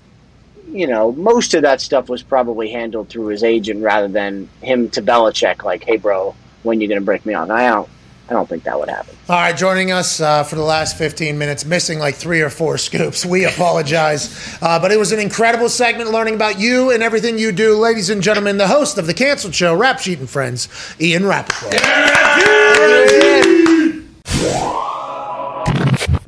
[0.71, 4.91] you know, most of that stuff was probably handled through his agent rather than him
[4.91, 7.89] to Belichick, like, "Hey, bro, when you going to break me off?" I don't.
[8.33, 9.15] I don't think that would happen.
[9.29, 12.79] All right, joining us uh, for the last 15 minutes, missing like three or four
[12.79, 13.27] scoops.
[13.27, 14.57] We apologize.
[14.63, 17.77] Uh, but it was an incredible segment learning about you and everything you do.
[17.77, 20.67] Ladies and gentlemen, the host of The Canceled Show, Rap Sheet and Friends,
[20.99, 21.75] Ian Rapoport.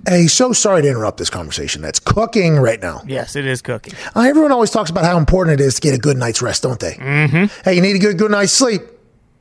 [0.07, 1.81] Hey, so sorry to interrupt this conversation.
[1.81, 3.01] That's cooking right now.
[3.07, 3.95] Yes, it is cooking.
[4.15, 6.63] Uh, everyone always talks about how important it is to get a good night's rest,
[6.63, 6.93] don't they?
[6.93, 7.45] Mm-hmm.
[7.65, 8.83] Hey, you need to get a good night's sleep.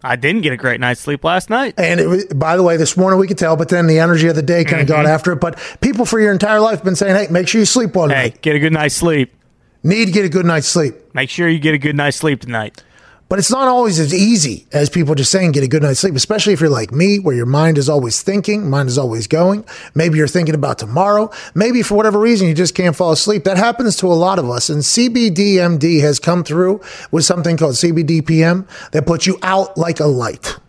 [0.03, 1.75] I didn't get a great night's sleep last night.
[1.77, 4.27] And it was, by the way, this morning we could tell, but then the energy
[4.27, 5.13] of the day kind of got mm-hmm.
[5.13, 5.37] after it.
[5.37, 8.09] But people for your entire life have been saying, hey, make sure you sleep well
[8.09, 8.41] Hey, tonight.
[8.41, 9.33] get a good night's sleep.
[9.81, 10.95] Need to get a good night's sleep.
[11.13, 12.83] Make sure you get a good night's sleep tonight.
[13.33, 16.13] But it's not always as easy as people just saying get a good night's sleep,
[16.13, 19.65] especially if you're like me, where your mind is always thinking, mind is always going.
[19.95, 21.31] Maybe you're thinking about tomorrow.
[21.55, 23.45] Maybe for whatever reason you just can't fall asleep.
[23.45, 24.69] That happens to a lot of us.
[24.69, 30.05] And CBDMD has come through with something called CBDPM that puts you out like a
[30.05, 30.59] light.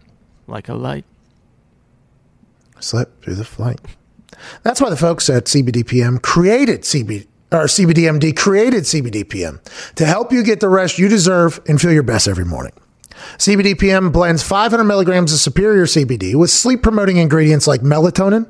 [0.46, 1.04] Like a light.
[2.80, 3.78] Slip through the flight.
[4.62, 9.60] That's why the folks at CBDPM created CB or CBDMD created CBDPM
[9.94, 12.72] to help you get the rest you deserve and feel your best every morning.
[13.38, 18.46] CBDPM blends 500 milligrams of superior CBD with sleep promoting ingredients like melatonin,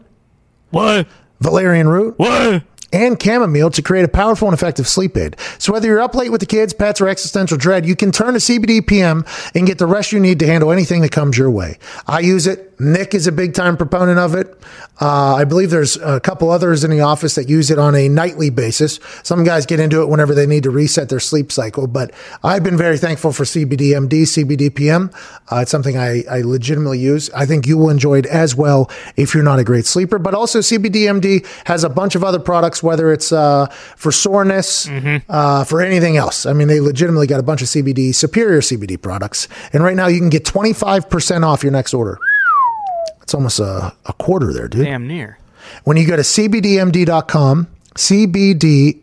[0.70, 1.06] What?
[1.40, 2.62] valerian root, What?
[2.92, 5.36] And chamomile to create a powerful and effective sleep aid.
[5.58, 8.34] So whether you're up late with the kids, pets, or existential dread, you can turn
[8.34, 9.24] to CBD PM
[9.54, 11.78] and get the rest you need to handle anything that comes your way.
[12.06, 12.74] I use it.
[12.80, 14.58] Nick is a big time proponent of it.
[15.00, 18.08] Uh, I believe there's a couple others in the office that use it on a
[18.08, 19.00] nightly basis.
[19.22, 22.12] Some guys get into it whenever they need to reset their sleep cycle, but
[22.42, 25.12] I've been very thankful for CBDMD, CBDPM.
[25.50, 27.28] Uh, it's something I, I legitimately use.
[27.30, 30.34] I think you will enjoy it as well if you're not a great sleeper, but
[30.34, 33.66] also CBDMD has a bunch of other products, whether it's uh,
[33.96, 34.88] for soreness,
[35.28, 36.46] uh, for anything else.
[36.46, 39.48] I mean, they legitimately got a bunch of CBD, superior CBD products.
[39.72, 42.18] And right now you can get 25% off your next order.
[43.22, 44.84] It's almost a, a quarter there, dude.
[44.84, 45.38] Damn near.
[45.84, 49.02] When you go to cbdmd.com, cbdmd.com,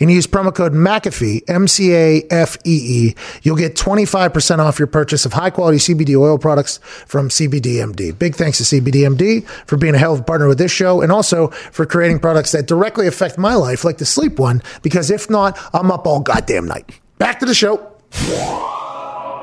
[0.00, 4.78] and use promo code McAfee, M C A F E E, you'll get 25% off
[4.78, 8.18] your purchase of high quality CBD oil products from CBDMD.
[8.18, 11.12] Big thanks to CBDMD for being a hell of a partner with this show and
[11.12, 15.28] also for creating products that directly affect my life, like the sleep one, because if
[15.30, 17.00] not, I'm up all goddamn night.
[17.18, 17.92] Back to the show.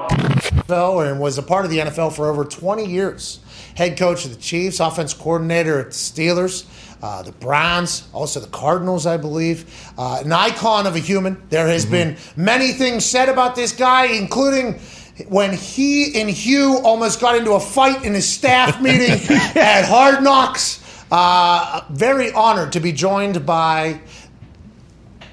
[0.10, 3.40] NFL and was a part of the NFL for over 20 years.
[3.76, 6.66] Head coach of the Chiefs, offense coordinator at the Steelers,
[7.04, 9.94] uh, the Browns, also the Cardinals, I believe.
[9.98, 11.36] Uh, an icon of a human.
[11.50, 14.80] There has been many things said about this guy, including
[15.28, 19.20] when he and Hue almost got into a fight in his staff meeting
[19.58, 20.82] at Hard Knocks.
[21.12, 24.00] Uh, very honored to be joined by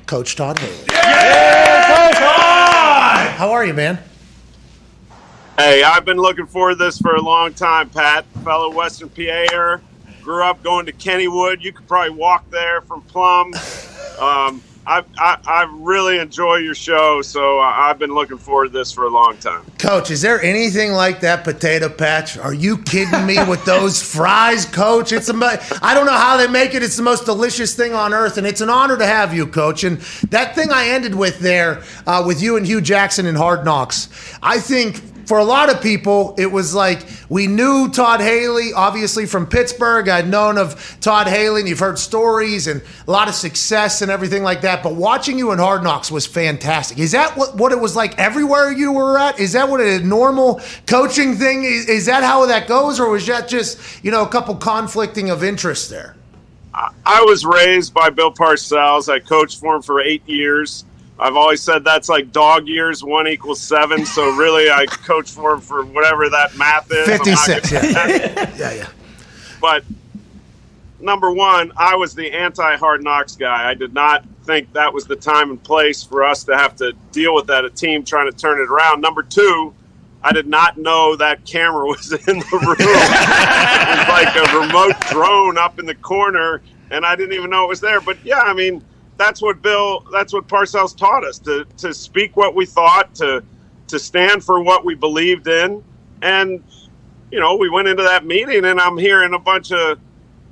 [0.06, 0.74] Coach Todd Haley.
[0.90, 3.36] Yes, Coach Todd.
[3.36, 4.00] How are you, man?
[5.56, 8.24] Hey, I've been looking forward to this for a long time, Pat.
[8.42, 9.80] Fellow Western PAer.
[10.22, 11.62] Grew up going to Kennywood.
[11.62, 13.54] You could probably walk there from Plum.
[14.20, 18.90] Um, I, I, I really enjoy your show, so I've been looking forward to this
[18.90, 19.62] for a long time.
[19.78, 22.36] Coach, is there anything like that potato patch?
[22.36, 25.12] Are you kidding me with those fries, Coach?
[25.12, 25.34] It's a,
[25.82, 26.82] I don't know how they make it.
[26.82, 29.84] It's the most delicious thing on earth, and it's an honor to have you, Coach.
[29.84, 29.98] And
[30.30, 34.08] that thing I ended with there, uh, with you and Hue Jackson and Hard Knocks,
[34.42, 39.26] I think for a lot of people, it was like we knew Todd Haley, obviously
[39.26, 40.08] from Pittsburgh.
[40.08, 44.10] I'd known of Todd Haley, and you've heard stories and a lot of success and
[44.10, 44.82] everything like that.
[44.82, 46.98] But watching you in Hard Knocks was fantastic.
[46.98, 49.38] Is that what, what it was like everywhere you were at?
[49.38, 51.88] Is that what a normal coaching thing is?
[51.88, 55.44] Is that how that goes, or was that just you know a couple conflicting of
[55.44, 56.16] interest there?
[56.74, 59.08] I was raised by Bill Parcells.
[59.08, 60.84] I coached for him for eight years.
[61.20, 64.06] I've always said that's like dog years, one equals seven.
[64.06, 67.06] So really, I coached for him for whatever that math is.
[67.06, 67.70] Fifty-six.
[67.70, 67.82] Yeah,
[68.56, 68.88] yeah, yeah.
[69.60, 69.84] but
[70.98, 73.68] number one, I was the anti hard knocks guy.
[73.68, 76.94] I did not think that was the time and place for us to have to
[77.12, 79.02] deal with that, a team trying to turn it around.
[79.02, 79.74] Number two,
[80.22, 82.76] I did not know that camera was in the room.
[82.78, 87.64] it was like a remote drone up in the corner, and I didn't even know
[87.64, 88.00] it was there.
[88.00, 88.82] But yeah, I mean,
[89.20, 93.44] that's what Bill, that's what Parcells taught us to to speak what we thought, to
[93.88, 95.84] to stand for what we believed in,
[96.22, 96.62] and
[97.30, 99.98] you know, we went into that meeting, and I'm hearing a bunch of,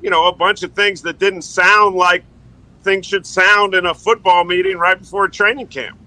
[0.03, 2.25] you know, a bunch of things that didn't sound like
[2.83, 5.99] things should sound in a football meeting right before a training camp.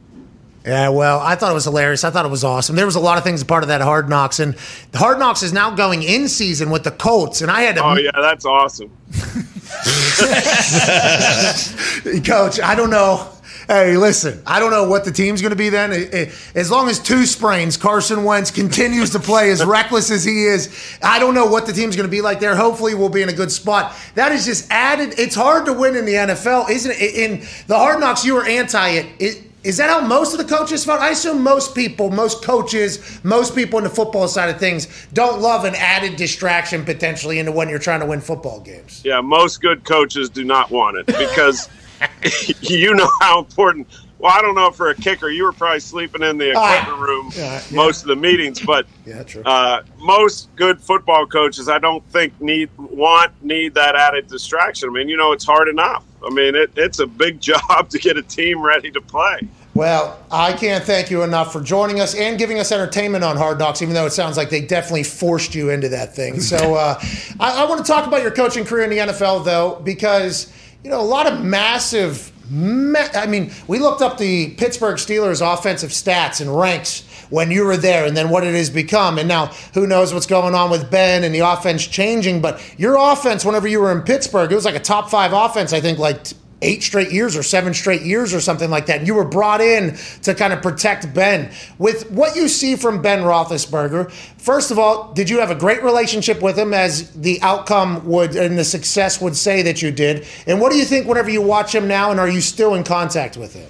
[0.63, 2.03] Yeah, well, I thought it was hilarious.
[2.03, 2.75] I thought it was awesome.
[2.75, 4.55] There was a lot of things a part of that Hard Knocks, and
[4.91, 7.83] the Hard Knocks is now going in season with the Colts, and I had to.
[7.83, 8.91] Oh yeah, that's awesome.
[12.25, 13.27] Coach, I don't know.
[13.67, 15.93] Hey, listen, I don't know what the team's going to be then.
[15.93, 20.23] It- it- As long as two sprains, Carson Wentz continues to play as reckless as
[20.25, 20.69] he is.
[21.01, 22.55] I don't know what the team's going to be like there.
[22.55, 23.93] Hopefully, we'll be in a good spot.
[24.15, 25.13] That is just added.
[25.17, 27.01] It's hard to win in the NFL, isn't it?
[27.15, 29.05] In the Hard Knocks, you were anti it.
[29.19, 31.01] it is that how most of the coaches felt?
[31.01, 35.39] I assume most people, most coaches, most people in the football side of things don't
[35.39, 39.01] love an added distraction potentially into when you're trying to win football games.
[39.05, 41.69] Yeah, most good coaches do not want it because
[42.61, 43.87] you know how important.
[44.21, 47.09] Well, I don't know for a kicker, you were probably sleeping in the Ah, equipment
[47.09, 47.75] room yeah, yeah.
[47.75, 49.41] most of the meetings, but Yeah, true.
[49.43, 54.89] uh, most good football coaches, I don't think need want need that added distraction.
[54.89, 56.03] I mean, you know, it's hard enough.
[56.23, 59.39] I mean, it, it's a big job to get a team ready to play.
[59.73, 63.57] Well, I can't thank you enough for joining us and giving us entertainment on Hard
[63.57, 66.41] Knocks, even though it sounds like they definitely forced you into that thing.
[66.41, 66.99] So uh,
[67.39, 70.53] I, I want to talk about your coaching career in the NFL, though, because,
[70.83, 72.31] you know, a lot of massive.
[72.53, 77.77] I mean, we looked up the Pittsburgh Steelers offensive stats and ranks when you were
[77.77, 79.17] there and then what it has become.
[79.17, 82.41] And now who knows what's going on with Ben and the offense changing.
[82.41, 85.71] But your offense, whenever you were in Pittsburgh, it was like a top five offense,
[85.71, 86.27] I think, like
[86.61, 89.05] eight straight years or seven straight years or something like that.
[89.05, 91.51] You were brought in to kind of protect Ben.
[91.77, 95.83] With what you see from Ben Roethlisberger, first of all, did you have a great
[95.83, 100.25] relationship with him as the outcome would and the success would say that you did?
[100.45, 102.83] And what do you think whenever you watch him now and are you still in
[102.83, 103.69] contact with him?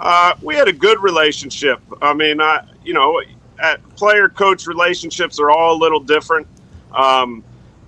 [0.00, 1.80] Uh, we had a good relationship.
[2.00, 3.22] I mean, I, you know,
[3.96, 6.46] player coach relationships are all a little different.
[6.92, 7.44] Um,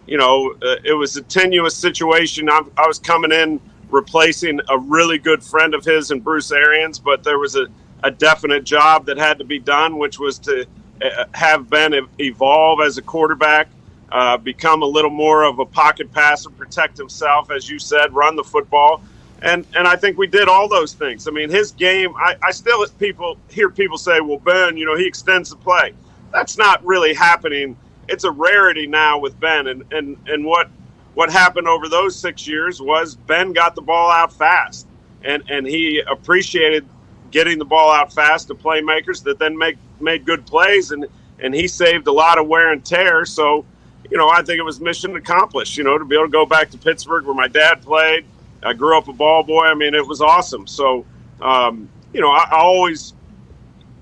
[0.06, 2.48] you know, uh, it was a tenuous situation.
[2.48, 3.60] I, I was coming in
[3.94, 7.68] replacing a really good friend of his and Bruce Arians, but there was a,
[8.02, 10.66] a definite job that had to be done, which was to
[11.00, 13.68] uh, have Ben evolve as a quarterback,
[14.10, 18.34] uh, become a little more of a pocket passer, protect himself, as you said, run
[18.34, 19.00] the football.
[19.42, 21.28] And, and I think we did all those things.
[21.28, 22.14] I mean, his game.
[22.16, 25.92] I, I still people hear people say, "Well, Ben, you know, he extends the play."
[26.32, 27.76] That's not really happening.
[28.08, 29.66] It's a rarity now with Ben.
[29.66, 30.70] And and and what
[31.14, 34.86] what happened over those six years was Ben got the ball out fast,
[35.22, 36.86] and and he appreciated
[37.30, 41.06] getting the ball out fast to playmakers that then make made good plays, and
[41.40, 43.24] and he saved a lot of wear and tear.
[43.24, 43.64] So,
[44.10, 45.76] you know, I think it was mission accomplished.
[45.76, 48.26] You know, to be able to go back to Pittsburgh where my dad played.
[48.62, 49.64] I grew up a ball boy.
[49.64, 50.66] I mean, it was awesome.
[50.66, 51.04] So,
[51.42, 53.12] um, you know, I, I always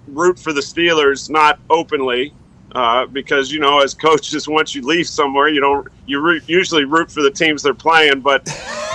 [0.06, 2.32] root for the Steelers, not openly,
[2.74, 6.85] uh, because you know, as coaches, once you leave somewhere, you don't you root, usually
[6.85, 8.20] root for the teams they're playing.
[8.20, 8.44] But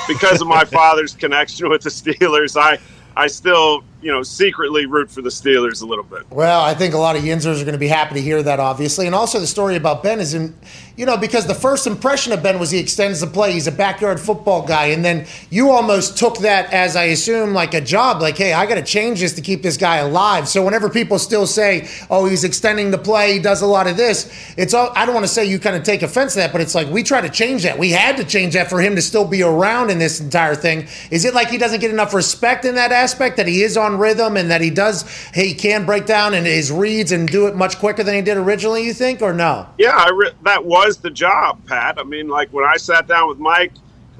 [0.07, 2.79] because of my father's connection with the Steelers, I
[3.15, 6.29] I still you know secretly root for the Steelers a little bit.
[6.29, 8.59] Well, I think a lot of Yinzers are going to be happy to hear that,
[8.59, 9.05] obviously.
[9.05, 10.55] And also, the story about Ben is in,
[10.95, 13.53] you know, because the first impression of Ben was he extends the play.
[13.53, 14.87] He's a backyard football guy.
[14.87, 18.21] And then you almost took that as, I assume, like a job.
[18.21, 20.47] Like, hey, I got to change this to keep this guy alive.
[20.47, 23.97] So whenever people still say, oh, he's extending the play, he does a lot of
[23.97, 26.51] this, it's all, I don't want to say you kind of take offense to that,
[26.51, 27.77] but it's like we try to change that.
[27.77, 30.87] We had to change that for him to still be around in this entire thing.
[31.11, 33.86] Is it like he doesn't get enough respect in that aspect, that he is on
[33.95, 37.55] rhythm and that he does, he can break down and his reads and do it
[37.55, 39.67] much quicker than he did originally, you think, or no?
[39.77, 41.97] Yeah, I re- that was the job, Pat.
[41.97, 43.71] I mean, like when I sat down with Mike,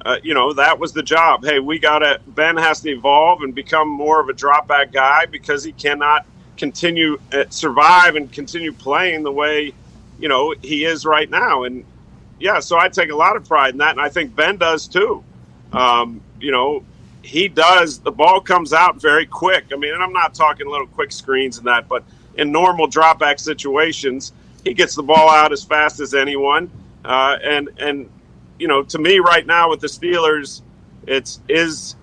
[0.06, 1.44] uh, you know, that was the job.
[1.44, 4.91] Hey, we got to, Ben has to evolve and become more of a drop back
[4.91, 6.26] guy because he cannot
[6.56, 9.73] continue, uh, survive and continue playing the way,
[10.19, 11.64] you know, he is right now.
[11.64, 11.84] And
[12.39, 13.91] yeah, so I take a lot of pride in that.
[13.91, 15.23] And I think Ben does too.
[15.73, 16.84] Um, you know,
[17.27, 19.65] he does, the ball comes out very quick.
[19.73, 22.03] I mean, and I'm not talking little quick screens and that, but
[22.35, 24.31] in normal drop back situations,
[24.63, 26.71] he gets the ball out as fast as anyone.
[27.03, 28.09] Uh, and, and,
[28.57, 30.61] you know, to me right now with the Steelers,
[31.05, 31.95] it's is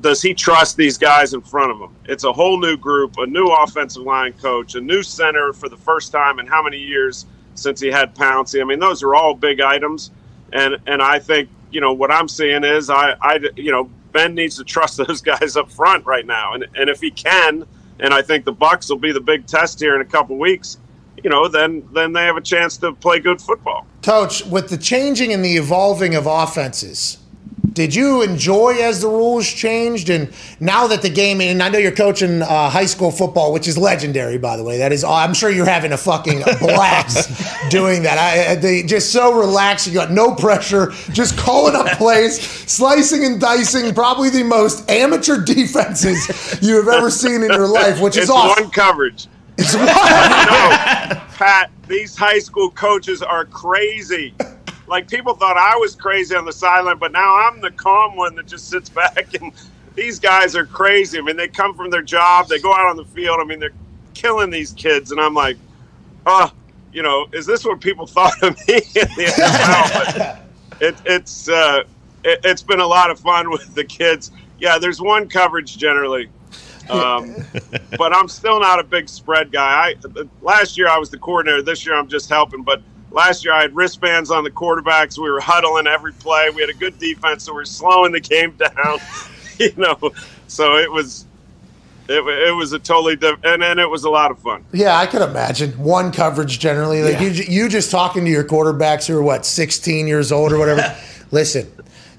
[0.00, 1.94] does he trust these guys in front of him?
[2.06, 5.76] It's a whole new group, a new offensive line coach, a new center for the
[5.76, 8.60] first time in how many years since he had Pouncey.
[8.60, 10.10] I mean, those are all big items,
[10.52, 14.34] and and I think you know what I'm seeing is I I you know Ben
[14.34, 17.66] needs to trust those guys up front right now, and and if he can,
[18.00, 20.78] and I think the Bucks will be the big test here in a couple weeks.
[21.22, 23.86] you know, then then they have a chance to play good football.
[24.02, 27.18] Coach, with the changing and the evolving of offenses,
[27.70, 30.10] did you enjoy as the rules changed?
[30.10, 33.68] And now that the game, and I know you're coaching uh, high school football, which
[33.68, 34.78] is legendary, by the way.
[34.78, 38.18] That is, I'm sure you're having a fucking blast doing that.
[38.18, 39.86] I, they just so relaxed.
[39.86, 43.94] You got no pressure, just calling up plays, slicing and dicing.
[43.94, 48.64] Probably the most amateur defenses you have ever seen in your life, which is awesome.
[48.64, 49.28] one coverage.
[49.56, 49.86] It's one.
[49.86, 49.92] no,
[51.36, 54.34] Pat, these high school coaches are crazy.
[54.92, 58.34] Like people thought I was crazy on the sideline, but now I'm the calm one
[58.34, 59.32] that just sits back.
[59.40, 59.50] And
[59.94, 61.18] these guys are crazy.
[61.18, 63.38] I mean, they come from their job, they go out on the field.
[63.40, 63.72] I mean, they're
[64.12, 65.56] killing these kids, and I'm like,
[66.26, 66.52] oh,
[66.92, 70.42] you know, is this what people thought of me in the NFL?
[70.70, 71.84] But it, it's uh,
[72.22, 74.30] it, it's been a lot of fun with the kids.
[74.58, 76.28] Yeah, there's one coverage generally.
[76.90, 77.34] Um,
[77.96, 79.88] but I'm still not a big spread guy.
[79.88, 81.62] I last year I was the coordinator.
[81.62, 82.62] This year I'm just helping.
[82.62, 82.82] But
[83.12, 85.18] last year I had wristbands on the quarterbacks.
[85.18, 86.50] We were huddling every play.
[86.50, 88.98] We had a good defense, so we are slowing the game down.
[89.58, 90.12] you know,
[90.48, 91.26] so it was
[92.08, 94.64] it, it was a totally different, and then it was a lot of fun.
[94.72, 97.02] Yeah, I could imagine one coverage generally.
[97.02, 97.28] Like Yeah.
[97.28, 100.96] you, you just talking to your quarterbacks who are what, 16 years old or whatever.
[101.30, 101.70] Listen,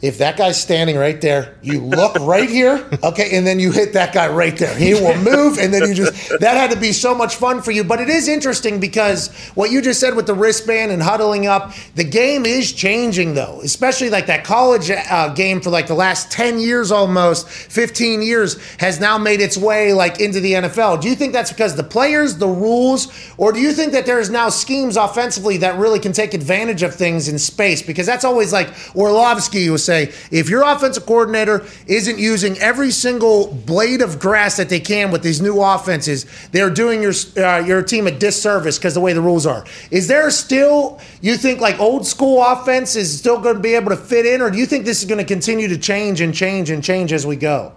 [0.04, 3.94] if that guy's standing right there, you look right here, okay, and then you hit
[3.94, 4.76] that guy right there.
[4.76, 7.72] He will move, and then you just that had to be so much fun for
[7.72, 7.86] you.
[7.86, 11.72] But it is interesting because what you just said with the wristband and huddling up,
[11.96, 16.30] the game is changing though, especially like that college uh, game for like the last
[16.32, 21.00] 10 years almost, 15 years has now made its way like into the NFL.
[21.00, 23.08] Do you think that's because the players, the rules,
[23.38, 26.94] or do you think that there's now schemes offensively that really can take advantage of
[26.94, 27.82] things in space?
[27.82, 28.68] Because that's always like
[28.98, 29.93] Orlovsky was saying,
[30.32, 35.24] if your offensive coordinator isn't using every single blade of grass that they can with
[35.24, 39.22] these new offenses, they're doing your uh, your team a disservice because the way the
[39.22, 39.66] rules are.
[39.92, 43.90] Is there still you think like old school offense is still going to be able
[43.90, 46.34] to fit in, or do you think this is going to continue to change and
[46.34, 47.74] change and change as we go?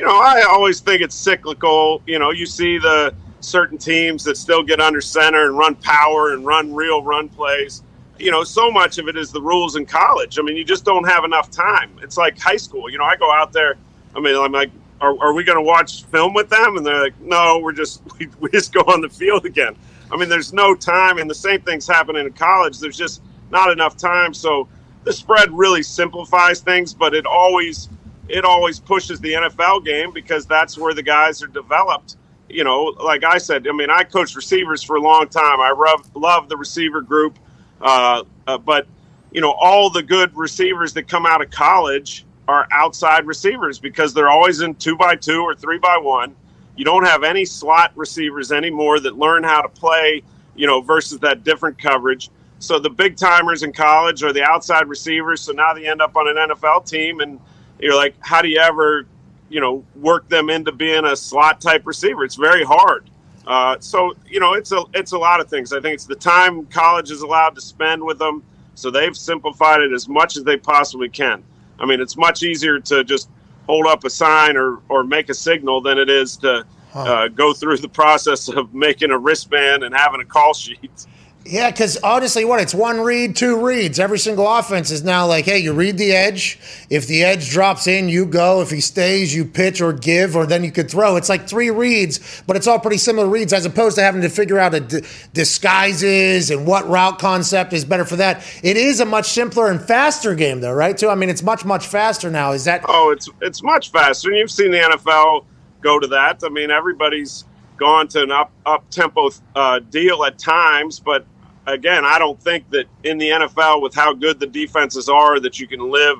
[0.00, 2.02] you know, I always think it's cyclical.
[2.06, 6.32] You know, you see the certain teams that still get under center and run power
[6.32, 7.82] and run real run plays.
[8.20, 10.38] You know, so much of it is the rules in college.
[10.38, 11.98] I mean, you just don't have enough time.
[12.02, 12.90] It's like high school.
[12.90, 13.76] You know, I go out there.
[14.14, 14.70] I mean, I'm like,
[15.00, 16.76] are, are we going to watch film with them?
[16.76, 19.76] And they're like, no, we're just we, we just go on the field again.
[20.12, 22.80] I mean, there's no time, and the same thing's happening in college.
[22.80, 24.34] There's just not enough time.
[24.34, 24.68] So
[25.04, 27.88] the spread really simplifies things, but it always
[28.28, 32.16] it always pushes the NFL game because that's where the guys are developed.
[32.48, 35.60] You know, like I said, I mean, I coached receivers for a long time.
[35.60, 37.38] I love, love the receiver group.
[37.80, 38.86] Uh, uh, but,
[39.32, 44.12] you know, all the good receivers that come out of college are outside receivers because
[44.12, 46.34] they're always in two by two or three by one.
[46.76, 50.22] You don't have any slot receivers anymore that learn how to play,
[50.54, 52.30] you know, versus that different coverage.
[52.58, 55.40] So the big timers in college are the outside receivers.
[55.40, 57.40] So now they end up on an NFL team and,
[57.80, 59.06] you're like, how do you ever,
[59.48, 62.24] you know, work them into being a slot type receiver?
[62.24, 63.08] It's very hard.
[63.46, 65.72] Uh, so you know, it's a it's a lot of things.
[65.72, 68.42] I think it's the time college is allowed to spend with them.
[68.74, 71.42] So they've simplified it as much as they possibly can.
[71.78, 73.28] I mean, it's much easier to just
[73.66, 76.64] hold up a sign or or make a signal than it is to
[76.94, 81.06] uh, go through the process of making a wristband and having a call sheet.
[81.50, 83.98] Yeah, because honestly, what it's one read, two reads.
[83.98, 86.60] Every single offense is now like, hey, you read the edge.
[86.88, 88.60] If the edge drops in, you go.
[88.60, 91.16] If he stays, you pitch or give, or then you could throw.
[91.16, 94.28] It's like three reads, but it's all pretty similar reads as opposed to having to
[94.28, 95.00] figure out a d-
[95.32, 98.46] disguises and what route concept is better for that.
[98.62, 100.96] It is a much simpler and faster game, though, right?
[100.96, 101.08] Too.
[101.08, 102.52] I mean, it's much much faster now.
[102.52, 102.84] Is that?
[102.86, 105.46] Oh, it's it's much faster, and you've seen the NFL
[105.80, 106.42] go to that.
[106.44, 107.44] I mean, everybody's
[107.76, 111.26] gone to an up up tempo uh, deal at times, but
[111.66, 115.58] again, I don't think that in the NFL with how good the defenses are that
[115.58, 116.18] you can live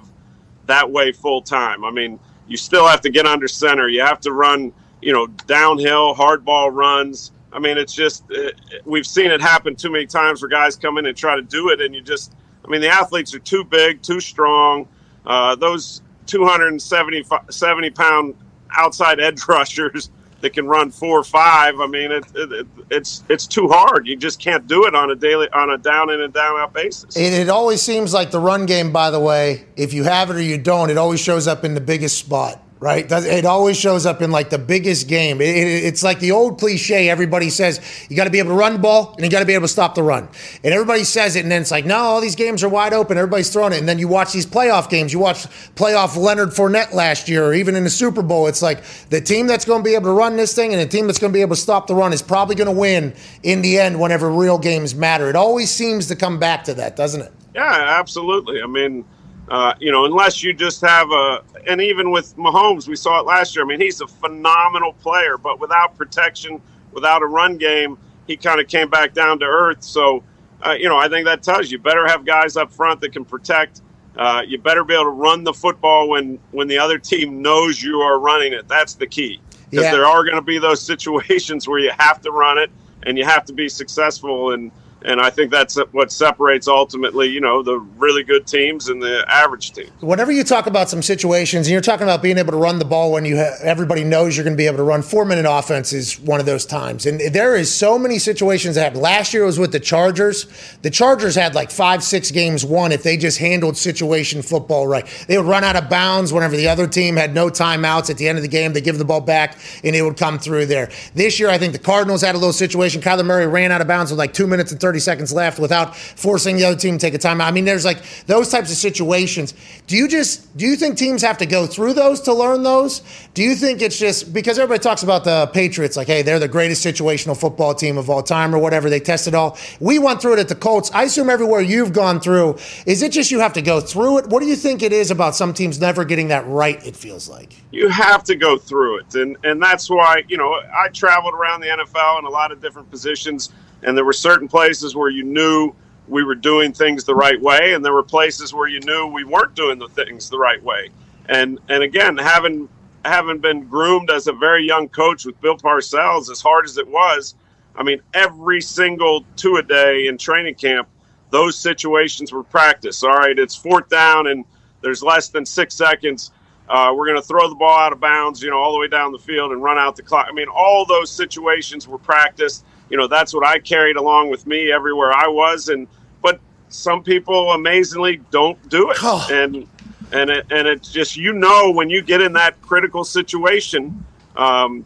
[0.67, 1.85] that way full time.
[1.85, 3.89] I mean, you still have to get under center.
[3.89, 7.33] You have to run, you know, downhill hard ball runs.
[7.53, 8.51] I mean, it's just uh,
[8.85, 11.71] we've seen it happen too many times where guys come in and try to do
[11.71, 12.35] it, and you just,
[12.65, 14.87] I mean, the athletes are too big, too strong.
[15.27, 18.35] Uh, those 270 70 pound
[18.77, 20.11] outside edge rushers
[20.41, 21.81] that can run four or five.
[21.81, 24.07] I mean, it, it, it, it's it's too hard.
[24.07, 26.73] You just can't do it on a daily on a down in and down out
[26.73, 27.17] basis.
[27.17, 28.93] It, it always seems like the run game.
[28.93, 31.75] By the way, if you have it or you don't, it always shows up in
[31.75, 32.62] the biggest spot.
[32.81, 33.07] Right?
[33.12, 35.43] It always shows up in like the biggest game.
[35.43, 37.11] It- it- it's like the old cliche.
[37.11, 37.78] Everybody says
[38.09, 39.65] you got to be able to run the ball and you got to be able
[39.66, 40.28] to stop the run.
[40.65, 43.19] And everybody says it, and then it's like, no, all these games are wide open.
[43.19, 43.81] Everybody's throwing it.
[43.81, 45.12] And then you watch these playoff games.
[45.12, 45.47] You watch
[45.77, 48.47] playoff Leonard Fournette last year, or even in the Super Bowl.
[48.47, 50.86] It's like the team that's going to be able to run this thing and the
[50.86, 53.12] team that's going to be able to stop the run is probably going to win
[53.43, 55.28] in the end whenever real games matter.
[55.28, 57.32] It always seems to come back to that, doesn't it?
[57.55, 58.62] Yeah, absolutely.
[58.62, 59.05] I mean,
[59.51, 63.27] uh, you know, unless you just have a, and even with Mahomes, we saw it
[63.27, 63.65] last year.
[63.65, 66.63] I mean, he's a phenomenal player, but without protection,
[66.93, 67.99] without a run game,
[68.29, 69.83] he kind of came back down to earth.
[69.83, 70.23] So,
[70.65, 73.25] uh, you know, I think that tells you better have guys up front that can
[73.25, 73.83] protect.
[74.17, 77.83] Uh, you better be able to run the football when when the other team knows
[77.83, 78.69] you are running it.
[78.69, 79.41] That's the key
[79.71, 79.93] because Yeah.
[79.93, 82.71] there are going to be those situations where you have to run it
[83.05, 84.71] and you have to be successful and
[85.05, 89.25] and I think that's what separates ultimately, you know, the really good teams and the
[89.29, 89.91] average team.
[90.01, 92.85] Whenever you talk about some situations, and you're talking about being able to run the
[92.85, 95.47] ball when you ha- everybody knows you're going to be able to run, four minute
[95.49, 97.07] offense is one of those times.
[97.07, 99.03] And there is so many situations that happened.
[99.03, 100.47] Last year was with the Chargers.
[100.83, 105.07] The Chargers had like five, six games won if they just handled situation football right.
[105.29, 108.29] They would run out of bounds whenever the other team had no timeouts at the
[108.29, 108.73] end of the game.
[108.73, 110.91] They give the ball back and it would come through there.
[111.15, 113.01] This year, I think the Cardinals had a little situation.
[113.01, 115.95] Kyler Murray ran out of bounds with like two minutes and 30 seconds left without
[115.97, 117.47] forcing the other team to take a timeout.
[117.47, 119.55] I mean, there's like those types of situations.
[119.87, 123.03] Do you just do you think teams have to go through those to learn those?
[123.35, 126.49] Do you think it's just because everybody talks about the Patriots like, hey, they're the
[126.49, 128.91] greatest situational football team of all time or whatever.
[128.91, 129.57] They test it all.
[129.79, 130.91] We went through it at the Colts.
[130.93, 132.57] I assume everywhere you've gone through,
[132.87, 134.27] is it just you have to go through it?
[134.29, 136.85] What do you think it is about some teams never getting that right?
[136.87, 137.55] It feels like.
[137.71, 141.61] You have to go through it, and and that's why you know I traveled around
[141.61, 143.51] the NFL in a lot of different positions,
[143.82, 145.74] and there were certain places where you knew
[146.09, 149.24] we were doing things the right way, and there were places where you knew we
[149.24, 150.90] weren't doing the things the right way.
[151.28, 152.69] And and again, having
[153.05, 156.89] having been groomed as a very young coach with Bill Parcells, as hard as it
[156.89, 157.35] was,
[157.77, 160.89] I mean, every single two a day in training camp,
[161.31, 163.05] those situations were practiced.
[163.05, 164.44] All right, it's fourth down and
[164.82, 166.31] there's less than six seconds.
[166.69, 168.86] Uh, we're going to throw the ball out of bounds, you know, all the way
[168.86, 170.27] down the field and run out the clock.
[170.28, 172.65] I mean, all those situations were practiced.
[172.91, 175.69] You know, that's what I carried along with me everywhere I was.
[175.69, 175.87] And
[176.23, 178.97] but some people amazingly don't do it,
[179.31, 179.67] and
[180.12, 184.05] and it, and it's just you know when you get in that critical situation.
[184.37, 184.85] Um,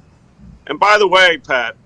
[0.67, 1.77] and by the way, Pat,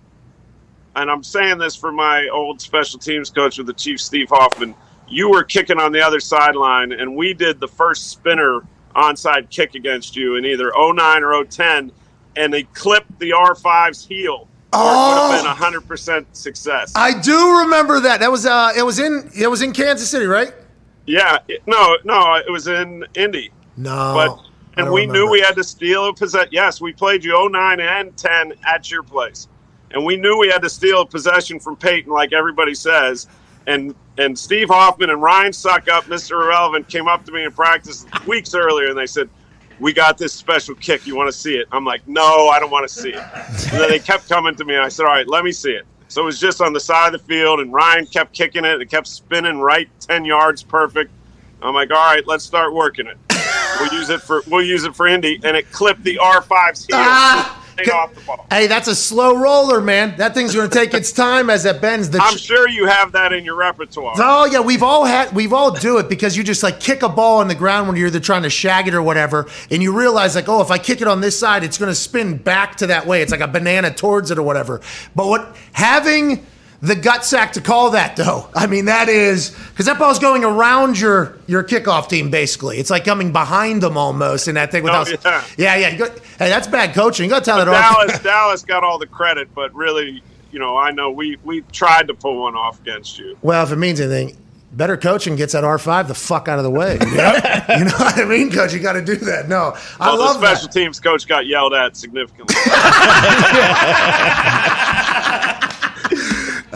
[0.96, 4.74] and I'm saying this for my old special teams coach with the Chief, Steve Hoffman.
[5.08, 8.62] You were kicking on the other sideline, and we did the first spinner
[8.94, 11.92] onside kick against you in either 09 or 010,
[12.36, 14.47] and they clipped the R5's heel.
[14.72, 15.30] Oh.
[15.30, 16.92] would have been 100% success.
[16.94, 18.20] I do remember that.
[18.20, 20.52] That was uh, it was in it was in Kansas City, right?
[21.06, 23.50] Yeah, no, no, it was in Indy.
[23.78, 26.50] No, but and we knew we had to steal a possession.
[26.52, 29.48] Yes, we played you 09 and 10 at your place,
[29.90, 33.26] and we knew we had to steal a possession from Peyton, like everybody says.
[33.66, 36.32] And and Steve Hoffman and Ryan Succop, Mr.
[36.42, 39.30] Irrelevant, came up to me in practice weeks earlier, and they said,
[39.80, 41.06] "We got this special kick.
[41.06, 43.22] You want to see it?" I'm like, "No, I don't want to see it."
[43.72, 45.72] And then they kept coming to me, and I said, "All right, let me see
[45.72, 48.64] it." So it was just on the side of the field, and Ryan kept kicking
[48.64, 48.80] it.
[48.80, 51.10] It kept spinning right ten yards, perfect.
[51.60, 53.18] I'm like, all right, let's start working it.
[53.80, 56.96] We'll use it for we'll use it for Indy, and it clipped the R5's heel
[56.98, 57.57] Ah!
[57.78, 58.46] Take off the ball.
[58.50, 60.16] Hey, that's a slow roller, man.
[60.16, 62.10] That thing's going to take its time as it bends.
[62.10, 64.14] The I'm sure you have that in your repertoire.
[64.18, 67.08] Oh yeah, we've all had we've all do it because you just like kick a
[67.08, 69.96] ball on the ground when you're either trying to shag it or whatever, and you
[69.96, 72.76] realize like, oh, if I kick it on this side, it's going to spin back
[72.76, 73.22] to that way.
[73.22, 74.80] It's like a banana towards it or whatever.
[75.14, 76.46] But what having
[76.80, 80.44] the gut sack to call that though, I mean that is because that ball's going
[80.44, 82.78] around your your kickoff team basically.
[82.78, 85.08] It's like coming behind them almost in that thing without.
[85.08, 85.44] Oh, yeah.
[85.56, 85.88] yeah, yeah.
[85.88, 87.24] You got, hey, that's bad coaching.
[87.24, 88.06] You got to tell But that all.
[88.06, 90.22] Dallas Dallas got all the credit, but really,
[90.52, 93.36] you know, I know we we tried to pull one off against you.
[93.42, 94.36] Well, if it means anything,
[94.72, 96.92] better coaching gets that R5 the fuck out of the way.
[97.00, 98.72] you know what I mean, coach?
[98.72, 99.48] You got to do that.
[99.48, 100.58] No, I love the that.
[100.58, 102.54] special teams coach got yelled at significantly.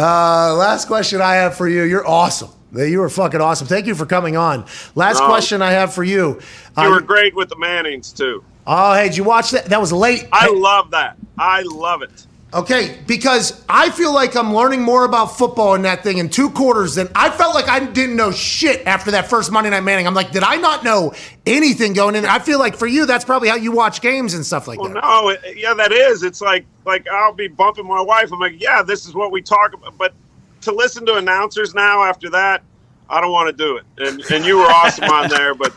[0.03, 1.85] Uh, last question I have for you.
[1.85, 2.51] You're awesome.
[2.75, 3.69] You were fucking awesome.
[3.69, 4.65] Thank you for coming on.
[4.97, 6.41] Last question I have for you.
[6.77, 8.43] you Uh, were great with the Mannings too.
[8.67, 9.67] oh, hey, did you watch that?
[9.67, 10.27] That was late.
[10.33, 11.17] I love that.
[11.39, 12.27] I love it.
[12.55, 16.51] Okay, because I feel like I'm learning more about football in that thing in two
[16.51, 20.07] quarters than I felt like I didn't know shit after that first Monday Night Manning.
[20.07, 21.15] I'm like, did I not know
[21.47, 22.31] anything going in there?
[22.31, 24.93] I feel like for you, that's probably how you watch games and stuff like Well,
[24.93, 25.03] that.
[25.03, 26.23] no, it, yeah, that is.
[26.25, 28.31] It's like like I'll be bumping my wife.
[28.31, 29.97] I'm like, yeah, this is what we talk about.
[29.97, 30.13] But
[30.61, 32.63] to listen to announcers now after that,
[33.09, 33.85] I don't want to do it.
[33.97, 35.73] And and you were awesome on there, but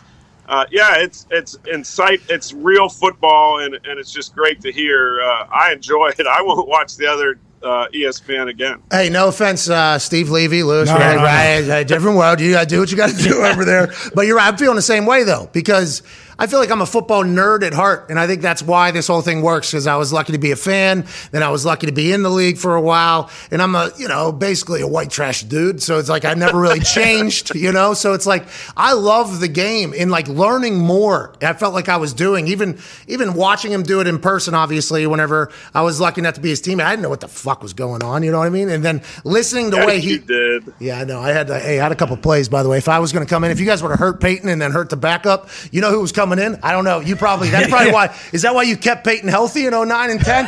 [0.47, 2.21] uh, yeah, it's it's insight.
[2.29, 5.21] It's real football, and, and it's just great to hear.
[5.21, 6.27] Uh, I enjoy it.
[6.27, 8.81] I won't watch the other uh, ESPN again.
[8.91, 11.73] Hey, no offense, uh, Steve Levy, Louis, No, right, no, no.
[11.73, 12.39] right, different world.
[12.39, 13.91] You got to do what you got to do over there.
[14.13, 14.47] But you're right.
[14.47, 16.03] I'm feeling the same way though because
[16.37, 19.07] I feel like I'm a football nerd at heart, and I think that's why this
[19.07, 19.71] whole thing works.
[19.71, 22.23] Because I was lucky to be a fan, then I was lucky to be in
[22.23, 25.81] the league for a while, and I'm a you know basically a white trash dude.
[25.81, 27.93] So it's like I never really changed, you know.
[27.93, 31.33] So it's like I love the game and like learning more.
[31.41, 34.53] I felt like I was doing even even watching him do it in person.
[34.53, 37.27] Obviously, whenever I was lucky enough to be his teammate, I didn't know what the
[37.27, 38.23] fuck was going on.
[38.23, 38.69] You know what I mean?
[38.69, 40.73] And then listening the way he did.
[40.79, 41.21] yeah, I know.
[41.21, 42.77] I had hey, I had a couple plays by the way.
[42.77, 44.61] If I was going to come in, if you guys were have hurt Peyton and
[44.61, 46.59] then hurt the backup, you know who was coming in?
[46.63, 46.99] I don't know.
[46.99, 48.15] You probably that's probably why.
[48.33, 50.45] Is that why you kept Peyton healthy in 09 and 10?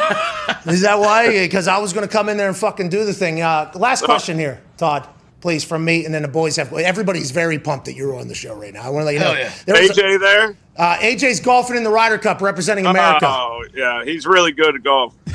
[0.68, 1.28] is that why?
[1.48, 3.42] Because I was going to come in there and fucking do the thing.
[3.42, 5.08] Uh, last question here, Todd.
[5.40, 6.74] Please, from me, and then the boys have.
[6.74, 8.82] Everybody's very pumped that you're on the show right now.
[8.82, 9.34] I want to let you know.
[9.34, 9.52] Hell yeah.
[9.66, 10.58] There was a- AJ there?
[10.78, 13.28] uh, AJ's golfing in the Ryder Cup, representing America.
[13.28, 15.14] Oh yeah, he's really good at golf.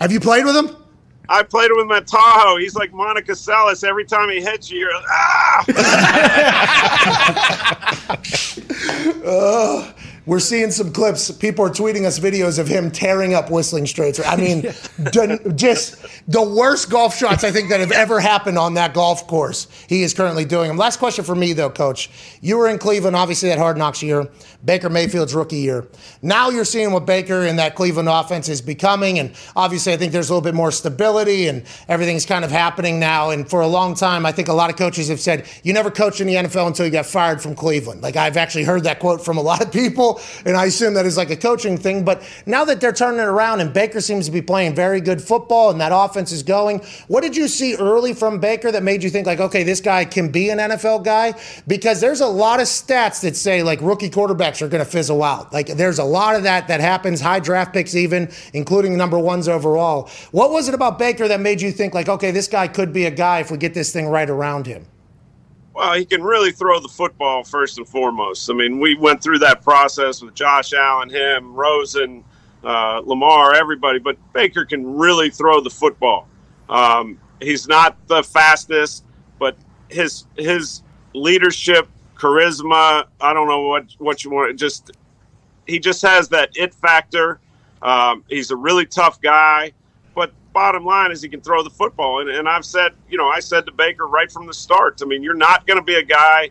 [0.00, 0.76] Have you played with him?
[1.28, 2.58] I played with him at Tahoe.
[2.58, 3.82] He's like Monica Seles.
[3.82, 5.64] Every time he hits you, you're like, ah!
[9.24, 9.92] Uh,
[10.26, 11.30] we're seeing some clips.
[11.30, 14.20] People are tweeting us videos of him tearing up Whistling Straits.
[14.24, 14.62] I mean,
[15.56, 15.96] just
[16.28, 19.68] the worst golf shots I think that have ever happened on that golf course.
[19.88, 20.76] He is currently doing them.
[20.76, 22.10] Last question for me, though, Coach.
[22.40, 24.28] You were in Cleveland, obviously that Hard Knocks year,
[24.64, 25.86] Baker Mayfield's rookie year.
[26.22, 30.12] Now you're seeing what Baker and that Cleveland offense is becoming, and obviously I think
[30.12, 33.30] there's a little bit more stability and everything's kind of happening now.
[33.30, 35.90] And for a long time, I think a lot of coaches have said you never
[35.90, 38.02] coach in the NFL until you got fired from Cleveland.
[38.02, 40.13] Like I've actually heard that quote from a lot of people,
[40.44, 42.04] and I assume that is like a coaching thing.
[42.04, 45.22] But now that they're turning it around and Baker seems to be playing very good
[45.22, 49.02] football and that offense is going, what did you see early from Baker that made
[49.02, 51.34] you think like, okay, this guy can be an NFL guy?
[51.66, 55.22] Because there's a lot of stats that say like rookie quarterbacks are going to fizzle
[55.22, 55.52] out.
[55.52, 59.48] Like there's a lot of that that happens, high draft picks even, including number ones
[59.48, 60.08] overall.
[60.32, 63.06] What was it about Baker that made you think like, okay, this guy could be
[63.06, 64.86] a guy if we get this thing right around him?
[65.74, 68.48] Well, he can really throw the football first and foremost.
[68.48, 72.24] I mean, we went through that process with Josh Allen, him, Rosen,
[72.62, 76.28] uh, Lamar, everybody, but Baker can really throw the football.
[76.68, 79.04] Um, he's not the fastest,
[79.38, 79.56] but
[79.88, 80.82] his his
[81.12, 84.56] leadership, charisma, I don't know what what you want.
[84.58, 84.92] Just
[85.66, 87.40] he just has that it factor.
[87.82, 89.72] Um, he's a really tough guy,
[90.54, 92.20] bottom line is he can throw the football.
[92.20, 95.00] And, and I've said, you know, I said to Baker right from the start.
[95.02, 96.48] I mean, you're not going to be a guy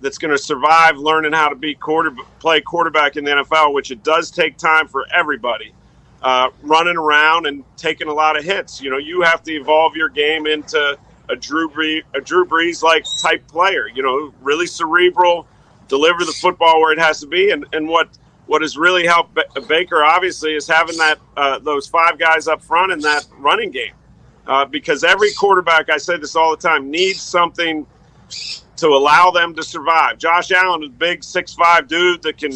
[0.00, 2.10] that's going to survive learning how to be quarter
[2.40, 5.72] play quarterback in the NFL, which it does take time for everybody.
[6.22, 8.80] Uh, running around and taking a lot of hits.
[8.80, 10.98] You know, you have to evolve your game into
[11.28, 13.88] a Drew Brees, a Drew Brees like type player.
[13.94, 15.46] You know, really cerebral,
[15.86, 17.50] deliver the football where it has to be.
[17.50, 18.08] And and what
[18.46, 22.62] what has really helped ba- Baker obviously is having that uh, those five guys up
[22.62, 23.92] front in that running game.
[24.46, 27.86] Uh, because every quarterback, I say this all the time, needs something
[28.76, 30.18] to allow them to survive.
[30.18, 32.52] Josh Allen is a big six five dude that can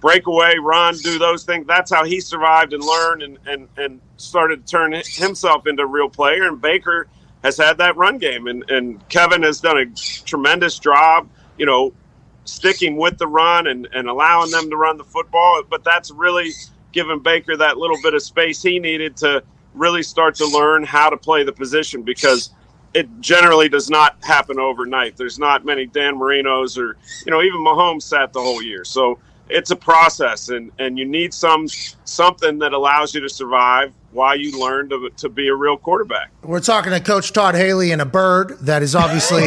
[0.00, 1.66] break away, run, do those things.
[1.66, 5.86] That's how he survived and learned and, and, and started to turn himself into a
[5.86, 6.46] real player.
[6.46, 7.06] And Baker
[7.42, 8.48] has had that run game.
[8.48, 9.86] And, and Kevin has done a
[10.24, 11.92] tremendous job, you know,
[12.44, 15.62] sticking with the run and, and allowing them to run the football.
[15.68, 16.50] But that's really
[16.92, 19.42] given Baker that little bit of space he needed to
[19.74, 22.50] really start to learn how to play the position because
[22.94, 25.16] it generally does not happen overnight.
[25.16, 28.84] There's not many Dan Marinos or, you know, even Mahomes sat the whole year.
[28.84, 29.18] So
[29.52, 31.68] it's a process and, and you need some
[32.04, 36.30] something that allows you to survive while you learn to, to be a real quarterback.
[36.42, 39.44] We're talking to Coach Todd Haley and a bird that is obviously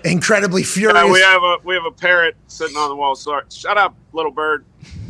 [0.10, 1.04] incredibly furious.
[1.04, 3.14] Yeah, we have a we have a parrot sitting on the wall.
[3.14, 4.64] Sorry, shut up, little bird.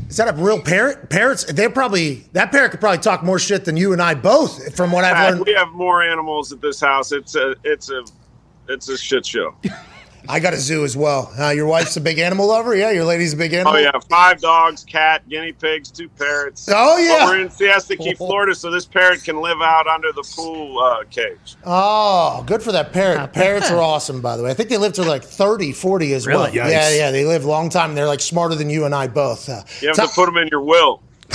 [0.08, 1.10] Is that a real parrot?
[1.10, 1.44] Parrots?
[1.44, 4.92] They probably that parrot could probably talk more shit than you and I both, from
[4.92, 5.46] what I've Pat, learned.
[5.46, 7.12] we have more animals at this house.
[7.12, 8.04] It's a it's a
[8.68, 9.54] it's a shit show.
[10.28, 11.32] I got a zoo as well.
[11.38, 12.74] Uh, your wife's a big animal lover.
[12.76, 13.74] Yeah, your lady's a big animal.
[13.74, 16.68] Oh yeah, five dogs, cat, guinea pigs, two parrots.
[16.72, 17.18] Oh, yeah.
[17.20, 20.78] But we're in Siesta Key, Florida, so this parrot can live out under the pool
[20.78, 21.56] uh, cage.
[21.64, 23.32] Oh, good for that parrot.
[23.32, 24.50] Parrots are awesome, by the way.
[24.50, 26.44] I think they live to like 30, 40 as well.
[26.46, 26.58] Really?
[26.58, 26.70] Yikes.
[26.70, 27.94] Yeah, yeah, they live a long time.
[27.94, 29.48] They're like smarter than you and I both.
[29.48, 31.02] Uh, You have to put them in your will.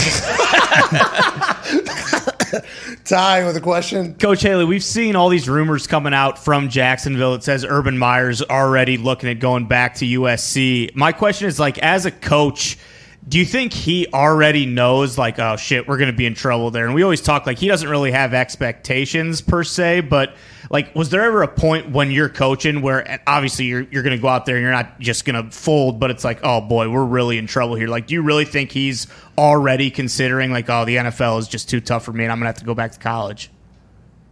[3.05, 4.15] Ty with a question.
[4.15, 7.33] Coach Haley, we've seen all these rumors coming out from Jacksonville.
[7.35, 10.95] It says Urban Meyer's already looking at going back to USC.
[10.95, 12.77] My question is like, as a coach,
[13.27, 16.71] Do you think he already knows, like, oh shit, we're going to be in trouble
[16.71, 16.85] there?
[16.85, 20.33] And we always talk like he doesn't really have expectations per se, but
[20.71, 24.21] like, was there ever a point when you're coaching where obviously you're you're going to
[24.21, 26.89] go out there and you're not just going to fold, but it's like, oh boy,
[26.89, 27.87] we're really in trouble here.
[27.87, 29.05] Like, do you really think he's
[29.37, 32.45] already considering like, oh, the NFL is just too tough for me, and I'm going
[32.45, 33.51] to have to go back to college?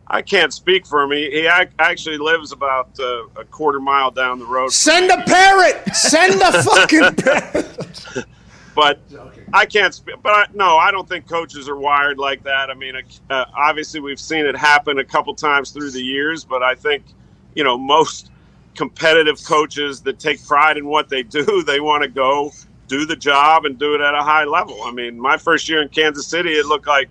[0.07, 1.11] I can't speak for him.
[1.11, 4.71] He, he actually lives about uh, a quarter mile down the road.
[4.71, 5.95] Send a parrot.
[5.95, 8.25] Send a fucking parrot.
[8.79, 8.99] But
[9.53, 10.15] I can't speak.
[10.23, 12.69] But I, no, I don't think coaches are wired like that.
[12.69, 12.95] I mean,
[13.29, 17.03] uh, obviously we've seen it happen a couple times through the years, but I think
[17.55, 18.31] you know most
[18.75, 22.51] competitive coaches that take pride in what they do, they want to go
[22.87, 24.81] do the job and do it at a high level.
[24.83, 27.09] I mean, my first year in Kansas City, it looked like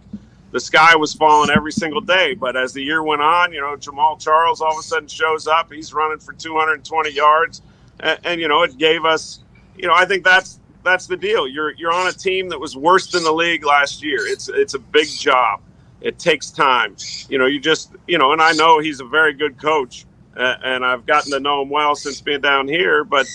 [0.50, 2.34] the sky was falling every single day.
[2.34, 5.46] But as the year went on, you know, Jamaal Charles all of a sudden shows
[5.46, 5.70] up.
[5.70, 7.60] He's running for 220 yards,
[8.00, 9.40] and, and you know, it gave us,
[9.76, 11.46] you know, I think that's that's the deal.
[11.46, 14.20] You're you're on a team that was worse than the league last year.
[14.26, 15.60] It's it's a big job.
[16.00, 16.96] It takes time.
[17.28, 20.06] You know, you just you know, and I know he's a very good coach,
[20.36, 23.04] uh, and I've gotten to know him well since being down here.
[23.04, 23.26] But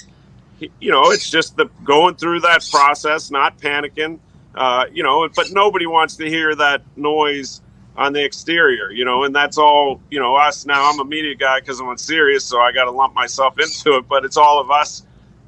[0.60, 4.20] he, you know, it's just the going through that process, not panicking.
[4.56, 7.62] Uh, you know, but nobody wants to hear that noise
[7.96, 10.90] on the exterior, you know, and that's all, you know, us now.
[10.90, 13.98] I'm a media guy because I'm on Sirius, so I got to lump myself into
[13.98, 15.04] it, but it's all of us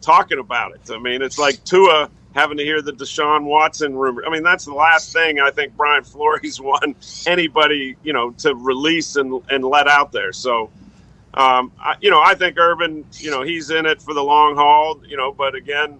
[0.05, 0.91] talking about it.
[0.91, 4.23] I mean, it's like Tua having to hear the Deshaun Watson rumor.
[4.25, 6.95] I mean, that's the last thing I think Brian Flores won
[7.25, 10.31] anybody, you know, to release and, and let out there.
[10.31, 10.69] So,
[11.33, 14.55] um, I, you know, I think Urban, you know, he's in it for the long
[14.55, 15.99] haul, you know, but again,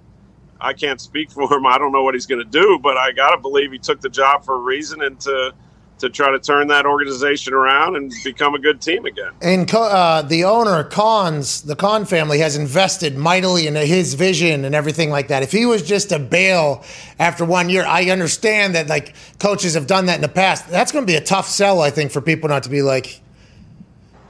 [0.61, 1.65] I can't speak for him.
[1.65, 3.99] I don't know what he's going to do, but I got to believe he took
[3.99, 5.53] the job for a reason and to
[5.99, 9.31] to try to turn that organization around and become a good team again.
[9.41, 14.75] And uh, the owner, Khans, the Khan family, has invested mightily in his vision and
[14.75, 15.43] everything like that.
[15.43, 16.83] If he was just a bail
[17.19, 20.69] after one year, I understand that like coaches have done that in the past.
[20.69, 23.21] That's going to be a tough sell, I think, for people not to be like,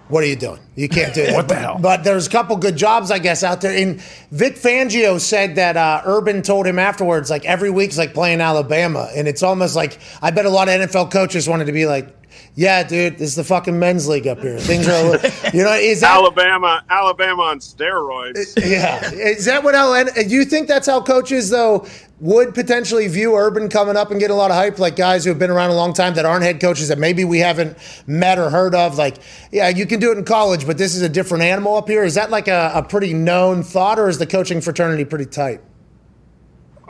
[0.08, 0.60] what are you doing?
[0.76, 1.34] You can't do that.
[1.34, 1.80] What the But- hell?
[1.82, 3.76] But there's a couple good jobs, I guess, out there.
[3.76, 4.02] And
[4.32, 9.10] Vic Fangio said that uh, Urban told him afterwards, like every week's like playing Alabama,
[9.16, 12.08] and it's almost like I bet a lot of NFL coaches wanted to be like,
[12.56, 14.58] "Yeah, dude, this is the fucking men's league up here.
[14.60, 18.58] Things are, a little, you know, is that Alabama, Alabama on steroids.
[18.58, 19.12] Uh, yeah.
[19.12, 19.74] Is that what?
[19.74, 19.78] Do
[20.22, 21.86] uh, you think that's how coaches though
[22.20, 25.30] would potentially view Urban coming up and get a lot of hype, like guys who
[25.30, 27.78] have been around a long time that aren't head coaches that maybe we haven't
[28.08, 28.98] met or heard of?
[28.98, 29.18] Like,
[29.52, 32.04] yeah, you can do it in college, but this is a different animal up here.
[32.04, 35.62] Is that like a, a pretty known thought, or is the coaching fraternity pretty tight?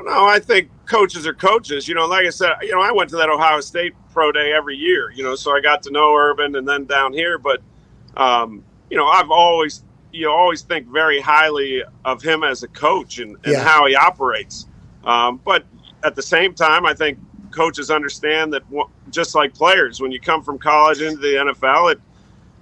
[0.06, 1.88] No, I think coaches are coaches.
[1.88, 4.54] You know, like I said, you know, I went to that Ohio State pro day
[4.54, 5.12] every year.
[5.12, 7.40] You know, so I got to know Urban and then down here.
[7.40, 7.62] But
[8.16, 12.70] um, you know, I've always you know, always think very highly of him as a
[12.70, 13.64] coach and, and Yeah.
[13.64, 14.66] how he operates.
[15.04, 15.66] Um, but
[16.04, 17.20] at the same time, I think
[17.52, 18.64] coaches understand that
[19.10, 22.02] just like players, when you come from college into the NFL, it,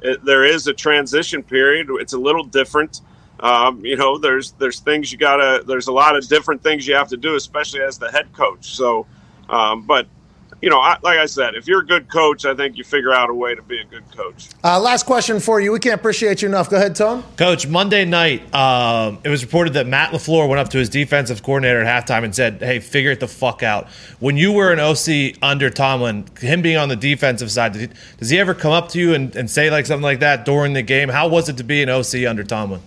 [0.02, 1.90] it there is a transition period.
[2.00, 3.02] It's a little different.
[3.44, 5.64] Um, you know, there's there's things you gotta.
[5.68, 8.74] There's a lot of different things you have to do, especially as the head coach.
[8.74, 9.06] So,
[9.50, 10.08] um, but
[10.62, 13.12] you know, I, like I said, if you're a good coach, I think you figure
[13.12, 14.48] out a way to be a good coach.
[14.64, 15.74] Uh, last question for you.
[15.74, 16.70] We can't appreciate you enough.
[16.70, 17.22] Go ahead, Tom.
[17.36, 21.44] Coach, Monday night, um, it was reported that Matt LaFleur went up to his defensive
[21.44, 23.90] coordinator at halftime and said, Hey, figure it the fuck out.
[24.22, 27.98] When you were an OC under Tomlin, him being on the defensive side, did he,
[28.16, 30.72] does he ever come up to you and, and say like something like that during
[30.72, 31.10] the game?
[31.10, 32.80] How was it to be an OC under Tomlin?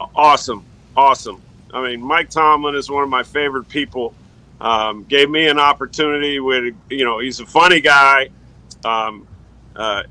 [0.00, 0.64] Awesome,
[0.96, 1.42] awesome.
[1.72, 4.14] I mean, Mike Tomlin is one of my favorite people.
[4.60, 8.30] Um, gave me an opportunity with, you know, he's a funny guy.
[8.84, 9.26] Um,
[9.76, 10.02] uh,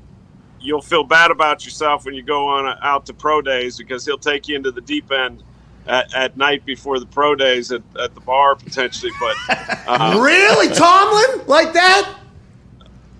[0.60, 4.04] you'll feel bad about yourself when you go on uh, out to pro days because
[4.06, 5.42] he'll take you into the deep end
[5.86, 9.12] at, at night before the pro days at, at the bar potentially.
[9.20, 9.36] But
[9.86, 12.18] uh, really, Tomlin, like that?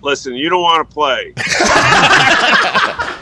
[0.01, 1.33] listen, you don't want to play.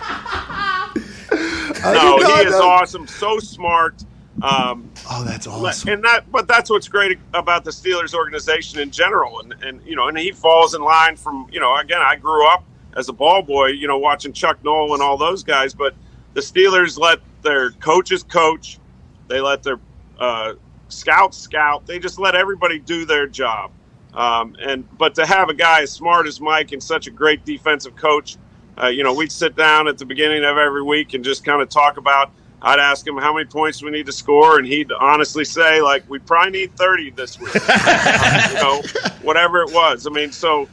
[1.88, 3.08] I no, he is awesome.
[3.08, 4.04] So smart.
[4.42, 5.90] Um, Oh, that's awesome.
[5.90, 9.40] and that, but that's what's great about the Steelers organization in general.
[9.40, 11.76] And and you know, and he falls in line from you know.
[11.78, 12.64] Again, I grew up
[12.96, 15.74] as a ball boy, you know, watching Chuck Noll and all those guys.
[15.74, 15.96] But
[16.34, 18.80] the Steelers let their coaches coach.
[19.28, 19.80] They let their
[20.20, 20.54] uh,
[20.90, 21.86] scouts scout.
[21.86, 23.72] They just let everybody do their job.
[24.14, 27.46] Um, and but to have a guy as smart as Mike and such a great
[27.46, 28.38] defensive coach,
[28.82, 31.62] uh, you know, we'd sit down at the beginning of every week and just kind
[31.62, 32.32] of talk about.
[32.62, 36.10] I'd ask him how many points we need to score, and he'd honestly say, like,
[36.10, 37.54] we probably need 30 this week.
[37.54, 38.82] you know,
[39.22, 40.08] whatever it was.
[40.08, 40.68] I mean, so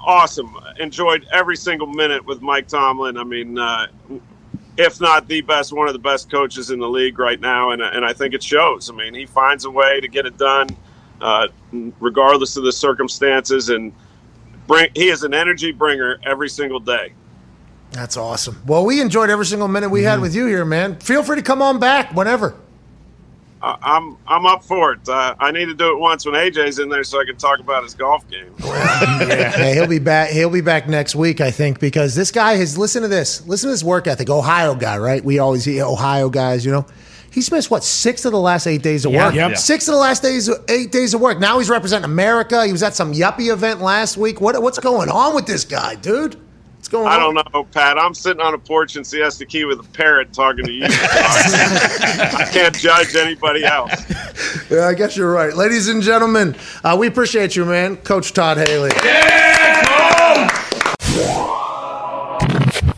[0.00, 0.56] awesome.
[0.78, 3.18] Enjoyed every single minute with Mike Tomlin.
[3.18, 3.88] I mean, uh,
[4.78, 7.82] if not the best, one of the best coaches in the league right now, and,
[7.82, 8.88] and I think it shows.
[8.88, 10.68] I mean, he finds a way to get it done.
[11.20, 11.48] uh,
[12.00, 13.68] regardless of the circumstances.
[13.68, 13.92] And
[14.66, 17.12] bring he is an energy bringer every single day.
[17.92, 18.60] That's awesome.
[18.66, 20.96] Well, we enjoyed every single minute we had with you here, man.
[21.00, 22.54] Feel free to come on back whenever.
[23.60, 25.08] I- I'm I'm up for it.
[25.08, 27.58] Uh, I need to do it once when AJ's in there so I can talk
[27.58, 28.54] about his golf game.
[29.58, 30.30] Hey, he'll be back.
[30.30, 32.76] He'll be back next week, I think, because this guy has.
[32.78, 33.44] Listen to this.
[33.46, 34.28] Listen to this work ethic.
[34.30, 35.24] Ohio guy, right?
[35.24, 36.64] We always hear Ohio guys.
[36.64, 36.86] You know,
[37.32, 39.26] he's missed what six of the last eight days of Yeah.
[39.26, 39.34] work.
[39.34, 39.56] Yep.
[39.56, 41.38] Six of the last days, eight days of work.
[41.40, 42.64] Now he's representing America.
[42.66, 44.40] He was at some yuppie event last week.
[44.40, 46.36] What what's going on with this guy, dude?
[46.78, 47.98] What's going I don't know, Pat.
[47.98, 50.84] I'm sitting on a porch in Siesta Key with a parrot talking to you.
[50.88, 53.90] I can't judge anybody else.
[54.70, 56.54] Yeah, I guess you're right, ladies and gentlemen.
[56.84, 58.92] Uh, we appreciate you, man, Coach Todd Haley.
[59.04, 60.48] Yeah,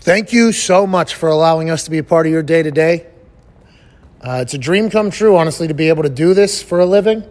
[0.01, 2.70] Thank you so much for allowing us to be a part of your day to
[2.70, 3.07] day.
[4.23, 7.24] It's a dream come true, honestly, to be able to do this for a living.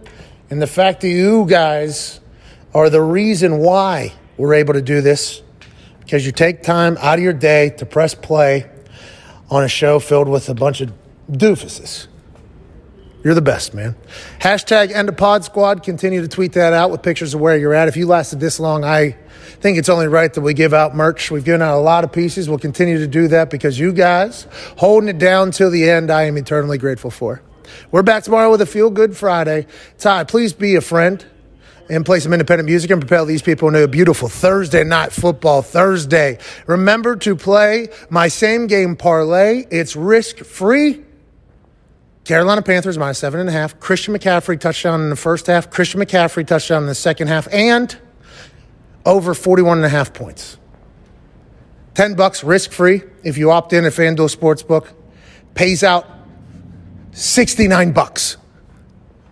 [0.49, 2.19] And the fact that you guys
[2.73, 5.43] are the reason why we're able to do this
[6.09, 8.67] because you take time out of your day to press play
[9.51, 10.91] on a show filled with a bunch of
[11.31, 12.07] doofuses.
[13.23, 13.95] You're the best, man.
[14.39, 15.83] Hashtag end of pod squad.
[15.83, 17.87] Continue to tweet that out with pictures of where you're at.
[17.89, 19.17] If you lasted this long, I
[19.59, 21.29] think it's only right that we give out merch.
[21.29, 22.49] We've given out a lot of pieces.
[22.49, 26.23] We'll continue to do that because you guys holding it down till the end, I
[26.23, 27.43] am eternally grateful for.
[27.91, 29.67] We're back tomorrow with a feel good Friday.
[29.99, 31.23] Ty, please be a friend
[31.89, 35.61] and play some independent music and propel these people into a beautiful Thursday night football
[35.61, 36.37] Thursday.
[36.67, 39.65] Remember to play my same game parlay.
[39.71, 41.01] It's risk free.
[42.25, 43.79] Carolina Panthers minus seven and a half.
[43.79, 45.71] Christian McCaffrey touchdown in the first half.
[45.71, 47.47] Christian McCaffrey touchdown in the second half.
[47.51, 47.97] And
[49.05, 50.57] over 41 and a half points.
[51.95, 54.93] 10 bucks risk free if you opt in at FanDuel Sportsbook.
[55.55, 56.05] Pays out
[57.13, 58.37] 69 bucks.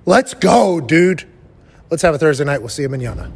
[0.05, 1.25] Let's go, dude.
[1.89, 2.59] Let's have a Thursday night.
[2.59, 3.31] We'll see you manana.